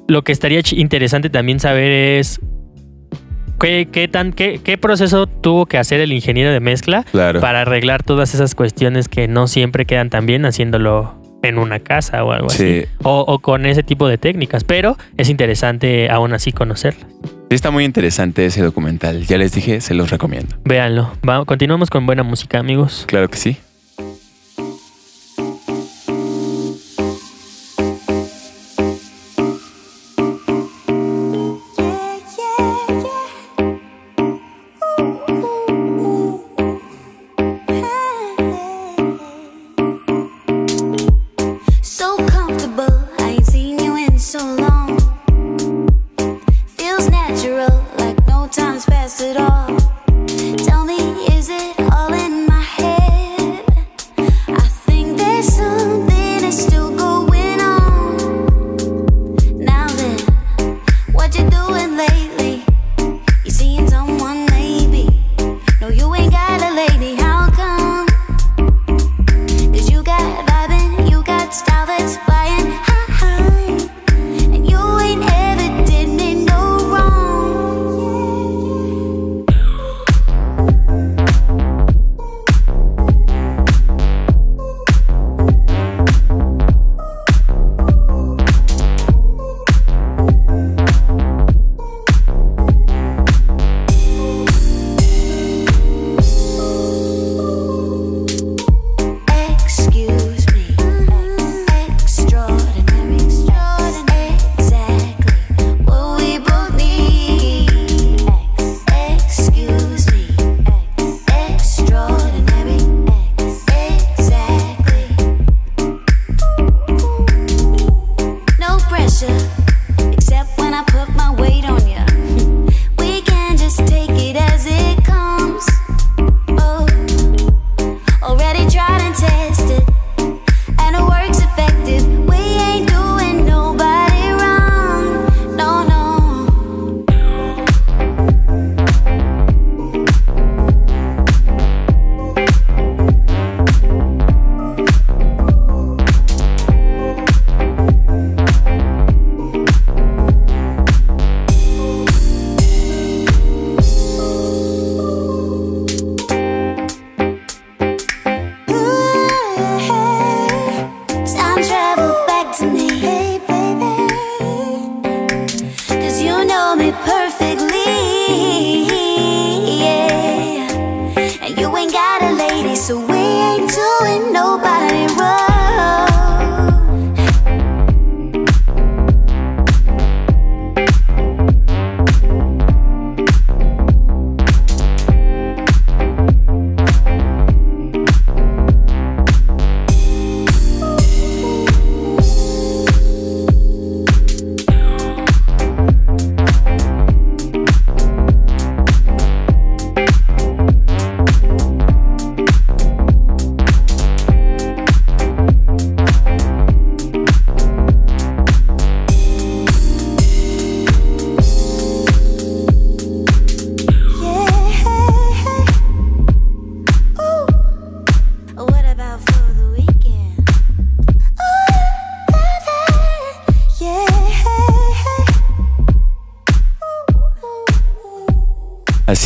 lo 0.08 0.22
que 0.22 0.32
estaría 0.32 0.60
interesante 0.72 1.30
también 1.30 1.60
saber 1.60 1.90
es 1.92 2.40
qué, 3.62 3.88
qué 3.90 4.08
tan, 4.08 4.32
qué, 4.32 4.60
qué 4.62 4.76
proceso 4.76 5.26
tuvo 5.26 5.66
que 5.66 5.78
hacer 5.78 6.00
el 6.00 6.12
ingeniero 6.12 6.50
de 6.52 6.60
mezcla 6.60 7.04
Claro. 7.10 7.40
para 7.40 7.62
arreglar 7.62 8.02
todas 8.02 8.34
esas 8.34 8.54
cuestiones 8.54 9.08
que 9.08 9.28
no 9.28 9.46
siempre 9.46 9.86
quedan 9.86 10.10
tan 10.10 10.26
bien 10.26 10.44
haciéndolo 10.44 11.14
en 11.42 11.58
una 11.58 11.80
casa 11.80 12.22
o 12.24 12.32
algo 12.32 12.46
así. 12.48 12.82
Sí. 12.82 12.86
O, 13.02 13.20
o 13.26 13.38
con 13.40 13.66
ese 13.66 13.82
tipo 13.82 14.06
de 14.08 14.18
técnicas, 14.18 14.62
pero 14.64 14.96
es 15.16 15.28
interesante 15.28 16.08
aún 16.10 16.32
así 16.34 16.52
conocerlas. 16.52 17.06
Sí, 17.48 17.56
está 17.56 17.70
muy 17.70 17.84
interesante 17.84 18.46
ese 18.46 18.62
documental. 18.62 19.26
Ya 19.26 19.38
les 19.38 19.52
dije, 19.52 19.80
se 19.80 19.94
los 19.94 20.10
recomiendo. 20.10 20.54
Véanlo. 20.64 21.10
Va- 21.28 21.44
continuamos 21.44 21.90
con 21.90 22.06
buena 22.06 22.22
música, 22.22 22.58
amigos. 22.58 23.04
Claro 23.08 23.28
que 23.28 23.36
sí. 23.38 23.56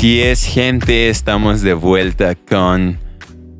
Así 0.07 0.23
es, 0.23 0.45
gente. 0.45 1.09
Estamos 1.09 1.63
de 1.63 1.75
vuelta 1.75 2.37
con 2.37 2.97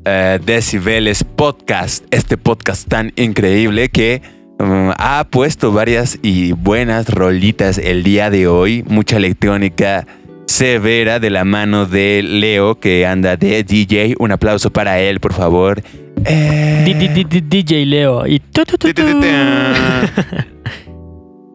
eh, 0.05 0.39
Decibeles 0.45 1.25
Podcast. 1.25 2.05
Este 2.09 2.37
podcast 2.37 2.87
tan 2.87 3.11
increíble 3.17 3.89
que 3.89 4.21
mm, 4.57 4.91
ha 4.97 5.27
puesto 5.29 5.73
varias 5.73 6.17
y 6.21 6.53
buenas 6.53 7.09
rolitas 7.09 7.77
el 7.77 8.01
día 8.01 8.29
de 8.29 8.47
hoy. 8.47 8.85
Mucha 8.87 9.17
electrónica 9.17 10.07
severa 10.45 11.19
de 11.19 11.31
la 11.31 11.43
mano 11.43 11.85
de 11.85 12.23
Leo 12.23 12.79
que 12.79 13.05
anda 13.05 13.35
de 13.35 13.65
DJ. 13.65 14.15
Un 14.17 14.31
aplauso 14.31 14.71
para 14.71 15.01
él, 15.01 15.19
por 15.19 15.33
favor. 15.33 15.83
Eh, 16.23 17.43
DJ 17.45 17.85
Leo. 17.85 18.25
Y 18.25 18.41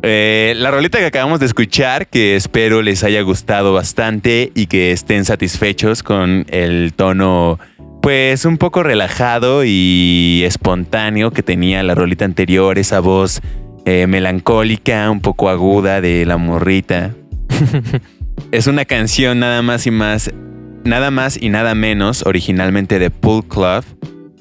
Eh, 0.05 0.55
la 0.57 0.73
rolita 0.73 0.99
que 0.99 1.07
acabamos 1.07 1.39
de 1.39 1.47
escuchar, 1.47 2.09
que 2.09 2.35
espero 2.35 2.83
les 2.83 3.05
haya 3.05 3.21
gustado 3.23 3.73
bastante 3.73 4.51
y 4.53 4.67
que 4.67 4.91
estén 4.91 5.25
satisfechos 5.25 6.03
con 6.03 6.45
el 6.49 6.93
tono, 6.93 7.61
pues 8.03 8.45
un 8.45 8.59
poco 8.59 8.83
relajado 8.83 9.63
y 9.65 10.43
espontáneo 10.45 11.31
que 11.31 11.45
tenía 11.45 11.85
la 11.85 11.95
rolita 11.95 12.25
anterior, 12.25 12.81
esa 12.81 12.99
voz 12.99 13.43
eh, 13.85 14.09
melancólica, 14.09 15.09
un 15.09 15.21
poco 15.21 15.49
aguda 15.49 16.01
de 16.01 16.27
la 16.27 16.37
morrita. 16.37 17.15
es 18.51 18.67
una 18.67 18.85
canción 18.85 19.39
nada 19.39 19.63
más 19.63 19.87
y 19.87 19.93
más, 19.93 20.33
nada 20.83 21.13
más 21.13 21.41
y 21.41 21.49
nada 21.49 21.77
menos, 21.77 22.27
originalmente 22.27 22.99
de 22.99 23.11
Pool 23.11 23.47
Club. 23.47 23.85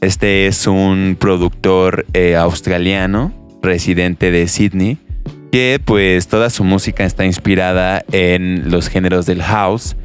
Este 0.01 0.47
es 0.47 0.65
un 0.65 1.15
productor 1.19 2.07
eh, 2.13 2.35
australiano, 2.35 3.31
residente 3.61 4.31
de 4.31 4.47
Sydney, 4.47 4.97
que 5.51 5.81
pues 5.83 6.27
toda 6.27 6.49
su 6.49 6.63
música 6.63 7.03
está 7.03 7.25
inspirada 7.25 8.03
en 8.11 8.71
los 8.71 8.87
géneros 8.87 9.25
del 9.25 9.43
house 9.43 9.95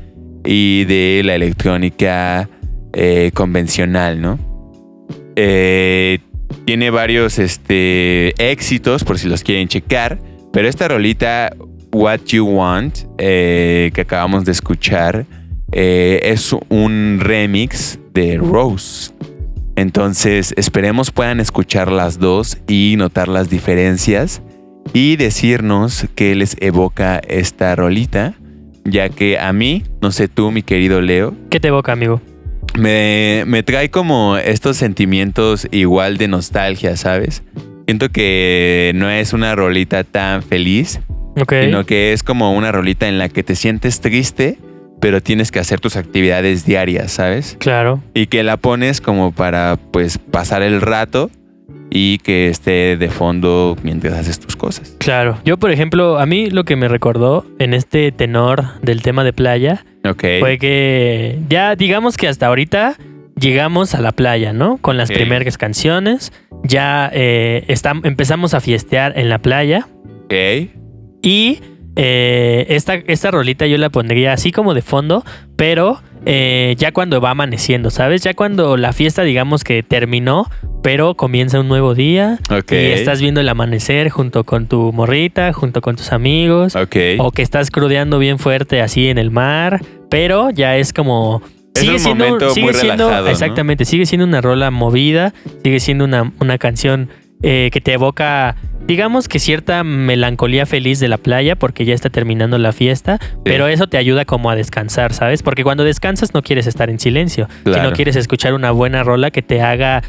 y 0.44 0.84
de 0.84 1.22
la 1.24 1.36
electrónica 1.36 2.48
eh, 2.92 3.30
convencional, 3.32 4.20
¿no? 4.20 4.38
Eh, 5.36 6.18
tiene 6.64 6.90
varios 6.90 7.38
este, 7.38 8.34
éxitos 8.50 9.04
por 9.04 9.18
si 9.18 9.28
los 9.28 9.42
quieren 9.42 9.68
checar, 9.68 10.18
pero 10.52 10.68
esta 10.68 10.88
rolita 10.88 11.54
What 11.92 12.20
You 12.26 12.46
Want 12.46 12.98
eh, 13.18 13.90
que 13.94 14.00
acabamos 14.00 14.44
de 14.44 14.52
escuchar 14.52 15.26
es 15.72 16.54
un 16.68 17.18
remix 17.20 17.98
de 18.14 18.38
Rose. 18.38 19.12
Entonces 19.74 20.54
esperemos 20.56 21.10
puedan 21.10 21.38
escuchar 21.38 21.92
las 21.92 22.18
dos 22.18 22.56
y 22.66 22.94
notar 22.96 23.28
las 23.28 23.50
diferencias 23.50 24.40
y 24.92 25.16
decirnos 25.16 26.06
qué 26.14 26.34
les 26.34 26.56
evoca 26.60 27.18
esta 27.26 27.74
rolita, 27.76 28.34
ya 28.84 29.08
que 29.08 29.38
a 29.38 29.52
mí, 29.52 29.82
no 30.00 30.10
sé 30.12 30.28
tú, 30.28 30.50
mi 30.50 30.62
querido 30.62 31.00
Leo, 31.00 31.34
¿Qué 31.50 31.60
te 31.60 31.68
evoca, 31.68 31.92
amigo? 31.92 32.20
me, 32.78 33.44
me 33.46 33.62
trae 33.62 33.90
como 33.90 34.36
estos 34.36 34.76
sentimientos 34.76 35.66
igual 35.70 36.18
de 36.18 36.28
nostalgia, 36.28 36.96
¿sabes? 36.96 37.42
Siento 37.86 38.08
que 38.10 38.92
no 38.94 39.08
es 39.10 39.32
una 39.32 39.54
rolita 39.54 40.04
tan 40.04 40.42
feliz, 40.42 41.00
Ok. 41.38 41.52
sino 41.64 41.86
que 41.86 42.12
es 42.12 42.22
como 42.22 42.52
una 42.54 42.72
rolita 42.72 43.08
en 43.08 43.18
la 43.18 43.28
que 43.28 43.42
te 43.42 43.54
sientes 43.54 44.00
triste, 44.00 44.58
pero 45.00 45.22
tienes 45.22 45.52
que 45.52 45.58
hacer 45.60 45.78
tus 45.78 45.96
actividades 45.96 46.64
diarias, 46.64 47.12
¿sabes? 47.12 47.56
Claro. 47.60 48.02
Y 48.14 48.26
que 48.26 48.42
la 48.42 48.56
pones 48.56 49.00
como 49.00 49.30
para 49.32 49.78
pues 49.92 50.18
pasar 50.18 50.62
el 50.62 50.80
rato 50.80 51.30
y 51.98 52.18
que 52.18 52.48
esté 52.50 52.98
de 52.98 53.08
fondo 53.08 53.74
mientras 53.82 54.12
haces 54.12 54.38
tus 54.38 54.54
cosas. 54.54 54.94
Claro. 54.98 55.38
Yo, 55.46 55.56
por 55.56 55.70
ejemplo, 55.70 56.18
a 56.18 56.26
mí 56.26 56.50
lo 56.50 56.64
que 56.64 56.76
me 56.76 56.88
recordó 56.88 57.46
en 57.58 57.72
este 57.72 58.12
tenor 58.12 58.78
del 58.82 59.00
tema 59.00 59.24
de 59.24 59.32
playa 59.32 59.86
Ok. 60.04 60.24
fue 60.40 60.58
que 60.58 61.38
ya 61.48 61.74
digamos 61.74 62.18
que 62.18 62.28
hasta 62.28 62.48
ahorita 62.48 62.96
llegamos 63.40 63.94
a 63.94 64.02
la 64.02 64.12
playa, 64.12 64.52
¿no? 64.52 64.76
Con 64.76 64.98
las 64.98 65.10
primeras 65.10 65.56
canciones. 65.56 66.32
Ya 66.64 67.10
eh, 67.14 67.64
empezamos 68.02 68.52
a 68.52 68.60
fiestear 68.60 69.18
en 69.18 69.30
la 69.30 69.38
playa. 69.38 69.88
Ok. 70.26 70.34
Y 71.22 71.60
eh, 71.96 72.66
esta, 72.68 72.94
esta 72.94 73.30
rolita 73.30 73.66
yo 73.66 73.78
la 73.78 73.88
pondría 73.88 74.34
así 74.34 74.52
como 74.52 74.74
de 74.74 74.82
fondo, 74.82 75.24
pero 75.56 76.02
eh, 76.26 76.74
ya 76.76 76.92
cuando 76.92 77.20
va 77.22 77.30
amaneciendo, 77.30 77.88
¿sabes? 77.90 78.22
Ya 78.22 78.34
cuando 78.34 78.76
la 78.76 78.92
fiesta 78.92 79.22
digamos 79.22 79.64
que 79.64 79.82
terminó, 79.82 80.50
pero 80.82 81.14
comienza 81.14 81.58
un 81.58 81.68
nuevo 81.68 81.94
día. 81.94 82.38
Y 82.70 82.74
estás 82.74 83.20
viendo 83.20 83.40
el 83.40 83.48
amanecer 83.48 84.10
junto 84.10 84.44
con 84.44 84.66
tu 84.66 84.92
morrita, 84.92 85.52
junto 85.54 85.80
con 85.80 85.96
tus 85.96 86.12
amigos. 86.12 86.76
O 87.18 87.30
que 87.32 87.42
estás 87.42 87.70
crudeando 87.70 88.18
bien 88.18 88.38
fuerte 88.38 88.82
así 88.82 89.08
en 89.08 89.16
el 89.18 89.30
mar, 89.30 89.80
pero 90.10 90.50
ya 90.50 90.76
es 90.76 90.92
como... 90.92 91.42
Es 91.74 92.06
un 92.06 92.16
momento 92.16 92.54
muy 92.56 92.72
relajado, 92.72 93.24
¿no? 93.24 93.28
Exactamente, 93.28 93.84
sigue 93.84 94.06
siendo 94.06 94.26
una 94.26 94.40
rola 94.40 94.70
movida, 94.70 95.34
sigue 95.62 95.78
siendo 95.78 96.04
una, 96.04 96.32
una 96.40 96.56
canción 96.56 97.10
eh, 97.42 97.70
que 97.72 97.80
te 97.80 97.92
evoca, 97.92 98.56
digamos 98.86 99.28
que 99.28 99.38
cierta 99.38 99.84
melancolía 99.84 100.64
feliz 100.66 101.00
de 101.00 101.08
la 101.08 101.18
playa 101.18 101.56
porque 101.56 101.84
ya 101.84 101.94
está 101.94 102.08
terminando 102.10 102.58
la 102.58 102.72
fiesta, 102.72 103.18
pero 103.44 103.66
eso 103.68 103.86
te 103.88 103.98
ayuda 103.98 104.24
como 104.24 104.50
a 104.50 104.56
descansar, 104.56 105.12
¿sabes? 105.12 105.42
Porque 105.42 105.62
cuando 105.64 105.84
descansas 105.84 106.32
no 106.34 106.42
quieres 106.42 106.66
estar 106.66 106.88
en 106.90 106.98
silencio, 106.98 107.48
Claro. 107.64 107.82
sino 107.84 107.92
quieres 107.94 108.16
escuchar 108.16 108.54
una 108.54 108.70
buena 108.70 109.02
rola 109.02 109.30
que 109.30 109.42
te 109.42 109.60
haga 109.60 110.02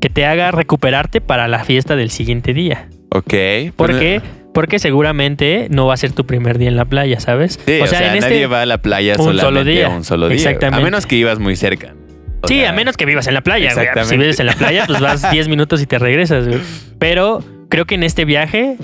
que 0.00 0.10
te 0.10 0.26
haga 0.26 0.50
recuperarte 0.50 1.20
para 1.20 1.46
la 1.46 1.62
fiesta 1.62 1.94
del 1.94 2.10
siguiente 2.10 2.52
día. 2.52 2.88
Ok. 3.10 3.34
¿Por 3.76 3.90
Pues, 3.90 4.00
qué? 4.00 4.20
Porque 4.52 4.80
seguramente 4.80 5.68
no 5.70 5.86
va 5.86 5.94
a 5.94 5.96
ser 5.96 6.10
tu 6.12 6.26
primer 6.26 6.58
día 6.58 6.68
en 6.68 6.76
la 6.76 6.84
playa, 6.86 7.20
¿sabes? 7.20 7.60
Sí, 7.64 7.80
o 7.80 7.86
sea, 7.86 8.12
nadie 8.16 8.46
va 8.48 8.62
a 8.62 8.66
la 8.66 8.78
playa 8.82 9.12
un 9.12 9.18
solamente 9.18 9.42
solo 9.44 9.64
día. 9.64 9.88
un 9.88 10.02
solo 10.04 10.26
día. 10.28 10.34
Exactamente. 10.36 10.80
A 10.82 10.84
menos 10.84 11.06
que 11.06 11.14
ibas 11.16 11.38
muy 11.38 11.54
cerca. 11.54 11.94
Sí, 12.48 12.60
sea, 12.60 12.70
a 12.70 12.72
menos 12.72 12.96
que 12.96 13.06
vivas 13.06 13.26
en 13.26 13.34
la 13.34 13.40
playa. 13.40 13.72
güey. 13.74 13.88
Si 14.04 14.16
vives 14.16 14.40
en 14.40 14.46
la 14.46 14.54
playa, 14.54 14.84
pues 14.86 15.00
vas 15.00 15.30
10 15.32 15.48
minutos 15.48 15.80
y 15.82 15.86
te 15.86 15.98
regresas. 15.98 16.46
güey. 16.46 16.60
Pero 16.98 17.42
creo 17.68 17.84
que 17.84 17.94
en 17.94 18.02
este 18.02 18.24
viaje 18.24 18.76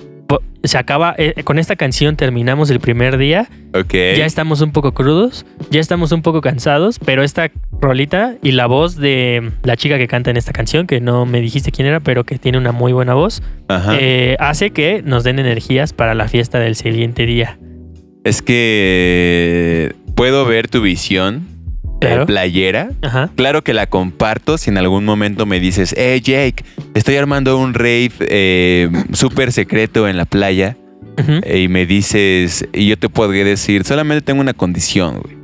se 0.65 0.77
acaba, 0.77 1.15
eh, 1.19 1.43
con 1.45 1.59
esta 1.59 1.77
canción 1.77 2.17
terminamos 2.17 2.71
el 2.71 2.81
primer 2.81 3.17
día. 3.17 3.49
Ok. 3.75 3.93
Ya 3.93 4.27
estamos 4.27 4.61
un 4.61 4.73
poco 4.73 4.93
crudos, 4.93 5.47
ya 5.71 5.81
estamos 5.81 6.13
un 6.13 6.23
poco 6.23 6.41
cansados, 6.41 6.99
pero 6.99 7.23
esta 7.23 7.51
rolita 7.81 8.35
y 8.43 8.53
la 8.53 8.67
voz 8.67 8.97
de 8.97 9.53
la 9.63 9.77
chica 9.77 9.99
que 9.99 10.09
canta 10.09 10.31
en 10.31 10.37
esta 10.37 10.53
canción, 10.53 10.87
que 10.87 11.01
no 11.01 11.27
me 11.27 11.41
dijiste 11.41 11.71
quién 11.71 11.87
era, 11.87 12.01
pero 12.01 12.25
que 12.25 12.39
tiene 12.39 12.59
una 12.59 12.73
muy 12.73 12.93
buena 12.93 13.15
voz, 13.15 13.43
eh, 13.99 14.37
hace 14.41 14.71
que 14.71 15.03
nos 15.03 15.25
den 15.25 15.39
energías 15.39 15.93
para 15.93 16.15
la 16.15 16.29
fiesta 16.29 16.59
del 16.59 16.75
siguiente 16.75 17.25
día. 17.25 17.59
Es 18.25 18.43
que 18.43 19.95
puedo 20.15 20.45
ver 20.45 20.69
tu 20.69 20.83
visión 20.83 21.47
Claro. 22.01 22.27
playera. 22.27 22.91
Ajá. 23.03 23.31
Claro 23.35 23.63
que 23.63 23.75
la 23.75 23.87
comparto 23.87 24.57
si 24.59 24.71
en 24.71 24.79
algún 24.79 25.05
momento 25.05 25.47
me 25.47 25.59
dices, 25.61 25.95
hey 25.97 26.21
Jake, 26.21 26.65
estoy 26.95 27.17
armando 27.17 27.59
un 27.59 27.75
rave 27.75 28.11
eh, 28.21 28.89
súper 29.13 29.53
secreto 29.53 30.09
en 30.09 30.17
la 30.17 30.25
playa. 30.25 30.77
Eh, 31.43 31.63
y 31.63 31.69
me 31.69 31.85
dices, 31.85 32.65
y 32.73 32.87
yo 32.87 32.97
te 32.97 33.09
podría 33.09 33.43
decir, 33.45 33.85
solamente 33.85 34.23
tengo 34.23 34.41
una 34.41 34.55
condición, 34.55 35.19
güey. 35.21 35.37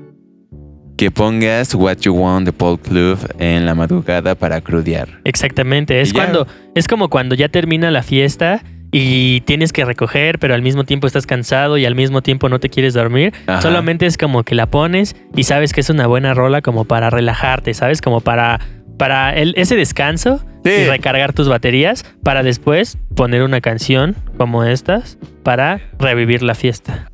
Que 0.96 1.10
pongas 1.10 1.74
What 1.74 1.98
You 2.02 2.12
Want 2.14 2.46
de 2.46 2.52
Paul 2.52 2.78
Club 2.78 3.18
en 3.40 3.66
la 3.66 3.74
madrugada 3.74 4.36
para 4.36 4.60
crudear. 4.60 5.20
Exactamente, 5.24 6.00
es 6.00 6.10
Y 6.10 6.12
ya. 6.12 6.20
cuando 6.20 6.46
es 6.76 6.86
como 6.86 7.08
cuando 7.10 7.34
ya 7.34 7.48
termina 7.48 7.90
la 7.90 8.04
fiesta 8.04 8.62
y 8.96 9.40
tienes 9.40 9.72
que 9.72 9.84
recoger, 9.84 10.38
pero 10.38 10.54
al 10.54 10.62
mismo 10.62 10.84
tiempo 10.84 11.08
estás 11.08 11.26
cansado 11.26 11.78
y 11.78 11.84
al 11.84 11.96
mismo 11.96 12.22
tiempo 12.22 12.48
no 12.48 12.60
te 12.60 12.68
quieres 12.68 12.94
dormir. 12.94 13.32
Ajá. 13.48 13.60
Solamente 13.60 14.06
es 14.06 14.16
como 14.16 14.44
que 14.44 14.54
la 14.54 14.66
pones 14.66 15.16
y 15.34 15.42
sabes 15.42 15.72
que 15.72 15.80
es 15.80 15.90
una 15.90 16.06
buena 16.06 16.32
rola 16.32 16.62
como 16.62 16.84
para 16.84 17.10
relajarte, 17.10 17.74
¿sabes? 17.74 18.00
Como 18.00 18.20
para 18.20 18.60
para 18.96 19.34
el- 19.34 19.54
ese 19.56 19.74
descanso 19.74 20.38
Sí. 20.64 20.70
y 20.70 20.84
recargar 20.84 21.32
tus 21.32 21.48
baterías 21.48 22.04
para 22.22 22.44
después 22.44 22.96
poner 23.16 23.42
una 23.42 23.60
canción 23.60 24.14
como 24.36 24.62
estas 24.62 25.18
para 25.42 25.80
revivir 25.98 26.44
la 26.44 26.54
fiesta. 26.54 27.08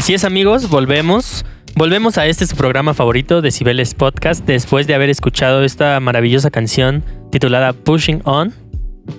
Así 0.00 0.14
es, 0.14 0.24
amigos, 0.24 0.70
volvemos. 0.70 1.44
Volvemos 1.76 2.16
a 2.16 2.24
este 2.24 2.46
su 2.46 2.56
programa 2.56 2.94
favorito, 2.94 3.42
Decibeles 3.42 3.92
Podcast, 3.92 4.46
después 4.46 4.86
de 4.86 4.94
haber 4.94 5.10
escuchado 5.10 5.62
esta 5.62 6.00
maravillosa 6.00 6.50
canción 6.50 7.04
titulada 7.30 7.74
Pushing 7.74 8.22
On 8.24 8.54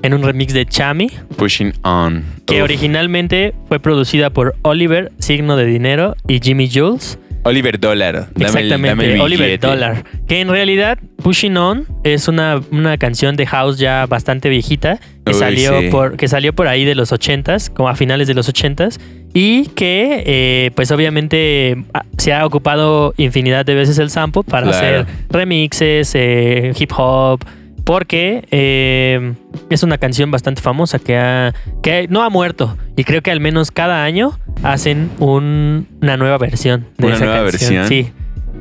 en 0.02 0.14
un 0.16 0.24
remix 0.24 0.56
de 0.56 0.66
Chami, 0.66 1.12
Pushing 1.38 1.74
on. 1.84 2.26
que 2.48 2.56
Uf. 2.58 2.64
originalmente 2.64 3.54
fue 3.68 3.80
producida 3.80 4.32
por 4.32 4.56
Oliver, 4.64 5.12
signo 5.20 5.56
de 5.56 5.66
dinero, 5.68 6.16
y 6.28 6.40
Jimmy 6.40 6.68
Jules. 6.68 7.20
Oliver 7.44 7.80
Dollar. 7.80 8.14
Dame 8.14 8.30
el- 8.36 8.42
Exactamente, 8.44 8.88
dame 8.88 9.14
el 9.16 9.22
Oliver. 9.22 9.60
Dollar. 9.60 10.04
Que 10.28 10.42
en 10.42 10.50
realidad 10.50 10.98
Pushing 11.24 11.58
On 11.58 11.86
es 12.04 12.28
una, 12.28 12.62
una 12.72 12.98
canción 12.98 13.36
de 13.36 13.46
house 13.46 13.78
ya 13.78 14.06
bastante 14.06 14.50
viejita 14.50 15.00
que 15.26 15.34
Uy, 15.34 15.39
salió 15.39 15.80
sí. 15.82 15.88
por 15.89 16.18
que 16.18 16.28
salió 16.28 16.54
por 16.54 16.68
ahí 16.68 16.84
de 16.86 16.96
los 16.96 17.12
80s, 17.12 17.72
como 17.74 17.89
a 17.89 17.96
finales 17.96 18.28
de 18.28 18.34
los 18.34 18.48
80s 18.52 19.00
y 19.34 19.68
que 19.68 20.24
eh, 20.26 20.72
pues 20.76 20.92
obviamente 20.92 21.84
ah, 21.94 22.04
se 22.18 22.34
ha 22.34 22.46
ocupado 22.46 23.14
infinidad 23.18 23.66
de 23.66 23.76
veces 23.76 23.98
el 24.00 24.10
sample 24.10 24.44
para 24.44 24.68
Claro. 24.68 24.78
hacer 24.78 25.06
remixes, 25.30 26.12
eh, 26.16 26.74
hip 26.78 26.92
hop, 26.98 27.42
porque 27.86 28.46
eh, 28.52 29.34
es 29.70 29.84
una 29.84 29.98
canción 29.98 30.32
bastante 30.32 30.62
famosa 30.62 31.00
que, 31.00 31.18
ha, 31.18 31.54
que 31.82 32.08
no 32.10 32.22
ha 32.24 32.30
muerto 32.30 32.78
y 32.96 33.04
creo 33.04 33.22
que 33.22 33.32
al 33.32 33.40
menos 33.40 33.72
cada 33.72 34.04
año 34.04 34.38
hacen 34.64 35.10
un- 35.20 35.88
una 36.02 36.18
nueva 36.18 36.38
versión 36.38 36.88
de 36.98 37.08
¿Una 37.08 37.16
esa 37.16 37.26
nueva 37.26 37.50
canción. 37.50 37.74
versión? 37.82 37.88
Sí. 37.88 38.12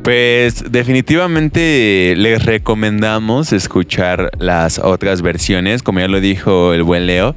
Pues 0.03 0.65
definitivamente 0.73 2.15
les 2.17 2.45
recomendamos 2.47 3.53
escuchar 3.53 4.31
las 4.39 4.79
otras 4.79 5.21
versiones, 5.21 5.83
como 5.83 6.01
ya 6.01 6.09
lo 6.09 6.21
dijo 6.21 6.73
el 6.73 6.83
buen 6.83 7.07
Leo, 7.07 7.35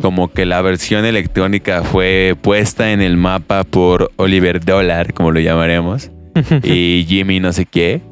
como 0.00 0.28
que 0.30 0.44
la 0.44 0.60
versión 0.62 1.04
electrónica 1.06 1.82
fue 1.82 2.36
puesta 2.42 2.92
en 2.92 3.00
el 3.00 3.16
mapa 3.16 3.64
por 3.64 4.10
Oliver 4.16 4.62
Dollar, 4.62 5.14
como 5.14 5.30
lo 5.30 5.40
llamaremos, 5.40 6.10
y 6.62 7.06
Jimmy 7.08 7.40
no 7.40 7.52
sé 7.52 7.64
qué. 7.64 8.02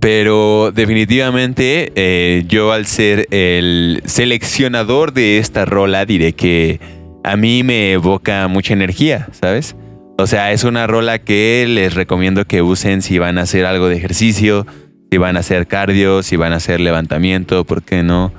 Pero 0.00 0.72
definitivamente 0.74 1.92
eh, 1.94 2.44
yo 2.48 2.72
al 2.72 2.86
ser 2.86 3.26
el 3.30 4.00
seleccionador 4.06 5.12
de 5.12 5.38
esta 5.38 5.64
rola 5.66 6.06
diré 6.06 6.32
que 6.32 6.80
a 7.22 7.36
mí 7.36 7.62
me 7.62 7.92
evoca 7.92 8.48
mucha 8.48 8.72
energía, 8.72 9.28
¿sabes? 9.32 9.76
O 10.16 10.26
sea, 10.26 10.52
es 10.52 10.64
una 10.64 10.86
rola 10.86 11.18
que 11.18 11.66
les 11.68 11.94
recomiendo 11.94 12.46
que 12.46 12.62
usen 12.62 13.02
si 13.02 13.18
van 13.18 13.36
a 13.38 13.42
hacer 13.42 13.66
algo 13.66 13.88
de 13.88 13.96
ejercicio, 13.96 14.66
si 15.10 15.18
van 15.18 15.36
a 15.36 15.40
hacer 15.40 15.66
cardio, 15.66 16.22
si 16.22 16.36
van 16.36 16.52
a 16.54 16.56
hacer 16.56 16.80
levantamiento, 16.80 17.64
¿por 17.64 17.82
qué 17.82 18.02
no? 18.02 18.32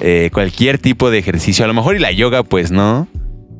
Eh, 0.00 0.28
cualquier 0.34 0.76
tipo 0.78 1.10
de 1.10 1.18
ejercicio, 1.18 1.64
a 1.64 1.68
lo 1.68 1.74
mejor 1.74 1.96
y 1.96 1.98
la 1.98 2.12
yoga 2.12 2.42
pues 2.42 2.70
no. 2.70 3.08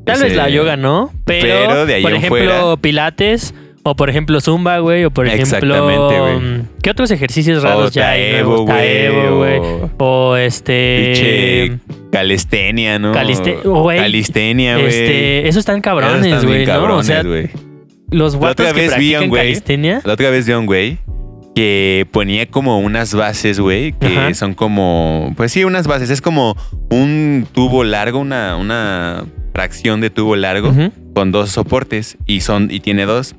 Tal 0.04 0.20
vez 0.22 0.36
la 0.36 0.48
yoga 0.50 0.76
no, 0.76 1.10
pero, 1.24 1.42
pero 1.68 1.86
de 1.86 1.94
ahí 1.94 2.02
por 2.02 2.12
ejemplo 2.12 2.28
fuera- 2.38 2.76
pilates 2.76 3.54
o 3.88 3.94
por 3.94 4.10
ejemplo 4.10 4.40
zumba, 4.40 4.78
güey, 4.80 5.04
o 5.04 5.10
por 5.12 5.26
ejemplo 5.26 5.44
Exactamente, 5.44 6.20
güey. 6.20 6.36
mm, 6.38 6.68
¿qué 6.82 6.90
otros 6.90 7.10
ejercicios 7.12 7.62
raros 7.62 7.92
ya 7.92 8.10
hay? 8.10 8.42
güey, 8.42 9.58
o- 9.58 9.90
o 9.98 10.36
este 10.36 11.12
Pinche 11.14 11.78
calistenia, 12.10 12.98
¿no? 12.98 13.12
Caliste- 13.12 13.62
güey. 13.62 13.98
Calistenia, 13.98 14.74
güey. 14.74 14.86
este, 14.88 15.48
esos 15.48 15.60
están 15.60 15.80
cabrones, 15.80 16.44
güey, 16.44 16.66
¿no? 16.66 16.96
O 16.96 17.02
sea, 17.02 17.22
güey. 17.22 17.48
los 18.10 18.34
guatos 18.36 18.72
que 18.72 18.86
practican 18.88 19.28
güey. 19.28 19.42
calistenia, 19.42 20.00
La 20.04 20.14
otra 20.14 20.30
vez 20.30 20.46
vi 20.46 20.52
a 20.52 20.58
un 20.58 20.66
güey 20.66 20.98
que 21.54 22.06
ponía 22.10 22.46
como 22.50 22.80
unas 22.80 23.14
bases, 23.14 23.60
güey, 23.60 23.92
que 23.92 24.08
Ajá. 24.08 24.34
son 24.34 24.54
como, 24.54 25.32
pues 25.36 25.52
sí, 25.52 25.64
unas 25.64 25.86
bases. 25.86 26.10
Es 26.10 26.20
como 26.20 26.54
un 26.90 27.46
tubo 27.52 27.82
largo, 27.84 28.18
una, 28.18 28.56
una 28.56 29.24
fracción 29.54 30.00
de 30.02 30.10
tubo 30.10 30.36
largo 30.36 30.74
con 31.14 31.32
dos 31.32 31.50
soportes 31.50 32.18
y 32.26 32.40
son 32.42 32.68
y 32.70 32.80
tiene 32.80 33.06
dos. 33.06 33.36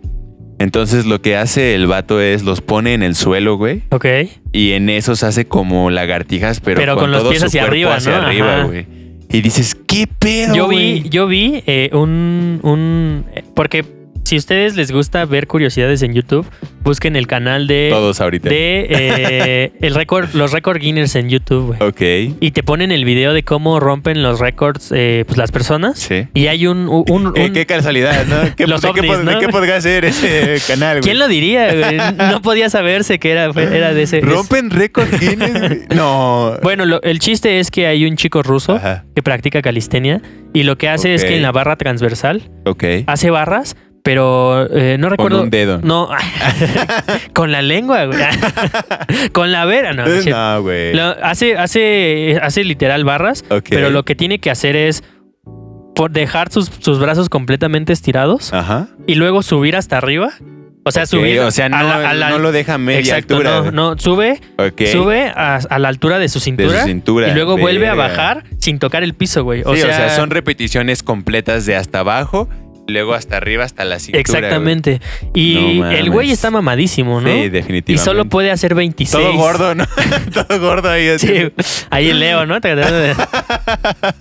Entonces 0.59 1.05
lo 1.05 1.21
que 1.21 1.35
hace 1.37 1.75
el 1.75 1.85
vato 1.87 2.19
es 2.19 2.43
los 2.43 2.61
pone 2.61 2.93
en 2.93 3.03
el 3.03 3.15
suelo, 3.15 3.57
güey, 3.57 3.83
ok. 3.91 4.05
y 4.51 4.71
en 4.71 4.89
esos 4.89 5.23
hace 5.23 5.45
como 5.47 5.89
lagartijas, 5.91 6.59
pero, 6.61 6.79
Pero 6.81 6.95
con, 6.95 7.03
con 7.03 7.11
los 7.11 7.21
todo 7.21 7.29
pies 7.29 7.41
su 7.41 7.47
hacia 7.47 7.63
arriba, 7.63 7.95
hacia 7.95 8.19
¿no? 8.19 8.27
arriba, 8.27 8.55
Ajá. 8.55 8.63
güey. 8.65 8.85
Y 9.29 9.41
dices, 9.41 9.75
¿qué 9.87 10.07
pedo, 10.07 10.55
Yo 10.55 10.65
güey?" 10.65 11.01
vi, 11.03 11.09
yo 11.09 11.27
vi 11.27 11.61
eh, 11.67 11.89
un, 11.93 12.59
un. 12.63 13.25
eh, 13.35 13.43
Porque 13.53 13.83
si 14.27 14.35
ustedes 14.35 14.75
les 14.75 14.91
gusta 14.91 15.23
ver 15.25 15.47
curiosidades 15.47 16.01
en 16.03 16.13
YouTube, 16.13 16.45
busquen 16.83 17.15
el 17.15 17.27
canal 17.27 17.65
de 17.67 17.87
Todos 17.91 18.19
ahorita. 18.19 18.49
de 18.49 18.87
eh, 18.89 19.71
el 19.81 19.93
los 20.33 20.51
récord 20.51 20.77
Guinness 20.79 21.15
en 21.15 21.29
YouTube, 21.29 21.77
güey. 21.77 21.81
Ok. 21.89 22.35
Y 22.41 22.51
te 22.51 22.61
ponen 22.63 22.91
el 22.91 23.05
video 23.05 23.33
de 23.33 23.43
cómo 23.43 23.79
rompen 23.79 24.21
los 24.21 24.39
récords 24.39 24.91
eh, 24.93 25.23
pues 25.25 25.37
las 25.37 25.51
personas. 25.51 25.97
Sí. 25.99 26.27
Y 26.33 26.47
hay 26.47 26.67
un, 26.67 26.89
un, 26.89 27.05
un- 27.27 27.33
Eh, 27.37 27.51
qué 27.53 27.65
casualidad, 27.65 28.25
¿no? 28.25 28.35
¿Qué, 28.57 28.67
Los 28.67 28.81
de, 28.81 28.91
qué, 28.93 29.01
pod- 29.01 29.19
de 29.23 29.33
¿no? 29.33 29.39
qué 29.39 29.47
podría 29.47 29.79
ser 29.79 30.03
ese 30.05 30.57
canal, 30.67 30.97
güey? 30.97 31.03
¿Quién 31.03 31.19
lo 31.19 31.27
diría, 31.27 31.73
güey? 31.73 31.97
No 32.17 32.41
podía 32.41 32.69
saberse 32.69 33.19
que 33.19 33.31
era, 33.31 33.45
era 33.45 33.93
de 33.93 34.03
ese. 34.03 34.19
¿Rompen 34.21 34.69
récord 34.71 35.07
Guinness? 35.19 35.59
güey? 35.61 35.79
No. 35.95 36.53
Bueno, 36.63 36.85
lo- 36.85 37.01
el 37.01 37.19
chiste 37.19 37.59
es 37.59 37.71
que 37.71 37.87
hay 37.87 38.05
un 38.05 38.17
chico 38.17 38.43
ruso 38.43 38.75
Ajá. 38.75 39.05
que 39.15 39.23
practica 39.23 39.61
calistenia 39.61 40.21
y 40.53 40.63
lo 40.63 40.77
que 40.77 40.89
hace 40.89 41.13
es 41.13 41.23
que 41.23 41.35
en 41.37 41.43
la 41.43 41.51
barra 41.51 41.77
transversal 41.77 42.49
hace 43.07 43.29
barras, 43.29 43.75
pero 44.07 44.73
eh, 44.73 44.95
no 44.97 45.09
recuerdo. 45.09 45.41
un 45.43 45.49
dedo. 45.49 45.81
No, 45.83 46.07
con 47.33 47.51
la 47.51 47.61
lengua, 47.61 48.05
güey. 48.05 48.19
con 49.33 49.51
la 49.51 49.65
vera, 49.65 49.91
no. 49.91 50.05
No, 50.05 50.61
güey. 50.61 50.97
Hace, 51.21 51.57
hace, 51.57 52.39
hace 52.41 52.63
literal 52.63 53.03
barras, 53.03 53.43
pero 53.69 53.89
lo 53.89 54.05
que 54.05 54.15
tiene 54.15 54.39
que 54.39 54.49
hacer 54.49 54.77
es 54.77 55.03
por 55.93 56.11
dejar 56.11 56.49
sus, 56.53 56.71
sus 56.79 56.99
brazos 56.99 57.27
completamente 57.27 57.91
estirados 57.91 58.53
Ajá. 58.53 58.87
y 59.07 59.15
luego 59.15 59.43
subir 59.43 59.75
hasta 59.75 59.97
arriba. 59.97 60.29
O 60.85 60.91
sea, 60.91 61.05
subir. 61.05 61.41
O 61.41 61.51
sea, 61.51 61.67
no, 61.67 61.75
a 61.75 61.83
la- 61.83 62.09
a 62.11 62.13
la- 62.13 62.29
no 62.29 62.39
lo 62.39 62.53
deja 62.53 62.75
a 62.75 62.77
media 62.77 62.99
Exacto, 63.01 63.35
altura. 63.35 63.71
no, 63.71 63.91
no, 63.93 63.97
sube, 63.97 64.39
sube 64.89 65.27
a, 65.35 65.55
a 65.57 65.79
la 65.79 65.89
altura 65.89 66.17
de 66.17 66.29
su 66.29 66.39
cintura, 66.39 66.85
cintura, 66.85 67.27
y 67.27 67.33
luego 67.33 67.57
vuelve 67.57 67.89
a 67.89 67.93
bajar 67.93 68.45
sin 68.57 68.79
tocar 68.79 69.03
el 69.03 69.13
piso, 69.15 69.43
güey. 69.43 69.63
Sí, 69.63 69.69
o 69.69 69.75
sea, 69.75 70.11
son 70.15 70.29
repeticiones 70.29 71.03
completas 71.03 71.65
de 71.65 71.75
hasta 71.75 71.99
abajo, 71.99 72.47
luego 72.87 73.13
hasta 73.13 73.37
arriba, 73.37 73.63
hasta 73.65 73.85
la 73.85 73.99
cintura. 73.99 74.21
Exactamente. 74.21 75.01
Y 75.33 75.79
No 75.81 75.91
el 75.91 76.09
güey 76.09 76.31
está 76.31 76.49
mamadísimo, 76.51 77.21
¿no? 77.21 77.27
Sí, 77.29 77.35
y 77.35 77.49
definitivamente. 77.49 78.03
solo 78.03 78.25
puede 78.25 78.51
hacer 78.51 78.73
26. 78.75 79.11
Todo 79.23 79.33
gordo, 79.35 79.75
¿no? 79.75 79.85
Todo 80.33 80.59
gordo 80.59 80.89
ahí. 80.89 81.07
así. 81.09 81.27
Sí, 81.27 81.51
ahí 81.89 82.09
el 82.09 82.19
Leo, 82.19 82.45
¿no? 82.45 82.59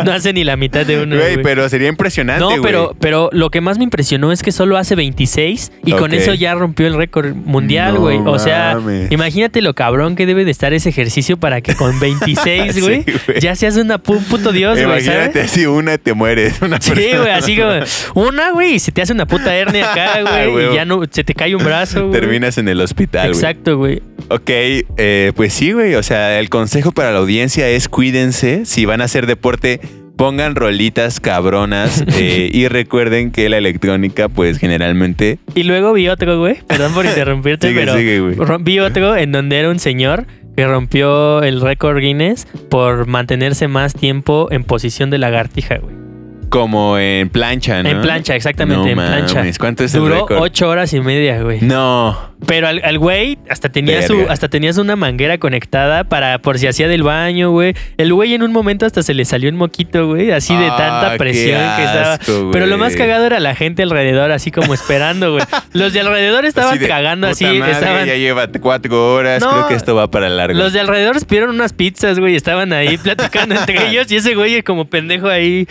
No 0.05 0.13
hace 0.13 0.33
ni 0.33 0.45
la 0.45 0.57
mitad 0.57 0.85
de 0.85 1.03
uno. 1.03 1.17
Güey, 1.17 1.35
güey. 1.35 1.43
pero 1.45 1.69
sería 1.69 1.89
impresionante, 1.89 2.41
No, 2.41 2.49
güey. 2.51 2.63
pero, 2.63 2.97
pero 3.01 3.29
lo 3.33 3.51
que 3.51 3.61
más 3.61 3.79
me 3.79 3.85
impresionó 3.85 4.33
es 4.33 4.43
que 4.43 4.53
solo 4.53 4.77
hace 4.77 4.95
26 4.95 5.73
y 5.85 5.93
con 5.93 6.13
eso 6.13 6.35
ya 6.35 6.55
rompió 6.55 6.87
el 6.87 6.95
récord 6.95 7.35
mundial, 7.35 7.95
No 7.95 8.01
güey. 8.01 8.19
o 8.25 8.39
sea, 8.39 8.75
mames. 8.75 9.11
imagínate 9.13 9.61
lo 9.63 9.75
cabrón 9.75 10.17
que 10.17 10.27
debe 10.27 10.45
de 10.45 10.51
estar 10.51 10.73
ese 10.73 10.89
ejercicio 10.89 11.37
para 11.37 11.61
que 11.61 11.75
con 11.75 11.99
26, 12.01 12.75
Sí, 12.75 12.81
güey, 12.81 13.05
ya 13.41 13.55
seas 13.57 13.77
una 13.77 14.03
pu- 14.03 14.17
un 14.19 14.25
puto 14.25 14.53
dios, 14.53 14.73
güey, 14.75 14.85
Imagínate 15.05 15.41
así, 15.43 15.67
una 15.67 15.99
te 15.99 16.15
mueres. 16.15 16.61
Una 16.63 16.81
Sí, 16.81 16.91
persona. 16.91 17.19
güey, 17.21 17.33
así 17.33 17.57
como 17.57 18.27
una, 18.29 18.51
güey, 18.57 18.75
y 18.75 18.79
se 18.79 18.93
te 18.93 19.03
hace 19.03 19.13
una 19.13 19.27
puta 19.27 19.55
hernia 19.55 19.93
acá, 19.93 20.13
Ah, 20.27 20.47
güey, 20.47 20.73
y 20.73 20.75
ya 20.75 20.85
no, 20.85 21.03
se 21.11 21.25
te 21.25 21.35
cae 21.35 21.55
un 21.55 21.63
brazo, 21.65 22.09
güey. 22.09 22.21
Terminas 22.21 22.59
en 22.59 22.69
el 22.69 22.81
hospital, 22.81 23.29
güey. 23.29 23.39
Exacto, 23.39 23.77
güey. 23.77 24.03
Ok, 24.29 24.51
eh, 24.51 25.33
pues 25.37 25.53
sí, 25.53 25.73
güey. 25.73 25.95
O 25.95 26.03
sea, 26.03 26.41
el 26.41 26.49
consejo 26.49 26.93
para 26.93 27.13
la 27.13 27.19
audiencia 27.19 27.69
es 27.69 27.89
cuídense. 27.89 28.65
Si 28.65 28.85
van 28.85 29.01
a 29.01 29.05
hacer 29.05 29.27
deporte, 29.27 29.81
pongan 30.17 30.55
rolitas 30.57 31.21
cabronas 31.21 32.03
eh, 32.19 32.51
y 32.53 32.69
recuerden 32.69 33.31
que 33.31 33.49
la 33.49 33.59
electrónica, 33.59 34.29
pues 34.29 34.59
generalmente... 34.59 35.39
Y 35.55 35.63
luego 35.63 35.93
vi 35.93 36.09
otro, 36.09 36.39
güey, 36.39 36.57
perdón 36.67 36.93
por 36.95 37.05
interrumpirte, 37.07 37.69
Sigue, 37.69 37.81
pero 37.81 37.97
sigue, 37.97 38.59
vi 38.61 38.79
otro 38.81 39.17
en 39.17 39.33
donde 39.33 39.59
era 39.59 39.71
un 39.71 39.79
señor 39.79 40.27
que 40.57 40.67
rompió 40.67 41.43
el 41.43 41.61
récord 41.61 41.99
Guinness 41.99 42.47
por 42.71 43.07
mantenerse 43.07 43.69
más 43.69 43.93
tiempo 43.93 44.49
en 44.51 44.65
posición 44.65 45.11
de 45.11 45.19
lagartija, 45.19 45.77
güey. 45.77 46.06
Como 46.49 46.99
en 46.99 47.29
plancha, 47.29 47.83
¿no? 47.83 47.89
En 47.89 48.01
plancha, 48.03 48.37
exactamente, 48.37 48.95
No 48.95 49.03
en 49.03 49.09
plancha. 49.09 49.45
¿Cuánto 49.59 49.85
es 49.85 49.95
el 49.95 50.01
Duró 50.01 50.15
récord? 50.21 50.39
ocho 50.41 50.69
horas 50.69 50.93
y 50.93 51.01
media, 51.01 51.43
güey. 51.43 51.61
No. 51.61 52.35
Pero 52.47 52.69
al, 52.69 52.81
al 52.85 52.99
güey 52.99 53.39
hasta 53.49 53.71
tenía 53.71 54.03
su, 54.07 54.27
hasta 54.29 54.49
tenías 54.49 54.77
una 54.77 54.95
manguera 54.95 55.39
conectada 55.39 56.05
para 56.05 56.39
por 56.39 56.59
si 56.59 56.67
hacía 56.67 56.87
del 56.87 57.03
baño, 57.03 57.51
güey. 57.51 57.75
El 57.97 58.13
güey 58.13 58.35
en 58.35 58.43
un 58.43 58.53
momento 58.53 58.85
hasta 58.87 59.03
se 59.03 59.15
le 59.15 59.25
salió 59.25 59.49
un 59.51 59.57
moquito, 59.57 60.07
güey, 60.07 60.31
así 60.31 60.55
de 60.55 60.67
Ah, 60.67 60.77
tanta 60.77 61.17
presión 61.17 61.61
que 61.77 61.85
estaba. 61.85 62.19
Pero 62.53 62.67
lo 62.67 62.77
más 62.79 62.95
cagado 62.95 63.25
era 63.27 63.41
la 63.41 63.55
gente 63.55 63.83
alrededor, 63.83 64.31
así 64.33 64.51
como 64.51 64.75
esperando, 64.75 65.33
güey. 65.33 65.45
Los 65.73 65.93
de 65.95 66.01
alrededor 66.01 66.45
estaban 66.45 66.73
Así 66.75 66.79
de, 66.81 66.89
cagando 66.89 67.29
"Puta 67.29 67.33
así, 67.49 67.59
madre, 67.59 67.73
estaban. 67.73 68.07
Ya 68.07 68.15
lleva 68.17 68.47
cuatro 68.61 69.15
horas. 69.15 69.41
No, 69.43 69.51
Creo 69.51 69.69
que 69.69 69.75
esto 69.75 69.95
va 69.95 70.11
para 70.11 70.29
largo. 70.29 70.59
Los 70.59 70.73
de 70.73 70.81
alrededor 70.81 71.25
pidieron 71.27 71.51
unas 71.55 71.73
pizzas, 71.73 72.19
güey. 72.19 72.37
Estaban 72.37 72.73
ahí 72.73 72.99
platicando 72.99 73.55
entre 73.55 73.87
ellos 73.91 74.11
y 74.13 74.17
ese 74.17 74.35
güey 74.35 74.63
como 74.63 74.85
pendejo 74.85 75.29
ahí 75.29 75.67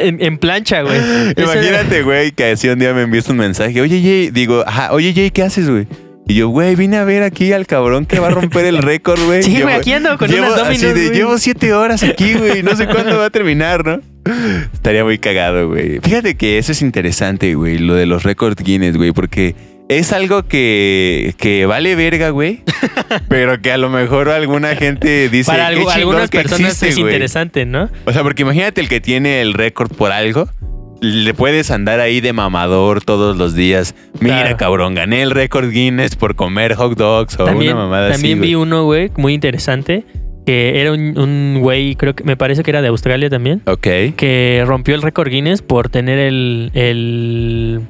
en, 0.00 0.22
en 0.22 0.38
plancha, 0.38 0.82
güey. 0.82 0.98
Imagínate, 1.36 2.02
güey, 2.02 2.32
que 2.32 2.44
así 2.52 2.68
un 2.68 2.78
día 2.78 2.92
me 2.94 3.02
enviaste 3.02 3.32
un 3.32 3.38
mensaje. 3.38 3.80
Oye, 3.80 4.00
Jay, 4.00 4.30
digo, 4.30 4.64
ajá, 4.66 4.92
oye, 4.92 5.12
Jay, 5.14 5.30
¿qué 5.30 5.42
haces, 5.42 5.68
güey? 5.68 5.86
Y 6.26 6.34
yo, 6.34 6.48
güey, 6.48 6.76
vine 6.76 6.96
a 6.96 7.04
ver 7.04 7.24
aquí 7.24 7.52
al 7.52 7.66
cabrón 7.66 8.06
que 8.06 8.20
va 8.20 8.28
a 8.28 8.30
romper 8.30 8.64
el 8.64 8.78
récord, 8.78 9.20
güey. 9.24 9.42
Sí, 9.50 9.60
güey, 9.62 9.74
aquí 9.74 9.92
ando 9.92 10.16
con 10.16 10.30
llevo 10.30 10.46
unas 10.46 10.60
así 10.60 10.78
Domino's, 10.78 10.94
de, 10.94 11.06
güey. 11.06 11.18
Llevo 11.18 11.38
siete 11.38 11.74
horas 11.74 12.02
aquí, 12.04 12.34
güey. 12.34 12.62
No 12.62 12.76
sé 12.76 12.86
cuándo 12.86 13.18
va 13.18 13.26
a 13.26 13.30
terminar, 13.30 13.84
¿no? 13.84 14.00
Estaría 14.72 15.02
muy 15.02 15.18
cagado, 15.18 15.68
güey. 15.68 15.98
Fíjate 16.00 16.36
que 16.36 16.58
eso 16.58 16.70
es 16.70 16.82
interesante, 16.82 17.54
güey, 17.54 17.78
lo 17.78 17.94
de 17.94 18.06
los 18.06 18.22
récords 18.22 18.62
Guinness, 18.62 18.96
güey, 18.96 19.10
porque 19.12 19.56
es 19.90 20.12
algo 20.12 20.44
que, 20.44 21.34
que 21.36 21.66
vale 21.66 21.94
verga, 21.96 22.30
güey. 22.30 22.62
pero 23.28 23.60
que 23.60 23.72
a 23.72 23.76
lo 23.76 23.90
mejor 23.90 24.28
alguna 24.30 24.74
gente 24.76 25.28
dice. 25.28 25.50
Para 25.50 25.68
"Qué 25.70 25.74
algu- 25.74 25.78
chingón 25.80 25.92
algunas 25.98 26.30
que 26.30 26.38
personas 26.40 26.60
existe, 26.72 26.88
es 26.88 26.94
güey". 26.96 27.12
interesante, 27.12 27.66
¿no? 27.66 27.88
O 28.06 28.12
sea, 28.12 28.22
porque 28.22 28.42
imagínate 28.42 28.80
el 28.80 28.88
que 28.88 29.00
tiene 29.00 29.40
el 29.42 29.52
récord 29.54 29.90
por 29.92 30.12
algo. 30.12 30.48
Le 31.02 31.32
puedes 31.32 31.70
andar 31.70 31.98
ahí 31.98 32.20
de 32.20 32.32
mamador 32.34 33.02
todos 33.02 33.36
los 33.38 33.54
días. 33.54 33.94
Mira, 34.20 34.40
Claro. 34.42 34.56
cabrón, 34.58 34.94
gané 34.94 35.22
el 35.22 35.30
récord 35.30 35.70
Guinness 35.70 36.14
por 36.14 36.36
comer 36.36 36.74
hot 36.74 36.96
dogs 36.96 37.40
o 37.40 37.44
También, 37.46 37.72
una 37.72 37.84
mamada 37.84 38.10
también 38.12 38.38
así. 38.38 38.46
vi 38.48 38.52
güey. 38.54 38.62
uno, 38.66 38.84
güey, 38.84 39.10
muy 39.16 39.32
interesante. 39.32 40.04
Que 40.46 40.80
era 40.80 40.92
un, 40.92 41.18
un 41.18 41.58
güey, 41.60 41.96
creo 41.96 42.14
que 42.14 42.22
me 42.24 42.36
parece 42.36 42.62
que 42.62 42.70
era 42.70 42.82
de 42.82 42.88
Australia 42.88 43.30
también. 43.30 43.62
Ok. 43.66 43.86
Que 44.16 44.62
rompió 44.66 44.94
el 44.94 45.02
récord 45.02 45.28
Guinness 45.30 45.62
por 45.62 45.88
tener 45.88 46.18
el, 46.18 46.70
el, 46.74 47.80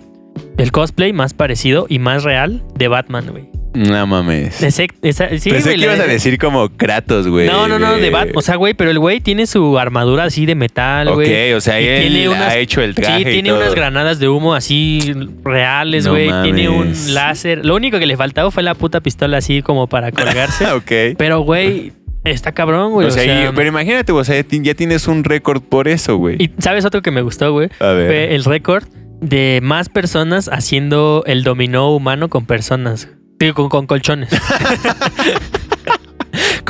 el 0.58 0.72
cosplay 0.72 1.12
más 1.12 1.34
parecido 1.34 1.86
y 1.88 1.98
más 1.98 2.24
real 2.24 2.62
de 2.76 2.88
Batman, 2.88 3.26
güey. 3.30 3.48
No 3.72 4.04
mames. 4.04 4.60
Ese- 4.64 4.88
esa- 5.02 5.28
sí, 5.38 5.48
Pensé 5.50 5.68
güey, 5.68 5.74
que 5.74 5.86
la- 5.86 5.94
ibas 5.94 6.00
a 6.00 6.06
decir 6.10 6.38
como 6.38 6.70
Kratos, 6.70 7.28
güey. 7.28 7.46
No, 7.46 7.68
no, 7.68 7.78
no, 7.78 7.96
de 7.98 8.10
Batman. 8.10 8.34
O 8.36 8.42
sea, 8.42 8.56
güey, 8.56 8.74
pero 8.74 8.90
el 8.90 8.98
güey 8.98 9.20
tiene 9.20 9.46
su 9.46 9.78
armadura 9.78 10.24
así 10.24 10.44
de 10.44 10.56
metal, 10.56 11.06
Ok, 11.06 11.14
güey. 11.14 11.52
o 11.52 11.60
sea, 11.60 11.78
él 11.78 12.32
ha 12.34 12.56
hecho 12.56 12.82
el 12.82 12.96
traje 12.96 13.22
Sí, 13.22 13.28
y 13.28 13.32
tiene 13.32 13.50
todo. 13.50 13.60
unas 13.60 13.74
granadas 13.76 14.18
de 14.18 14.28
humo 14.28 14.54
así 14.54 15.14
reales, 15.44 16.04
No 16.04 16.10
güey. 16.12 16.30
tiene 16.42 16.68
un 16.68 16.78
mames. 16.78 17.10
láser. 17.10 17.64
Lo 17.64 17.76
único 17.76 18.00
que 18.00 18.06
le 18.06 18.16
faltaba 18.16 18.50
fue 18.50 18.64
la 18.64 18.74
puta 18.74 19.00
pistola 19.02 19.36
así 19.36 19.62
como 19.62 19.86
para 19.86 20.10
colgarse. 20.10 20.64
ok. 20.72 21.16
pero, 21.16 21.38
güey, 21.42 21.92
está 22.24 22.50
cabrón, 22.50 22.90
güey. 22.90 23.06
o 23.06 23.10
sea, 23.12 23.22
y- 23.50 23.52
pero 23.54 23.68
imagínate, 23.68 24.10
o 24.10 24.24
sea, 24.24 24.44
ya 24.50 24.74
tienes 24.74 25.06
un 25.06 25.22
récord 25.22 25.62
por 25.62 25.86
eso, 25.86 26.16
güey. 26.16 26.34
Y 26.42 26.50
sabes 26.58 26.84
otro 26.84 27.02
que 27.02 27.12
me 27.12 27.22
gustó, 27.22 27.52
güey. 27.52 27.68
A 27.78 27.92
ver. 27.92 28.06
Fue 28.08 28.34
el 28.34 28.42
récord 28.44 28.82
de 29.20 29.60
más 29.62 29.88
personas 29.88 30.48
haciendo 30.48 31.22
el 31.26 31.44
dominó 31.44 31.94
humano 31.94 32.28
con 32.28 32.46
personas. 32.46 33.08
Con, 33.54 33.68
con 33.70 33.86
colchones. 33.86 34.30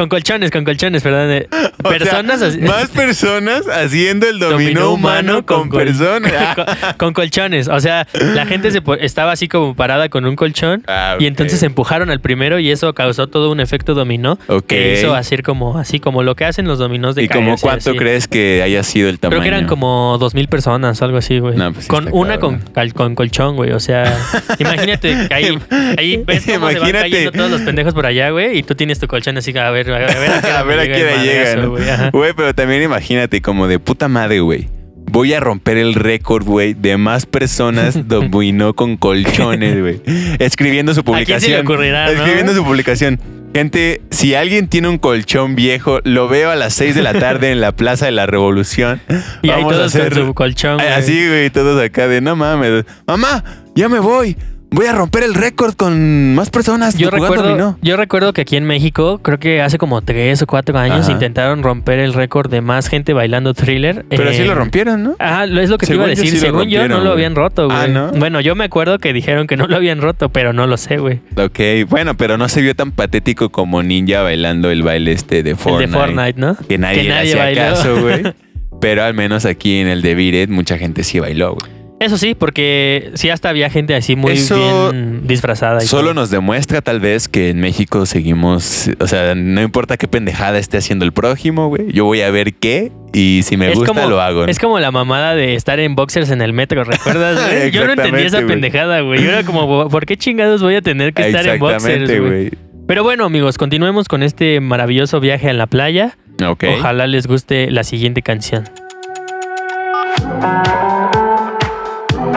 con 0.00 0.08
colchones, 0.08 0.50
con 0.50 0.64
colchones, 0.64 1.02
perdón. 1.02 1.30
eh. 1.30 1.48
O 1.82 1.88
sea, 1.88 1.98
Personas 1.98 2.58
más 2.58 2.88
personas 2.88 3.62
haciendo 3.68 4.26
el 4.28 4.38
dominó, 4.38 4.92
humano 4.92 5.44
con, 5.46 5.70
personas. 5.70 6.30
con, 6.54 6.66
con 6.98 7.12
colchones. 7.14 7.68
O 7.68 7.80
sea, 7.80 8.06
la 8.12 8.44
gente 8.46 8.70
se 8.70 8.82
estaba 9.00 9.32
así 9.32 9.48
como 9.48 9.74
parada 9.74 10.08
con 10.10 10.26
un 10.26 10.36
colchón 10.36 10.82
Ah, 10.86 11.16
y 11.18 11.24
ok. 11.24 11.28
entonces 11.28 11.62
empujaron 11.62 12.10
al 12.10 12.20
primero 12.20 12.58
y 12.58 12.70
eso 12.70 12.92
causó 12.94 13.28
todo 13.28 13.50
un 13.50 13.60
efecto 13.60 13.94
dominó 13.94 14.38
Ok. 14.48 14.66
que 14.66 14.94
hizo 14.94 15.14
hacer 15.14 15.42
como 15.42 15.78
así 15.78 16.00
como 16.00 16.22
lo 16.22 16.34
que 16.36 16.44
hacen 16.44 16.66
los 16.68 16.78
dominós 16.78 17.14
de 17.14 17.22
¿Y 17.24 17.28
como 17.28 17.56
cuánto 17.56 17.90
así. 17.90 17.98
crees 17.98 18.28
que 18.28 18.62
haya 18.62 18.82
sido 18.82 19.08
el 19.08 19.18
tamaño? 19.18 19.40
Creo 19.40 19.42
que 19.50 19.56
eran 19.56 19.66
como 19.68 20.16
dos 20.20 20.34
mil 20.34 20.48
personas 20.48 21.00
o 21.00 21.04
algo 21.06 21.16
así, 21.18 21.38
güey. 21.38 21.56
No, 21.56 21.72
pues 21.72 21.86
con 21.86 22.08
una 22.12 22.38
con, 22.38 22.62
con 22.94 23.14
colchón, 23.14 23.56
güey. 23.56 23.72
O 23.72 23.80
sea, 23.80 24.18
imagínate, 24.58 25.16
que 25.28 25.34
ahí, 25.34 25.58
ahí 25.98 26.22
ves 26.26 26.44
cómo 26.44 26.68
se 26.68 26.78
van 26.78 26.88
Imagínate. 26.90 27.10
cayendo 27.10 27.32
todos 27.32 27.50
los 27.50 27.60
pendejos 27.62 27.94
por 27.94 28.04
allá, 28.06 28.30
güey. 28.30 28.58
Y 28.58 28.62
tú 28.62 28.74
tienes 28.74 28.98
tu 28.98 29.06
colchón 29.06 29.38
así, 29.38 29.56
a 29.56 29.70
ver, 29.70 29.89
a 29.94 29.98
ver, 29.98 30.30
a 30.30 30.36
a 30.38 30.40
qué 30.42 30.50
a 30.50 30.62
ver 30.62 30.78
a 30.78 30.82
el 30.84 31.22
llega, 31.22 31.56
¿no? 31.56 32.10
güey, 32.12 32.32
pero 32.34 32.54
también 32.54 32.82
imagínate 32.82 33.40
como 33.40 33.66
de 33.66 33.78
puta 33.78 34.08
madre, 34.08 34.40
güey. 34.40 34.68
Voy 35.12 35.32
a 35.34 35.40
romper 35.40 35.76
el 35.76 35.94
récord, 35.94 36.44
güey, 36.44 36.74
de 36.74 36.96
más 36.96 37.26
personas 37.26 38.08
dominó 38.08 38.74
con 38.74 38.96
colchones, 38.96 39.80
güey. 39.80 40.00
Escribiendo 40.38 40.94
su 40.94 41.02
quién 41.02 41.16
se 41.16 41.22
publicación. 41.24 41.52
le 41.52 41.60
ocurrirá, 41.60 42.06
no? 42.06 42.12
Escribiendo 42.12 42.54
su 42.54 42.64
publicación. 42.64 43.20
Gente, 43.52 44.00
si 44.10 44.36
alguien 44.36 44.68
tiene 44.68 44.86
un 44.86 44.98
colchón 44.98 45.56
viejo, 45.56 45.98
lo 46.04 46.28
veo 46.28 46.50
a 46.50 46.56
las 46.56 46.72
6 46.74 46.94
de 46.94 47.02
la 47.02 47.14
tarde 47.14 47.50
en 47.50 47.60
la 47.60 47.72
Plaza 47.72 48.06
de 48.06 48.12
la 48.12 48.26
Revolución. 48.26 49.00
Y 49.42 49.50
ahí 49.50 49.62
Vamos 49.62 49.72
a 49.72 49.76
todos 49.76 49.94
hacer 49.94 50.12
con 50.12 50.26
su 50.26 50.34
colchón. 50.34 50.80
Así, 50.80 51.26
güey, 51.26 51.50
todos 51.50 51.82
acá 51.82 52.06
de 52.06 52.20
no 52.20 52.36
mames. 52.36 52.84
Mamá, 53.06 53.42
ya 53.74 53.88
me 53.88 53.98
voy. 53.98 54.36
Voy 54.70 54.86
a 54.86 54.92
romper 54.92 55.22
el 55.24 55.34
récord 55.34 55.74
con 55.74 56.34
más 56.34 56.50
personas 56.50 56.96
Yo 56.96 57.10
recuerdo, 57.10 57.42
dominó. 57.42 57.78
yo 57.82 57.96
recuerdo 57.96 58.32
que 58.32 58.42
aquí 58.42 58.56
en 58.56 58.64
México, 58.64 59.18
creo 59.22 59.38
que 59.38 59.60
hace 59.60 59.78
como 59.78 60.00
tres 60.02 60.42
o 60.42 60.46
cuatro 60.46 60.78
años 60.78 61.00
Ajá. 61.02 61.12
intentaron 61.12 61.62
romper 61.62 61.98
el 61.98 62.14
récord 62.14 62.50
de 62.50 62.60
más 62.60 62.88
gente 62.88 63.12
bailando 63.12 63.52
thriller. 63.54 64.04
Pero 64.08 64.32
sí 64.32 64.44
lo 64.44 64.54
rompieron, 64.54 65.02
¿no? 65.02 65.16
Ah, 65.18 65.44
es 65.44 65.68
lo 65.70 65.78
que 65.78 65.86
te 65.86 65.94
iba 65.94 66.04
a 66.04 66.06
yo 66.08 66.10
decir. 66.10 66.30
sí 66.30 66.38
Según 66.38 66.68
yo, 66.68 66.86
no 66.88 67.00
lo 67.00 67.12
habían 67.12 67.34
roto, 67.34 67.66
güey. 67.66 67.76
Ah, 67.78 67.86
¿no? 67.88 68.12
Bueno, 68.12 68.40
yo 68.40 68.54
me 68.54 68.64
acuerdo 68.64 68.98
que 68.98 69.12
dijeron 69.12 69.46
que 69.46 69.56
no 69.56 69.66
lo 69.66 69.76
habían 69.76 70.00
roto, 70.00 70.28
pero 70.28 70.52
no 70.52 70.66
lo 70.66 70.76
sé, 70.76 70.98
güey. 70.98 71.20
Ok, 71.36 71.88
bueno, 71.88 72.16
pero 72.16 72.38
no 72.38 72.48
se 72.48 72.62
vio 72.62 72.74
tan 72.74 72.92
patético 72.92 73.50
como 73.50 73.82
Ninja 73.82 74.22
bailando 74.22 74.70
el 74.70 74.82
baile 74.82 75.12
este 75.12 75.42
de 75.42 75.50
El 75.50 75.56
Fortnite. 75.56 75.90
de 75.90 75.96
Fortnite, 75.98 76.40
¿no? 76.40 76.56
Que 76.68 76.78
nadie, 76.78 77.04
le 77.04 77.14
hacía 77.14 77.36
bailó. 77.36 77.60
caso, 77.60 78.00
güey. 78.00 78.22
Pero 78.80 79.04
al 79.04 79.12
menos 79.12 79.44
aquí 79.44 79.78
en 79.78 79.88
el 79.88 80.00
de 80.00 80.14
Viret 80.14 80.48
mucha 80.48 80.78
gente 80.78 81.04
sí 81.04 81.18
bailó, 81.18 81.54
güey. 81.54 81.70
Eso 82.00 82.16
sí, 82.16 82.34
porque 82.34 83.10
sí 83.14 83.28
hasta 83.28 83.50
había 83.50 83.68
gente 83.68 83.94
así 83.94 84.16
muy 84.16 84.32
Eso 84.32 84.90
bien 84.90 85.26
disfrazada. 85.26 85.84
y 85.84 85.86
Solo 85.86 86.04
todo. 86.04 86.14
nos 86.14 86.30
demuestra 86.30 86.80
tal 86.80 86.98
vez 86.98 87.28
que 87.28 87.50
en 87.50 87.60
México 87.60 88.06
seguimos, 88.06 88.90
o 88.98 89.06
sea, 89.06 89.34
no 89.34 89.60
importa 89.60 89.98
qué 89.98 90.08
pendejada 90.08 90.58
esté 90.58 90.78
haciendo 90.78 91.04
el 91.04 91.12
prójimo, 91.12 91.68
güey. 91.68 91.92
Yo 91.92 92.06
voy 92.06 92.22
a 92.22 92.30
ver 92.30 92.54
qué 92.54 92.90
y 93.12 93.42
si 93.44 93.58
me 93.58 93.70
Es 93.70 93.74
gusta 93.78 93.92
como- 93.92 94.08
lo 94.08 94.20
hago. 94.22 94.46
¿no? 94.46 94.50
Es 94.50 94.58
como 94.58 94.80
la 94.80 94.90
mamada 94.90 95.34
de 95.34 95.54
estar 95.56 95.78
en 95.78 95.94
boxers 95.94 96.30
en 96.30 96.40
el 96.40 96.54
metro, 96.54 96.84
¿recuerdas? 96.84 97.38
güey? 97.50 97.70
Yo 97.70 97.84
no 97.86 97.92
entendía 97.92 98.24
esa 98.26 98.40
pendejada, 98.46 99.02
güey. 99.02 99.22
Yo 99.22 99.30
era 99.30 99.44
como, 99.44 99.88
¿por 99.90 100.06
qué 100.06 100.16
chingados 100.16 100.62
voy 100.62 100.76
a 100.76 100.80
tener 100.82 101.12
que 101.12 101.26
estar 101.28 101.46
en 101.46 101.60
boxers, 101.60 102.18
güey? 102.20 102.50
Pero 102.86 103.04
bueno, 103.04 103.26
amigos, 103.26 103.58
continuemos 103.58 104.08
con 104.08 104.22
este 104.22 104.58
maravilloso 104.60 105.20
viaje 105.20 105.50
a 105.50 105.52
la 105.52 105.66
playa. 105.66 106.16
Ok. 106.44 106.64
Ojalá 106.78 107.06
les 107.06 107.26
guste 107.26 107.70
la 107.70 107.84
siguiente 107.84 108.22
canción. 108.22 108.64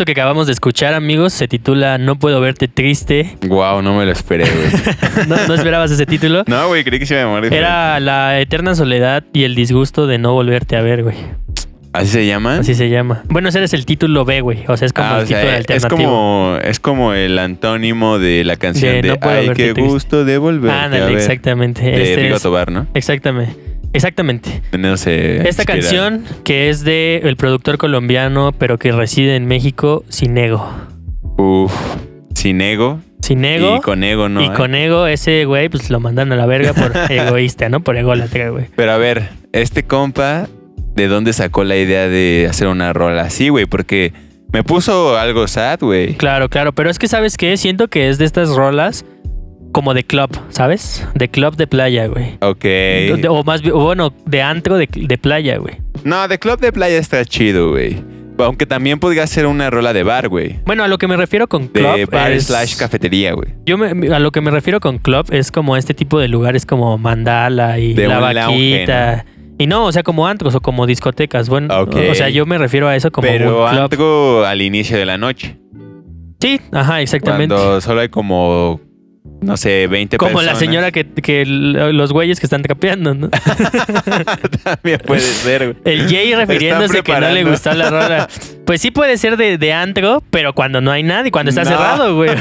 esto 0.00 0.06
que 0.06 0.12
acabamos 0.12 0.46
de 0.46 0.54
escuchar, 0.54 0.94
amigos, 0.94 1.34
se 1.34 1.46
titula 1.46 1.98
No 1.98 2.18
puedo 2.18 2.40
verte 2.40 2.68
triste. 2.68 3.36
Wow, 3.46 3.82
no 3.82 3.94
me 3.98 4.06
lo 4.06 4.12
esperé, 4.12 4.44
güey. 4.44 5.28
¿No, 5.28 5.36
no 5.46 5.52
esperabas 5.52 5.90
ese 5.90 6.06
título? 6.06 6.42
no, 6.46 6.68
güey, 6.68 6.84
creí 6.84 6.98
que 6.98 7.04
se 7.04 7.16
iba 7.20 7.24
a 7.24 7.26
morir. 7.26 7.52
Era 7.52 8.00
la 8.00 8.40
eterna 8.40 8.74
soledad 8.74 9.24
y 9.34 9.44
el 9.44 9.54
disgusto 9.54 10.06
de 10.06 10.16
no 10.16 10.32
volverte 10.32 10.76
a 10.76 10.80
ver, 10.80 11.02
güey. 11.02 11.16
¿Así 11.92 12.06
se 12.12 12.26
llama? 12.26 12.60
Así 12.60 12.74
se 12.74 12.88
llama. 12.88 13.24
Bueno, 13.28 13.50
ese 13.50 13.62
es 13.62 13.74
el 13.74 13.84
título 13.84 14.24
B, 14.24 14.40
güey. 14.40 14.64
O 14.68 14.76
sea, 14.78 14.86
es 14.86 14.94
como 14.94 15.08
Ah, 15.08 15.18
el 15.18 15.24
o 15.24 15.26
sea, 15.26 15.36
título 15.38 15.50
es 15.52 15.58
alternativo. 15.58 15.96
como, 16.10 16.56
es 16.64 16.80
como 16.80 17.12
el 17.12 17.38
antónimo 17.38 18.18
de 18.18 18.42
la 18.44 18.56
canción 18.56 18.92
De 18.94 19.02
de, 19.02 19.08
No 19.08 19.16
puedo 19.18 19.36
Ay, 19.36 19.48
qué 19.48 19.74
triste". 19.74 19.82
gusto 19.82 20.24
de 20.24 20.38
volver. 20.38 20.70
Ándale, 20.70 21.12
exactamente. 21.12 21.82
De 21.82 22.02
Este 22.12 22.22
Rigo 22.22 22.36
es- 22.36 22.42
Tobar, 22.42 22.72
¿no? 22.72 22.86
Exactamente. 22.94 23.54
Exactamente. 23.92 24.62
No 24.78 24.96
sé. 24.96 25.48
Esta 25.48 25.64
canción 25.64 26.24
que 26.44 26.70
es 26.70 26.84
de 26.84 27.20
el 27.24 27.36
productor 27.36 27.78
colombiano, 27.78 28.52
pero 28.52 28.78
que 28.78 28.92
reside 28.92 29.36
en 29.36 29.46
México, 29.46 30.04
Sinego. 30.08 30.70
Uf. 31.36 31.72
Sin 32.34 32.60
ego. 32.60 33.00
Y 33.30 33.80
con 33.82 34.02
ego, 34.02 34.28
¿no? 34.28 34.42
y 34.42 34.46
eh? 34.46 34.52
con 34.56 34.74
ego, 34.74 35.06
ese 35.06 35.44
güey, 35.44 35.68
pues 35.68 35.88
lo 35.88 36.00
mandan 36.00 36.32
a 36.32 36.36
la 36.36 36.46
verga 36.46 36.72
por 36.72 36.92
egoísta, 37.10 37.68
¿no? 37.68 37.80
Por 37.80 37.96
ególatra, 37.96 38.50
güey. 38.50 38.66
Pero 38.74 38.90
a 38.90 38.96
ver, 38.96 39.28
este 39.52 39.84
compa, 39.84 40.48
¿de 40.96 41.06
dónde 41.06 41.32
sacó 41.32 41.62
la 41.62 41.76
idea 41.76 42.08
de 42.08 42.48
hacer 42.50 42.66
una 42.66 42.92
rola 42.92 43.22
así, 43.22 43.48
güey? 43.48 43.66
Porque 43.66 44.12
me 44.52 44.64
puso 44.64 45.16
algo 45.16 45.46
sad, 45.46 45.78
güey. 45.80 46.14
Claro, 46.14 46.48
claro. 46.48 46.72
Pero 46.72 46.90
es 46.90 46.98
que, 46.98 47.06
¿sabes 47.06 47.36
qué? 47.36 47.56
Siento 47.56 47.86
que 47.86 48.08
es 48.08 48.18
de 48.18 48.24
estas 48.24 48.48
rolas 48.48 49.04
como 49.72 49.94
de 49.94 50.04
club, 50.04 50.30
¿sabes? 50.50 51.06
De 51.14 51.28
club 51.28 51.56
de 51.56 51.66
playa, 51.66 52.06
güey. 52.06 52.38
Ok. 52.40 52.62
De- 52.62 53.26
O 53.28 53.44
más 53.44 53.62
o 53.72 53.84
bueno, 53.84 54.12
de 54.26 54.42
antro 54.42 54.76
de, 54.76 54.88
de 54.92 55.18
playa, 55.18 55.58
güey. 55.58 55.76
No, 56.04 56.26
de 56.28 56.38
club 56.38 56.60
de 56.60 56.72
playa 56.72 56.98
está 56.98 57.24
chido, 57.24 57.70
güey. 57.70 58.02
Aunque 58.38 58.64
también 58.64 58.98
podría 58.98 59.26
ser 59.26 59.44
una 59.46 59.68
rola 59.68 59.92
de 59.92 60.02
bar, 60.02 60.28
güey. 60.28 60.60
Bueno, 60.64 60.82
a 60.82 60.88
lo 60.88 60.96
que 60.96 61.06
me 61.06 61.14
refiero 61.16 61.46
con 61.46 61.68
club 61.68 61.94
De 61.96 62.06
bar 62.06 62.32
es- 62.32 62.46
slash 62.46 62.76
cafetería, 62.76 63.34
güey. 63.34 63.50
Yo 63.66 63.76
me- 63.76 64.14
a 64.14 64.18
lo 64.18 64.32
que 64.32 64.40
me 64.40 64.50
refiero 64.50 64.80
con 64.80 64.96
club 64.98 65.26
es 65.30 65.52
como 65.52 65.76
este 65.76 65.92
tipo 65.92 66.18
de 66.18 66.28
lugares 66.28 66.64
como 66.64 66.96
Mandala 66.96 67.78
y 67.78 67.92
De 67.92 68.08
La 68.08 68.18
Vaquita. 68.18 69.26
Y 69.58 69.66
no, 69.66 69.84
o 69.84 69.92
sea, 69.92 70.02
como 70.02 70.26
antros 70.26 70.54
o 70.54 70.60
como 70.62 70.86
discotecas. 70.86 71.50
Bueno, 71.50 71.82
Ok. 71.82 71.94
o 72.10 72.14
sea, 72.14 72.30
yo 72.30 72.46
me 72.46 72.56
refiero 72.56 72.88
a 72.88 72.96
eso 72.96 73.10
como 73.12 73.28
Pero 73.28 73.64
un 73.64 73.70
club. 73.70 73.82
antro 73.82 74.46
al 74.46 74.62
inicio 74.62 74.96
de 74.96 75.04
la 75.04 75.18
noche. 75.18 75.58
Sí, 76.40 76.58
ajá, 76.72 77.02
exactamente. 77.02 77.54
Cuando 77.54 77.80
solo 77.82 78.00
hay 78.00 78.08
como, 78.08 78.80
no 79.40 79.56
sé, 79.56 79.86
20 79.86 80.16
Como 80.18 80.32
personas. 80.32 80.54
la 80.54 80.58
señora 80.60 80.92
que, 80.92 81.06
que 81.06 81.44
los 81.46 82.12
güeyes 82.12 82.38
que 82.40 82.46
están 82.46 82.62
trapeando, 82.62 83.14
¿no? 83.14 83.28
También 84.64 85.00
puede 85.06 85.20
ser, 85.20 85.64
güey. 85.72 85.76
El 85.96 86.08
Jay 86.08 86.34
refiriéndose 86.34 87.02
que 87.02 87.12
no 87.18 87.30
le 87.30 87.44
gustó 87.44 87.72
la 87.74 87.90
rola. 87.90 88.28
Pues 88.66 88.80
sí 88.80 88.90
puede 88.90 89.16
ser 89.18 89.36
de, 89.36 89.58
de 89.58 89.72
antro, 89.72 90.22
pero 90.30 90.52
cuando 90.54 90.80
no 90.80 90.90
hay 90.92 91.02
nadie, 91.02 91.30
cuando 91.30 91.50
está 91.50 91.64
No. 91.64 91.70
cerrado, 91.70 92.16
güey. 92.16 92.30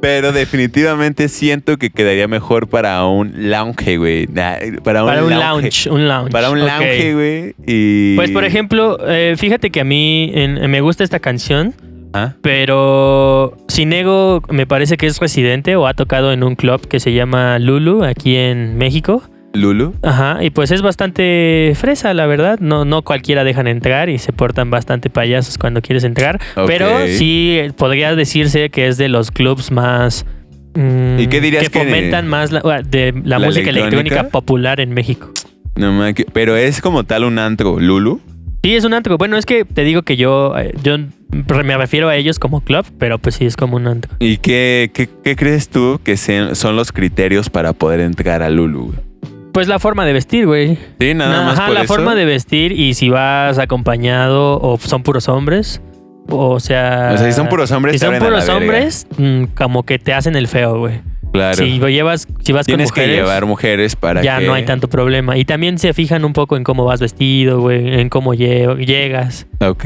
Pero 0.00 0.32
definitivamente 0.32 1.28
siento 1.30 1.78
que 1.78 1.88
quedaría 1.88 2.28
mejor 2.28 2.68
para 2.68 3.06
un 3.06 3.32
lounge, 3.50 3.96
güey. 3.96 4.26
Para 4.26 4.58
un, 5.02 5.08
Para 5.08 5.24
un 5.24 5.30
lounge. 5.30 5.40
lounge, 5.40 5.90
un 5.90 6.08
lounge. 6.08 6.30
Para 6.30 6.50
un 6.50 6.60
lounge, 6.60 7.14
güey. 7.14 7.54
Y... 7.66 8.14
Pues 8.16 8.30
por 8.30 8.44
ejemplo, 8.44 8.98
eh, 9.08 9.34
fíjate 9.38 9.70
que 9.70 9.80
a 9.80 9.84
mí 9.84 10.30
en- 10.34 10.70
me 10.70 10.82
gusta 10.82 11.04
esta 11.04 11.20
canción, 11.20 11.72
Ah, 12.14 12.34
pero 12.42 13.56
Sinego 13.68 14.40
me 14.48 14.66
parece 14.66 14.96
que 14.96 15.06
es 15.06 15.18
residente 15.18 15.74
o 15.76 15.86
ha 15.88 15.94
tocado 15.94 16.32
en 16.32 16.44
un 16.44 16.54
club 16.54 16.86
que 16.86 17.00
se 17.00 17.12
llama 17.12 17.58
Lulu 17.58 18.04
aquí 18.04 18.36
en 18.36 18.76
México. 18.78 19.22
Lulu. 19.52 19.94
Ajá, 20.02 20.38
y 20.42 20.50
pues 20.50 20.70
es 20.70 20.82
bastante 20.82 21.72
fresa, 21.76 22.12
la 22.14 22.26
verdad. 22.26 22.58
No, 22.60 22.84
no 22.84 23.02
cualquiera 23.02 23.44
dejan 23.44 23.66
entrar 23.68 24.08
y 24.08 24.18
se 24.18 24.32
portan 24.32 24.70
bastante 24.70 25.10
payasos 25.10 25.58
cuando 25.58 25.80
quieres 25.82 26.02
entrar. 26.04 26.40
Pero 26.66 27.06
sí 27.06 27.60
podría 27.76 28.14
decirse 28.16 28.70
que 28.70 28.86
es 28.88 28.96
de 28.96 29.08
los 29.08 29.30
clubs 29.30 29.70
más. 29.70 30.24
mm, 30.74 31.18
¿Y 31.20 31.26
qué 31.28 31.40
dirías 31.40 31.64
que 31.64 31.70
que- 31.70 31.78
fomentan 31.84 32.26
más 32.28 32.50
la, 32.52 32.60
de 32.84 33.12
la, 33.24 33.38
¿La 33.38 33.46
música 33.46 33.70
electrónica? 33.70 34.00
electrónica? 34.00 34.28
popular 34.30 34.80
en 34.80 34.90
México. 34.94 35.30
No, 35.76 36.00
pero 36.32 36.56
es 36.56 36.80
como 36.80 37.04
tal 37.04 37.24
un 37.24 37.38
antro, 37.38 37.78
Lulu. 37.80 38.20
Sí, 38.62 38.74
es 38.74 38.84
un 38.84 38.94
antro. 38.94 39.18
Bueno, 39.18 39.36
es 39.36 39.44
que 39.46 39.64
te 39.64 39.82
digo 39.84 40.02
que 40.02 40.16
yo, 40.16 40.56
eh, 40.58 40.72
yo 40.82 40.96
me 41.30 41.76
refiero 41.76 42.08
a 42.08 42.16
ellos 42.16 42.38
como 42.38 42.60
club, 42.60 42.86
pero 42.98 43.18
pues 43.18 43.34
sí 43.36 43.44
es 43.46 43.56
como 43.56 43.76
un 43.76 43.86
antro. 43.86 44.12
¿Y 44.20 44.36
qué, 44.38 44.90
qué, 44.94 45.08
qué 45.22 45.36
crees 45.36 45.68
tú 45.68 46.00
que 46.04 46.16
sean- 46.16 46.54
son 46.54 46.76
los 46.76 46.92
criterios 46.92 47.50
para 47.50 47.72
poder 47.72 48.00
entrar 48.00 48.42
a 48.42 48.50
Lulu? 48.50 48.94
Pues 49.52 49.68
la 49.68 49.78
forma 49.78 50.04
de 50.04 50.12
vestir, 50.12 50.46
güey. 50.46 50.78
Sí, 51.00 51.14
nada 51.14 51.44
más 51.44 51.58
Ajá, 51.58 51.66
por 51.66 51.74
la 51.74 51.82
eso. 51.84 51.94
forma 51.94 52.14
de 52.14 52.24
vestir 52.24 52.72
y 52.72 52.94
si 52.94 53.08
vas 53.08 53.58
acompañado 53.58 54.58
o 54.60 54.78
son 54.78 55.02
puros 55.02 55.28
hombres. 55.28 55.80
O 56.28 56.58
sea. 56.58 57.10
O 57.14 57.18
sea, 57.18 57.26
si 57.26 57.32
son 57.32 57.48
puros 57.48 57.70
hombres, 57.70 57.92
Si 57.94 57.98
son 57.98 58.18
puros 58.18 58.48
hombres, 58.48 59.06
mm, 59.16 59.44
como 59.56 59.84
que 59.84 59.98
te 59.98 60.12
hacen 60.12 60.34
el 60.36 60.48
feo, 60.48 60.78
güey. 60.78 61.02
Claro. 61.32 61.56
Si 61.56 61.78
llevas, 61.78 62.26
si 62.42 62.52
vas 62.52 62.64
Tienes 62.66 62.90
con 62.90 63.00
mujeres, 63.00 63.16
que 63.16 63.22
llevar 63.22 63.44
mujeres 63.46 63.96
para 63.96 64.22
ya 64.22 64.38
que... 64.38 64.46
no 64.46 64.54
hay 64.54 64.64
tanto 64.64 64.88
problema. 64.88 65.36
Y 65.36 65.44
también 65.44 65.78
se 65.78 65.92
fijan 65.92 66.24
un 66.24 66.32
poco 66.32 66.56
en 66.56 66.62
cómo 66.64 66.84
vas 66.84 67.00
vestido, 67.00 67.60
güey, 67.60 68.00
en 68.00 68.08
cómo 68.08 68.34
lle- 68.34 68.76
llegas. 68.86 69.46
Ok. 69.60 69.84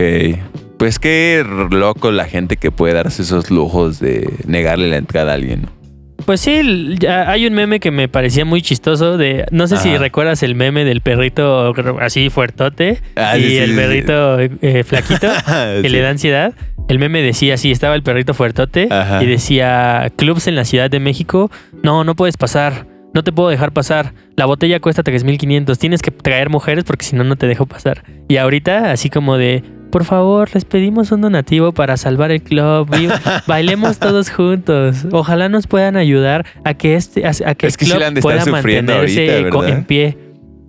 Pues 0.78 0.98
qué 0.98 1.44
loco 1.70 2.10
la 2.12 2.24
gente 2.24 2.56
que 2.56 2.70
puede 2.70 2.94
darse 2.94 3.22
esos 3.22 3.50
lujos 3.50 3.98
de 3.98 4.32
negarle 4.46 4.88
la 4.88 4.96
entrada 4.96 5.32
a 5.32 5.34
alguien. 5.34 5.62
¿no? 5.62 5.78
Pues 6.24 6.40
sí, 6.40 6.60
hay 7.08 7.46
un 7.46 7.54
meme 7.54 7.80
que 7.80 7.90
me 7.90 8.06
parecía 8.08 8.44
muy 8.44 8.60
chistoso 8.60 9.16
de, 9.16 9.46
no 9.50 9.66
sé 9.66 9.76
si 9.78 9.96
recuerdas 9.96 10.42
el 10.42 10.54
meme 10.54 10.84
del 10.84 11.00
perrito 11.00 11.72
así 12.00 12.28
fuertote 12.28 13.00
Ah, 13.16 13.38
y 13.38 13.42
sí, 13.42 13.48
sí, 13.50 13.56
el 13.56 13.70
sí, 13.70 13.76
perrito 13.76 14.38
eh, 14.40 14.84
flaquito 14.84 15.28
que 15.82 15.88
le 15.88 16.00
da 16.00 16.10
ansiedad. 16.10 16.54
El 16.88 16.98
meme 16.98 17.22
decía 17.22 17.54
así, 17.54 17.70
estaba 17.70 17.94
el 17.94 18.02
perrito 18.02 18.34
fuertote 18.34 18.88
Ajá. 18.90 19.22
y 19.22 19.26
decía, 19.26 20.12
clubs 20.16 20.48
en 20.48 20.54
la 20.54 20.64
Ciudad 20.64 20.90
de 20.90 21.00
México, 21.00 21.50
no, 21.82 22.04
no 22.04 22.14
puedes 22.14 22.36
pasar, 22.36 22.86
no 23.14 23.22
te 23.24 23.32
puedo 23.32 23.48
dejar 23.48 23.72
pasar, 23.72 24.12
la 24.36 24.46
botella 24.46 24.80
cuesta 24.80 25.02
3.500, 25.02 25.78
tienes 25.78 26.02
que 26.02 26.10
traer 26.10 26.50
mujeres 26.50 26.84
porque 26.84 27.04
si 27.04 27.16
no, 27.16 27.24
no 27.24 27.36
te 27.36 27.46
dejo 27.46 27.66
pasar. 27.66 28.04
Y 28.28 28.36
ahorita 28.36 28.90
así 28.90 29.08
como 29.10 29.36
de... 29.38 29.62
Por 29.90 30.04
favor, 30.04 30.50
les 30.52 30.64
pedimos 30.64 31.12
un 31.12 31.20
donativo 31.22 31.72
para 31.72 31.96
salvar 31.96 32.30
el 32.30 32.42
club. 32.42 32.88
bailemos 33.46 33.98
todos 33.98 34.30
juntos. 34.30 35.06
Ojalá 35.10 35.48
nos 35.48 35.66
puedan 35.66 35.96
ayudar 35.96 36.44
a 36.64 36.74
que 36.74 36.94
este, 36.94 37.24
a, 37.26 37.30
a 37.46 37.54
que 37.54 37.66
Es 37.66 37.74
el 37.74 37.78
que 37.78 37.84
sí 37.86 37.90
club 37.92 38.02
estar 38.02 38.20
pueda 38.20 38.44
mantenerse 38.46 39.48
en 39.68 39.84
pie. 39.84 40.18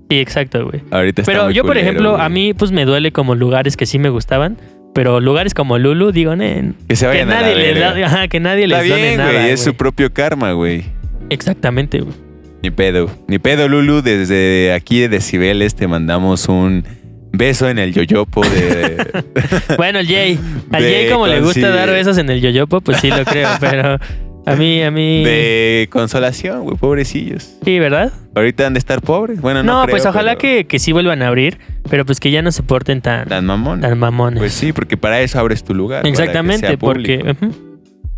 Sí, 0.10 0.20
exacto, 0.20 0.66
güey. 0.66 0.82
Ahorita 0.90 1.22
está 1.22 1.32
Pero 1.32 1.46
muy 1.46 1.54
yo, 1.54 1.62
por 1.64 1.72
culero, 1.72 1.88
ejemplo, 1.88 2.12
güey. 2.14 2.22
a 2.26 2.30
mí 2.30 2.54
pues 2.54 2.72
me 2.72 2.86
duele 2.86 3.12
como 3.12 3.36
lugares 3.36 3.78
que 3.78 3.86
sí 3.86 4.00
me 4.00 4.10
gustaban, 4.10 4.58
pero 4.96 5.20
lugares 5.20 5.54
como 5.54 5.78
Lulu, 5.78 6.12
digo, 6.12 6.36
nen, 6.36 6.76
Que 6.88 6.96
se 6.96 7.06
que 7.06 7.10
vayan 7.10 7.30
la 7.30 7.42
nadie 7.42 7.56
les 7.56 7.80
da, 7.80 8.06
ajá, 8.08 8.28
que 8.28 8.40
nadie 8.40 8.64
Está 8.66 8.80
les 8.82 8.90
done 8.90 9.02
bien, 9.02 9.18
nada. 9.18 9.32
güey. 9.32 9.44
Es 9.52 9.60
güey. 9.62 9.66
su 9.66 9.74
propio 9.76 10.12
karma, 10.12 10.54
güey. 10.54 10.86
Exactamente, 11.30 12.00
güey. 12.02 12.16
Ni 12.64 12.72
pedo. 12.72 13.10
Ni 13.28 13.38
pedo, 13.40 13.68
Lulu. 13.68 14.02
Desde 14.02 14.74
aquí 14.74 15.00
de 15.00 15.10
Decibeles 15.10 15.76
te 15.76 15.88
mandamos 15.88 16.48
un 16.50 16.84
beso 17.32 17.70
en 17.70 17.80
el 17.80 17.94
yoyopo 17.94 18.42
de... 18.42 19.24
Bueno, 19.78 20.00
el 20.00 20.08
Jay, 20.08 20.40
al 20.72 20.84
De 20.84 20.92
Jay 20.92 21.10
como 21.12 21.28
le 21.28 21.42
gusta 21.42 21.70
dar 21.70 21.90
besos 21.90 22.18
en 22.18 22.30
el 22.30 22.42
yoyopo, 22.42 22.82
pues 22.82 23.00
sí 23.00 23.10
lo 23.10 23.24
creo, 23.26 23.50
pero 23.60 23.98
a 24.46 24.56
mí, 24.56 24.82
a 24.82 24.90
mí... 24.92 25.24
de 25.24 25.88
consolación, 25.92 26.64
güey. 26.64 26.78
Pobrecillos. 26.78 27.58
Sí, 27.64 27.78
¿verdad? 27.80 28.12
Ahorita 28.36 28.66
han 28.66 28.74
de 28.74 28.80
estar 28.80 29.02
pobres. 29.02 29.42
Bueno, 29.42 29.62
no 29.64 29.74
No, 29.74 29.84
creo, 29.84 29.92
pues 29.94 30.06
ojalá 30.06 30.32
pero 30.38 30.40
que, 30.40 30.66
que 30.68 30.80
sí 30.80 30.92
vuelvan 30.92 31.22
a 31.22 31.28
abrir, 31.28 31.60
pero 31.90 32.06
pues 32.06 32.20
que 32.20 32.32
ya 32.32 32.42
no 32.42 32.52
se 32.52 32.64
porten 32.64 33.02
tan, 33.02 33.28
Tan 33.28 33.46
mamón. 33.46 33.82
tan 33.82 33.98
mamones. 34.00 34.40
Pues 34.40 34.54
sí, 34.54 34.74
porque 34.74 34.98
para 34.98 35.22
eso 35.22 35.40
abres 35.40 35.64
tu 35.64 35.76
lugar. 35.76 36.02
para 36.02 36.12
que 36.14 36.22
Exactamente, 36.22 36.68
sea 36.68 36.78
porque... 36.78 37.36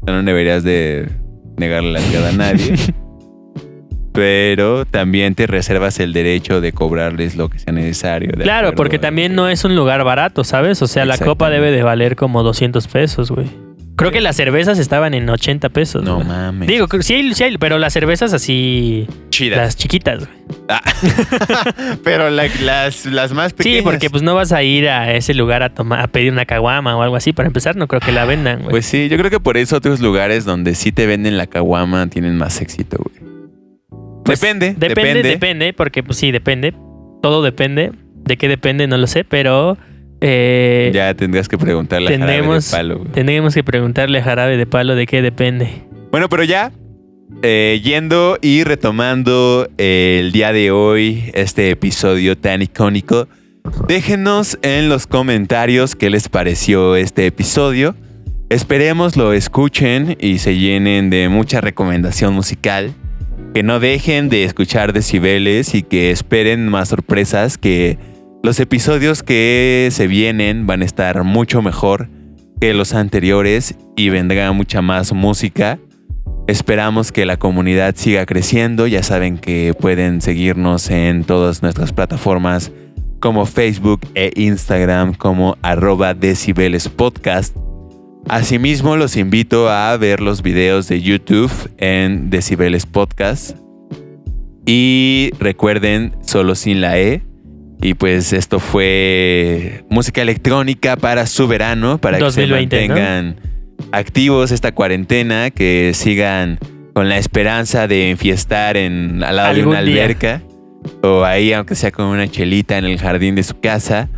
No 0.06 0.24
deberías 0.24 0.64
de 0.64 1.10
negarle 1.58 1.92
la 1.92 2.00
entrada 2.00 2.30
a 2.30 2.32
nadie. 2.32 2.74
pero 4.14 4.86
también 4.86 5.36
te 5.36 5.48
reservas 5.48 6.00
el 6.00 6.14
derecho 6.14 6.62
de 6.62 6.72
cobrarles 6.74 7.36
lo 7.36 7.50
que 7.50 7.60
sea 7.60 7.74
necesario. 7.74 8.32
Claro, 8.34 8.74
porque 8.76 9.00
también 9.00 9.36
no 9.36 9.48
es 9.50 9.64
un 9.64 9.76
lugar 9.76 10.04
barato, 10.04 10.44
¿sabes? 10.44 10.82
O 10.82 10.88
sea, 10.88 11.06
la 11.06 11.18
copa 11.18 11.50
debe 11.50 11.72
de 11.72 11.84
valer 11.84 12.16
como 12.16 12.44
200 12.44 12.88
pesos, 12.88 13.32
güey. 13.32 13.48
Creo 13.98 14.12
que 14.12 14.22
las 14.22 14.36
cervezas 14.36 14.80
estaban 14.80 15.14
en 15.14 15.30
80 15.30 15.70
pesos. 15.70 16.04
No 16.04 16.16
güey. 16.16 16.28
mames. 16.28 16.68
Digo, 16.68 16.88
sí 17.02 17.14
hay, 17.14 17.34
sí 17.36 17.44
hay, 17.44 17.58
pero 17.58 17.78
las 17.78 17.94
cervezas 17.94 18.34
así, 18.34 19.06
chidas. 19.30 19.60
las 19.60 19.76
chiquitas, 19.76 20.26
güey. 20.26 20.32
pero 22.04 22.30
la- 22.32 22.48
las, 22.64 23.06
las 23.06 23.32
más 23.34 23.54
pequeñas. 23.54 23.80
Sí, 23.80 23.84
porque 23.84 24.10
pues 24.10 24.24
no 24.24 24.34
vas 24.34 24.54
a 24.54 24.64
ir 24.64 24.90
a 24.90 25.14
ese 25.14 25.34
lugar 25.36 25.62
a 25.62 25.70
tomar, 25.70 26.00
a 26.00 26.08
pedir 26.08 26.32
una 26.32 26.46
caguama 26.46 26.96
o 26.98 27.04
algo 27.04 27.16
así. 27.16 27.32
Para 27.32 27.48
empezar, 27.48 27.76
no 27.76 27.88
creo 27.88 28.02
que 28.02 28.12
la 28.12 28.26
vendan, 28.26 28.60
güey. 28.60 28.72
Pues 28.72 28.86
sí, 28.88 29.08
yo 29.08 29.18
creo 29.18 29.30
que 29.30 29.40
por 29.40 29.58
eso 29.58 29.76
otros 29.78 30.00
lugares 30.00 30.46
donde 30.46 30.74
sí 30.74 30.92
te 30.92 31.06
venden 31.06 31.38
la 31.38 31.46
caguama 31.46 32.08
tienen 32.08 32.38
más 32.38 32.60
éxito, 32.62 32.98
güey. 32.98 33.31
Pues, 34.24 34.40
depende, 34.40 34.76
depende, 34.78 34.90
depende. 34.90 35.30
depende, 35.30 35.74
porque 35.74 36.04
pues 36.04 36.18
sí, 36.18 36.32
depende. 36.32 36.74
Todo 37.22 37.42
depende. 37.44 37.92
¿De 38.24 38.38
qué 38.38 38.48
depende? 38.48 38.88
No 38.88 38.98
lo 38.98 39.08
sé, 39.08 39.24
pero 39.24 39.78
eh, 40.22 40.92
Ya 40.94 41.14
tendrías 41.16 41.50
que 41.50 41.58
preguntarle 41.58 42.14
a 42.16 42.20
Jarabe 42.20 42.54
de 42.56 42.62
Palo, 42.72 42.98
güey. 43.00 43.12
tendremos 43.12 43.56
que 43.56 43.64
preguntarle 43.64 44.20
a 44.20 44.24
Jarabe 44.24 44.58
de 44.58 44.66
Palo 44.68 44.96
de 44.96 45.08
qué 45.08 45.22
depende. 45.22 45.84
Bueno, 46.12 46.30
pero 46.30 46.44
ya 46.44 46.72
eh, 47.42 47.82
yendo 47.84 48.38
y 48.42 48.64
retomando 48.64 49.68
eh, 49.78 50.18
el 50.20 50.32
día 50.32 50.54
de 50.54 50.70
hoy, 50.70 51.32
este 51.34 51.72
episodio 51.72 52.38
tan 52.38 52.62
icónico, 52.62 53.28
déjenos 53.88 54.60
en 54.62 54.90
los 54.90 55.08
comentarios 55.08 55.96
qué 55.96 56.12
les 56.12 56.30
pareció 56.30 56.96
este 56.96 57.26
episodio. 57.26 57.96
Esperemos 58.50 59.16
lo 59.16 59.34
escuchen 59.34 60.18
y 60.20 60.40
se 60.40 60.58
llenen 60.58 61.10
de 61.10 61.30
mucha 61.30 61.62
recomendación 61.62 62.34
musical. 62.34 62.94
Que 63.54 63.64
no 63.64 63.80
dejen 63.80 64.30
de 64.30 64.46
escuchar 64.46 64.94
decibeles 64.94 65.76
y 65.76 65.84
que 65.84 66.12
esperen 66.12 66.70
más 66.70 66.90
sorpresas 66.90 67.58
que 67.58 68.00
los 68.44 68.60
episodios 68.60 69.24
que 69.24 69.90
se 69.92 70.08
vienen 70.08 70.66
van 70.66 70.82
a 70.82 70.86
estar 70.86 71.24
mucho 71.24 71.62
mejor 71.62 72.10
que 72.62 72.74
los 72.74 72.94
anteriores 72.94 73.76
y 73.98 74.10
vendrá 74.10 74.52
mucha 74.52 74.82
más 74.82 75.14
música. 75.14 75.80
Esperamos 76.48 77.12
que 77.12 77.26
la 77.26 77.38
comunidad 77.38 77.96
siga 77.96 78.26
creciendo. 78.26 78.88
Ya 78.88 79.04
saben 79.04 79.38
que 79.38 79.74
pueden 79.80 80.22
seguirnos 80.22 80.90
en 80.90 81.24
todas 81.24 81.62
nuestras 81.62 81.92
plataformas 81.92 82.72
como 83.20 83.46
Facebook 83.46 84.02
e 84.16 84.32
Instagram 84.36 85.14
como 85.14 85.58
arroba 85.62 86.14
decibeles 86.14 86.90
podcast. 86.90 87.56
Asimismo, 88.30 88.96
los 88.96 89.18
invito 89.18 89.70
a 89.70 89.96
ver 89.98 90.22
los 90.22 90.42
videos 90.42 90.88
de 90.88 91.02
YouTube 91.02 91.52
en 91.78 92.30
Decibeles 92.30 92.86
Podcast. 92.86 93.58
Y 94.66 95.32
recuerden, 95.40 96.16
solo 96.22 96.56
sin 96.56 96.82
la 96.82 96.98
E. 97.00 97.24
Y 97.82 97.96
pues 97.96 98.32
esto 98.32 98.60
fue 98.60 99.84
música 99.90 100.22
electrónica 100.22 100.96
para 100.98 101.26
su 101.26 101.48
verano, 101.48 101.98
para 101.98 102.20
que 102.20 102.24
2020, 102.24 102.80
se 102.80 102.88
¿no? 102.88 102.94
mantengan 102.94 103.36
activos 103.92 104.52
esta 104.52 104.72
cuarentena, 104.72 105.50
que 105.50 105.92
sigan 105.96 106.60
con 106.94 107.10
la 107.10 107.18
esperanza 107.18 107.88
de 107.88 108.12
enfiestar 108.12 108.78
en, 108.78 109.24
al 109.24 109.36
lado 109.36 109.56
de 109.56 109.66
una 109.66 109.82
día. 109.82 110.04
alberca 110.04 110.44
o 111.02 111.24
ahí, 111.24 111.54
aunque 111.54 111.76
sea 111.76 111.92
con 111.92 112.06
una 112.06 112.28
chelita 112.28 112.78
en 112.78 112.86
el 112.86 113.00
jardín 113.00 113.36
de 113.36 113.44
su 113.44 113.60
casa. 113.60 114.10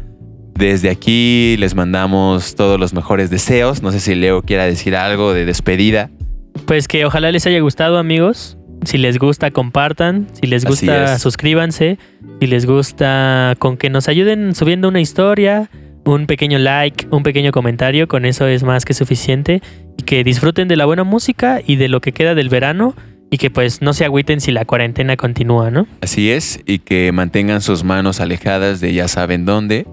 Desde 0.56 0.90
aquí 0.90 1.56
les 1.58 1.76
mandamos 1.76 2.56
todos 2.56 2.80
los 2.80 2.94
mejores 2.94 3.30
deseos. 3.30 3.82
No 3.82 3.92
sé 3.92 4.00
si 4.00 4.16
Leo 4.16 4.42
quiera 4.42 4.66
decir 4.66 4.96
algo 4.96 5.34
de 5.34 5.46
despedida. 5.46 6.10
Pues 6.66 6.88
que 6.88 7.06
ojalá 7.06 7.32
les 7.32 7.46
haya 7.48 7.60
gustado, 7.60 7.98
amigos. 7.98 8.58
Si 8.86 8.98
les 8.98 9.18
gusta, 9.18 9.52
compartan. 9.52 10.28
Si 10.34 10.48
les 10.48 10.66
gusta, 10.66 11.18
suscríbanse. 11.18 11.98
Si 12.40 12.48
les 12.48 12.66
gusta, 12.66 13.56
con 13.60 13.78
que 13.78 13.90
nos 13.90 14.08
ayuden 14.08 14.54
subiendo 14.56 14.90
una 14.90 15.02
historia, 15.02 15.70
un 16.06 16.28
pequeño 16.28 16.60
like, 16.60 17.08
un 17.10 17.24
pequeño 17.24 17.52
comentario, 17.52 18.08
con 18.08 18.26
eso 18.26 18.46
es 18.46 18.64
más 18.64 18.86
que 18.86 18.94
suficiente. 18.94 19.62
Y 19.98 20.04
que 20.04 20.24
disfruten 20.24 20.68
de 20.68 20.76
la 20.76 20.86
buena 20.86 21.04
música 21.04 21.62
y 21.66 21.78
de 21.78 21.88
lo 21.88 22.02
que 22.02 22.12
queda 22.12 22.36
del 22.36 22.50
verano. 22.50 22.96
Y 23.32 23.38
que 23.38 23.50
pues 23.50 23.82
no 23.82 23.94
se 23.94 24.06
agüiten 24.06 24.40
si 24.42 24.52
la 24.52 24.66
cuarentena 24.66 25.18
continúa, 25.18 25.72
¿no? 25.72 25.88
Así 26.02 26.30
es, 26.30 26.60
y 26.68 26.78
que 26.80 27.12
mantengan 27.12 27.62
sus 27.62 27.84
manos 27.84 28.20
alejadas 28.20 28.80
de 28.80 28.94
ya 28.94 29.08
saben 29.08 29.46
dónde. 29.46 29.88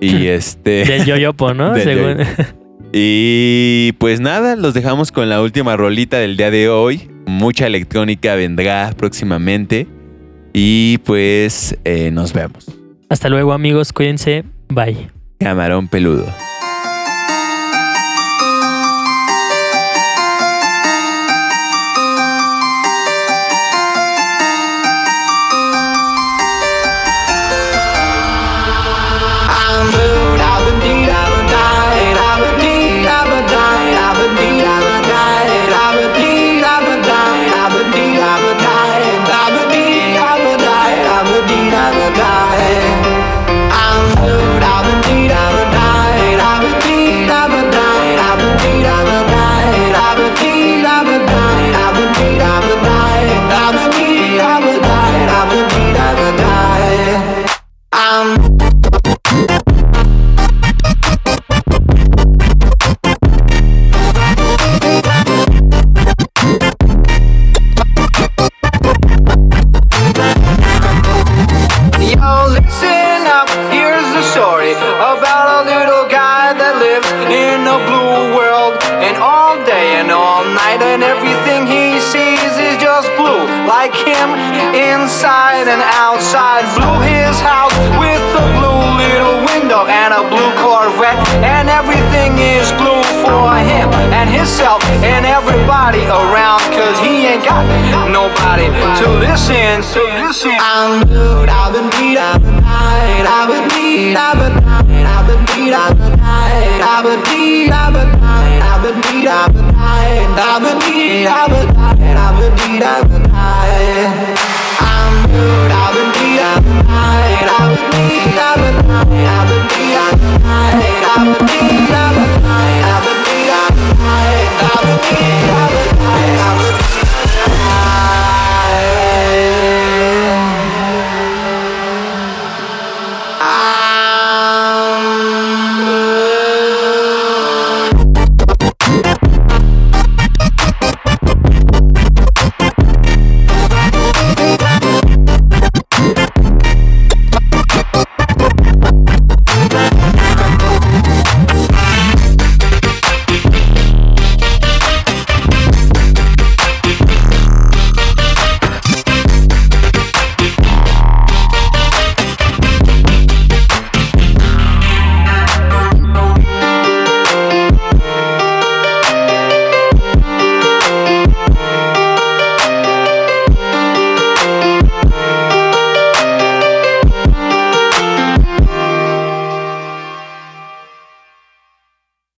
Y 0.00 0.26
este. 0.26 0.84
Del 0.86 1.04
yoyopo, 1.04 1.54
¿no? 1.54 1.72
Del 1.72 1.82
Según- 1.84 2.26
Y 2.96 3.92
pues 3.98 4.20
nada, 4.20 4.54
los 4.54 4.72
dejamos 4.72 5.10
con 5.10 5.28
la 5.28 5.42
última 5.42 5.76
rolita 5.76 6.18
del 6.18 6.36
día 6.36 6.50
de 6.52 6.68
hoy. 6.68 7.10
Mucha 7.26 7.66
electrónica 7.66 8.36
vendrá 8.36 8.92
próximamente. 8.96 9.88
Y 10.52 10.98
pues 10.98 11.76
eh, 11.84 12.10
nos 12.12 12.32
vemos. 12.32 12.66
Hasta 13.08 13.28
luego, 13.28 13.52
amigos. 13.52 13.92
Cuídense. 13.92 14.44
Bye. 14.68 15.10
Camarón 15.40 15.88
peludo. 15.88 16.24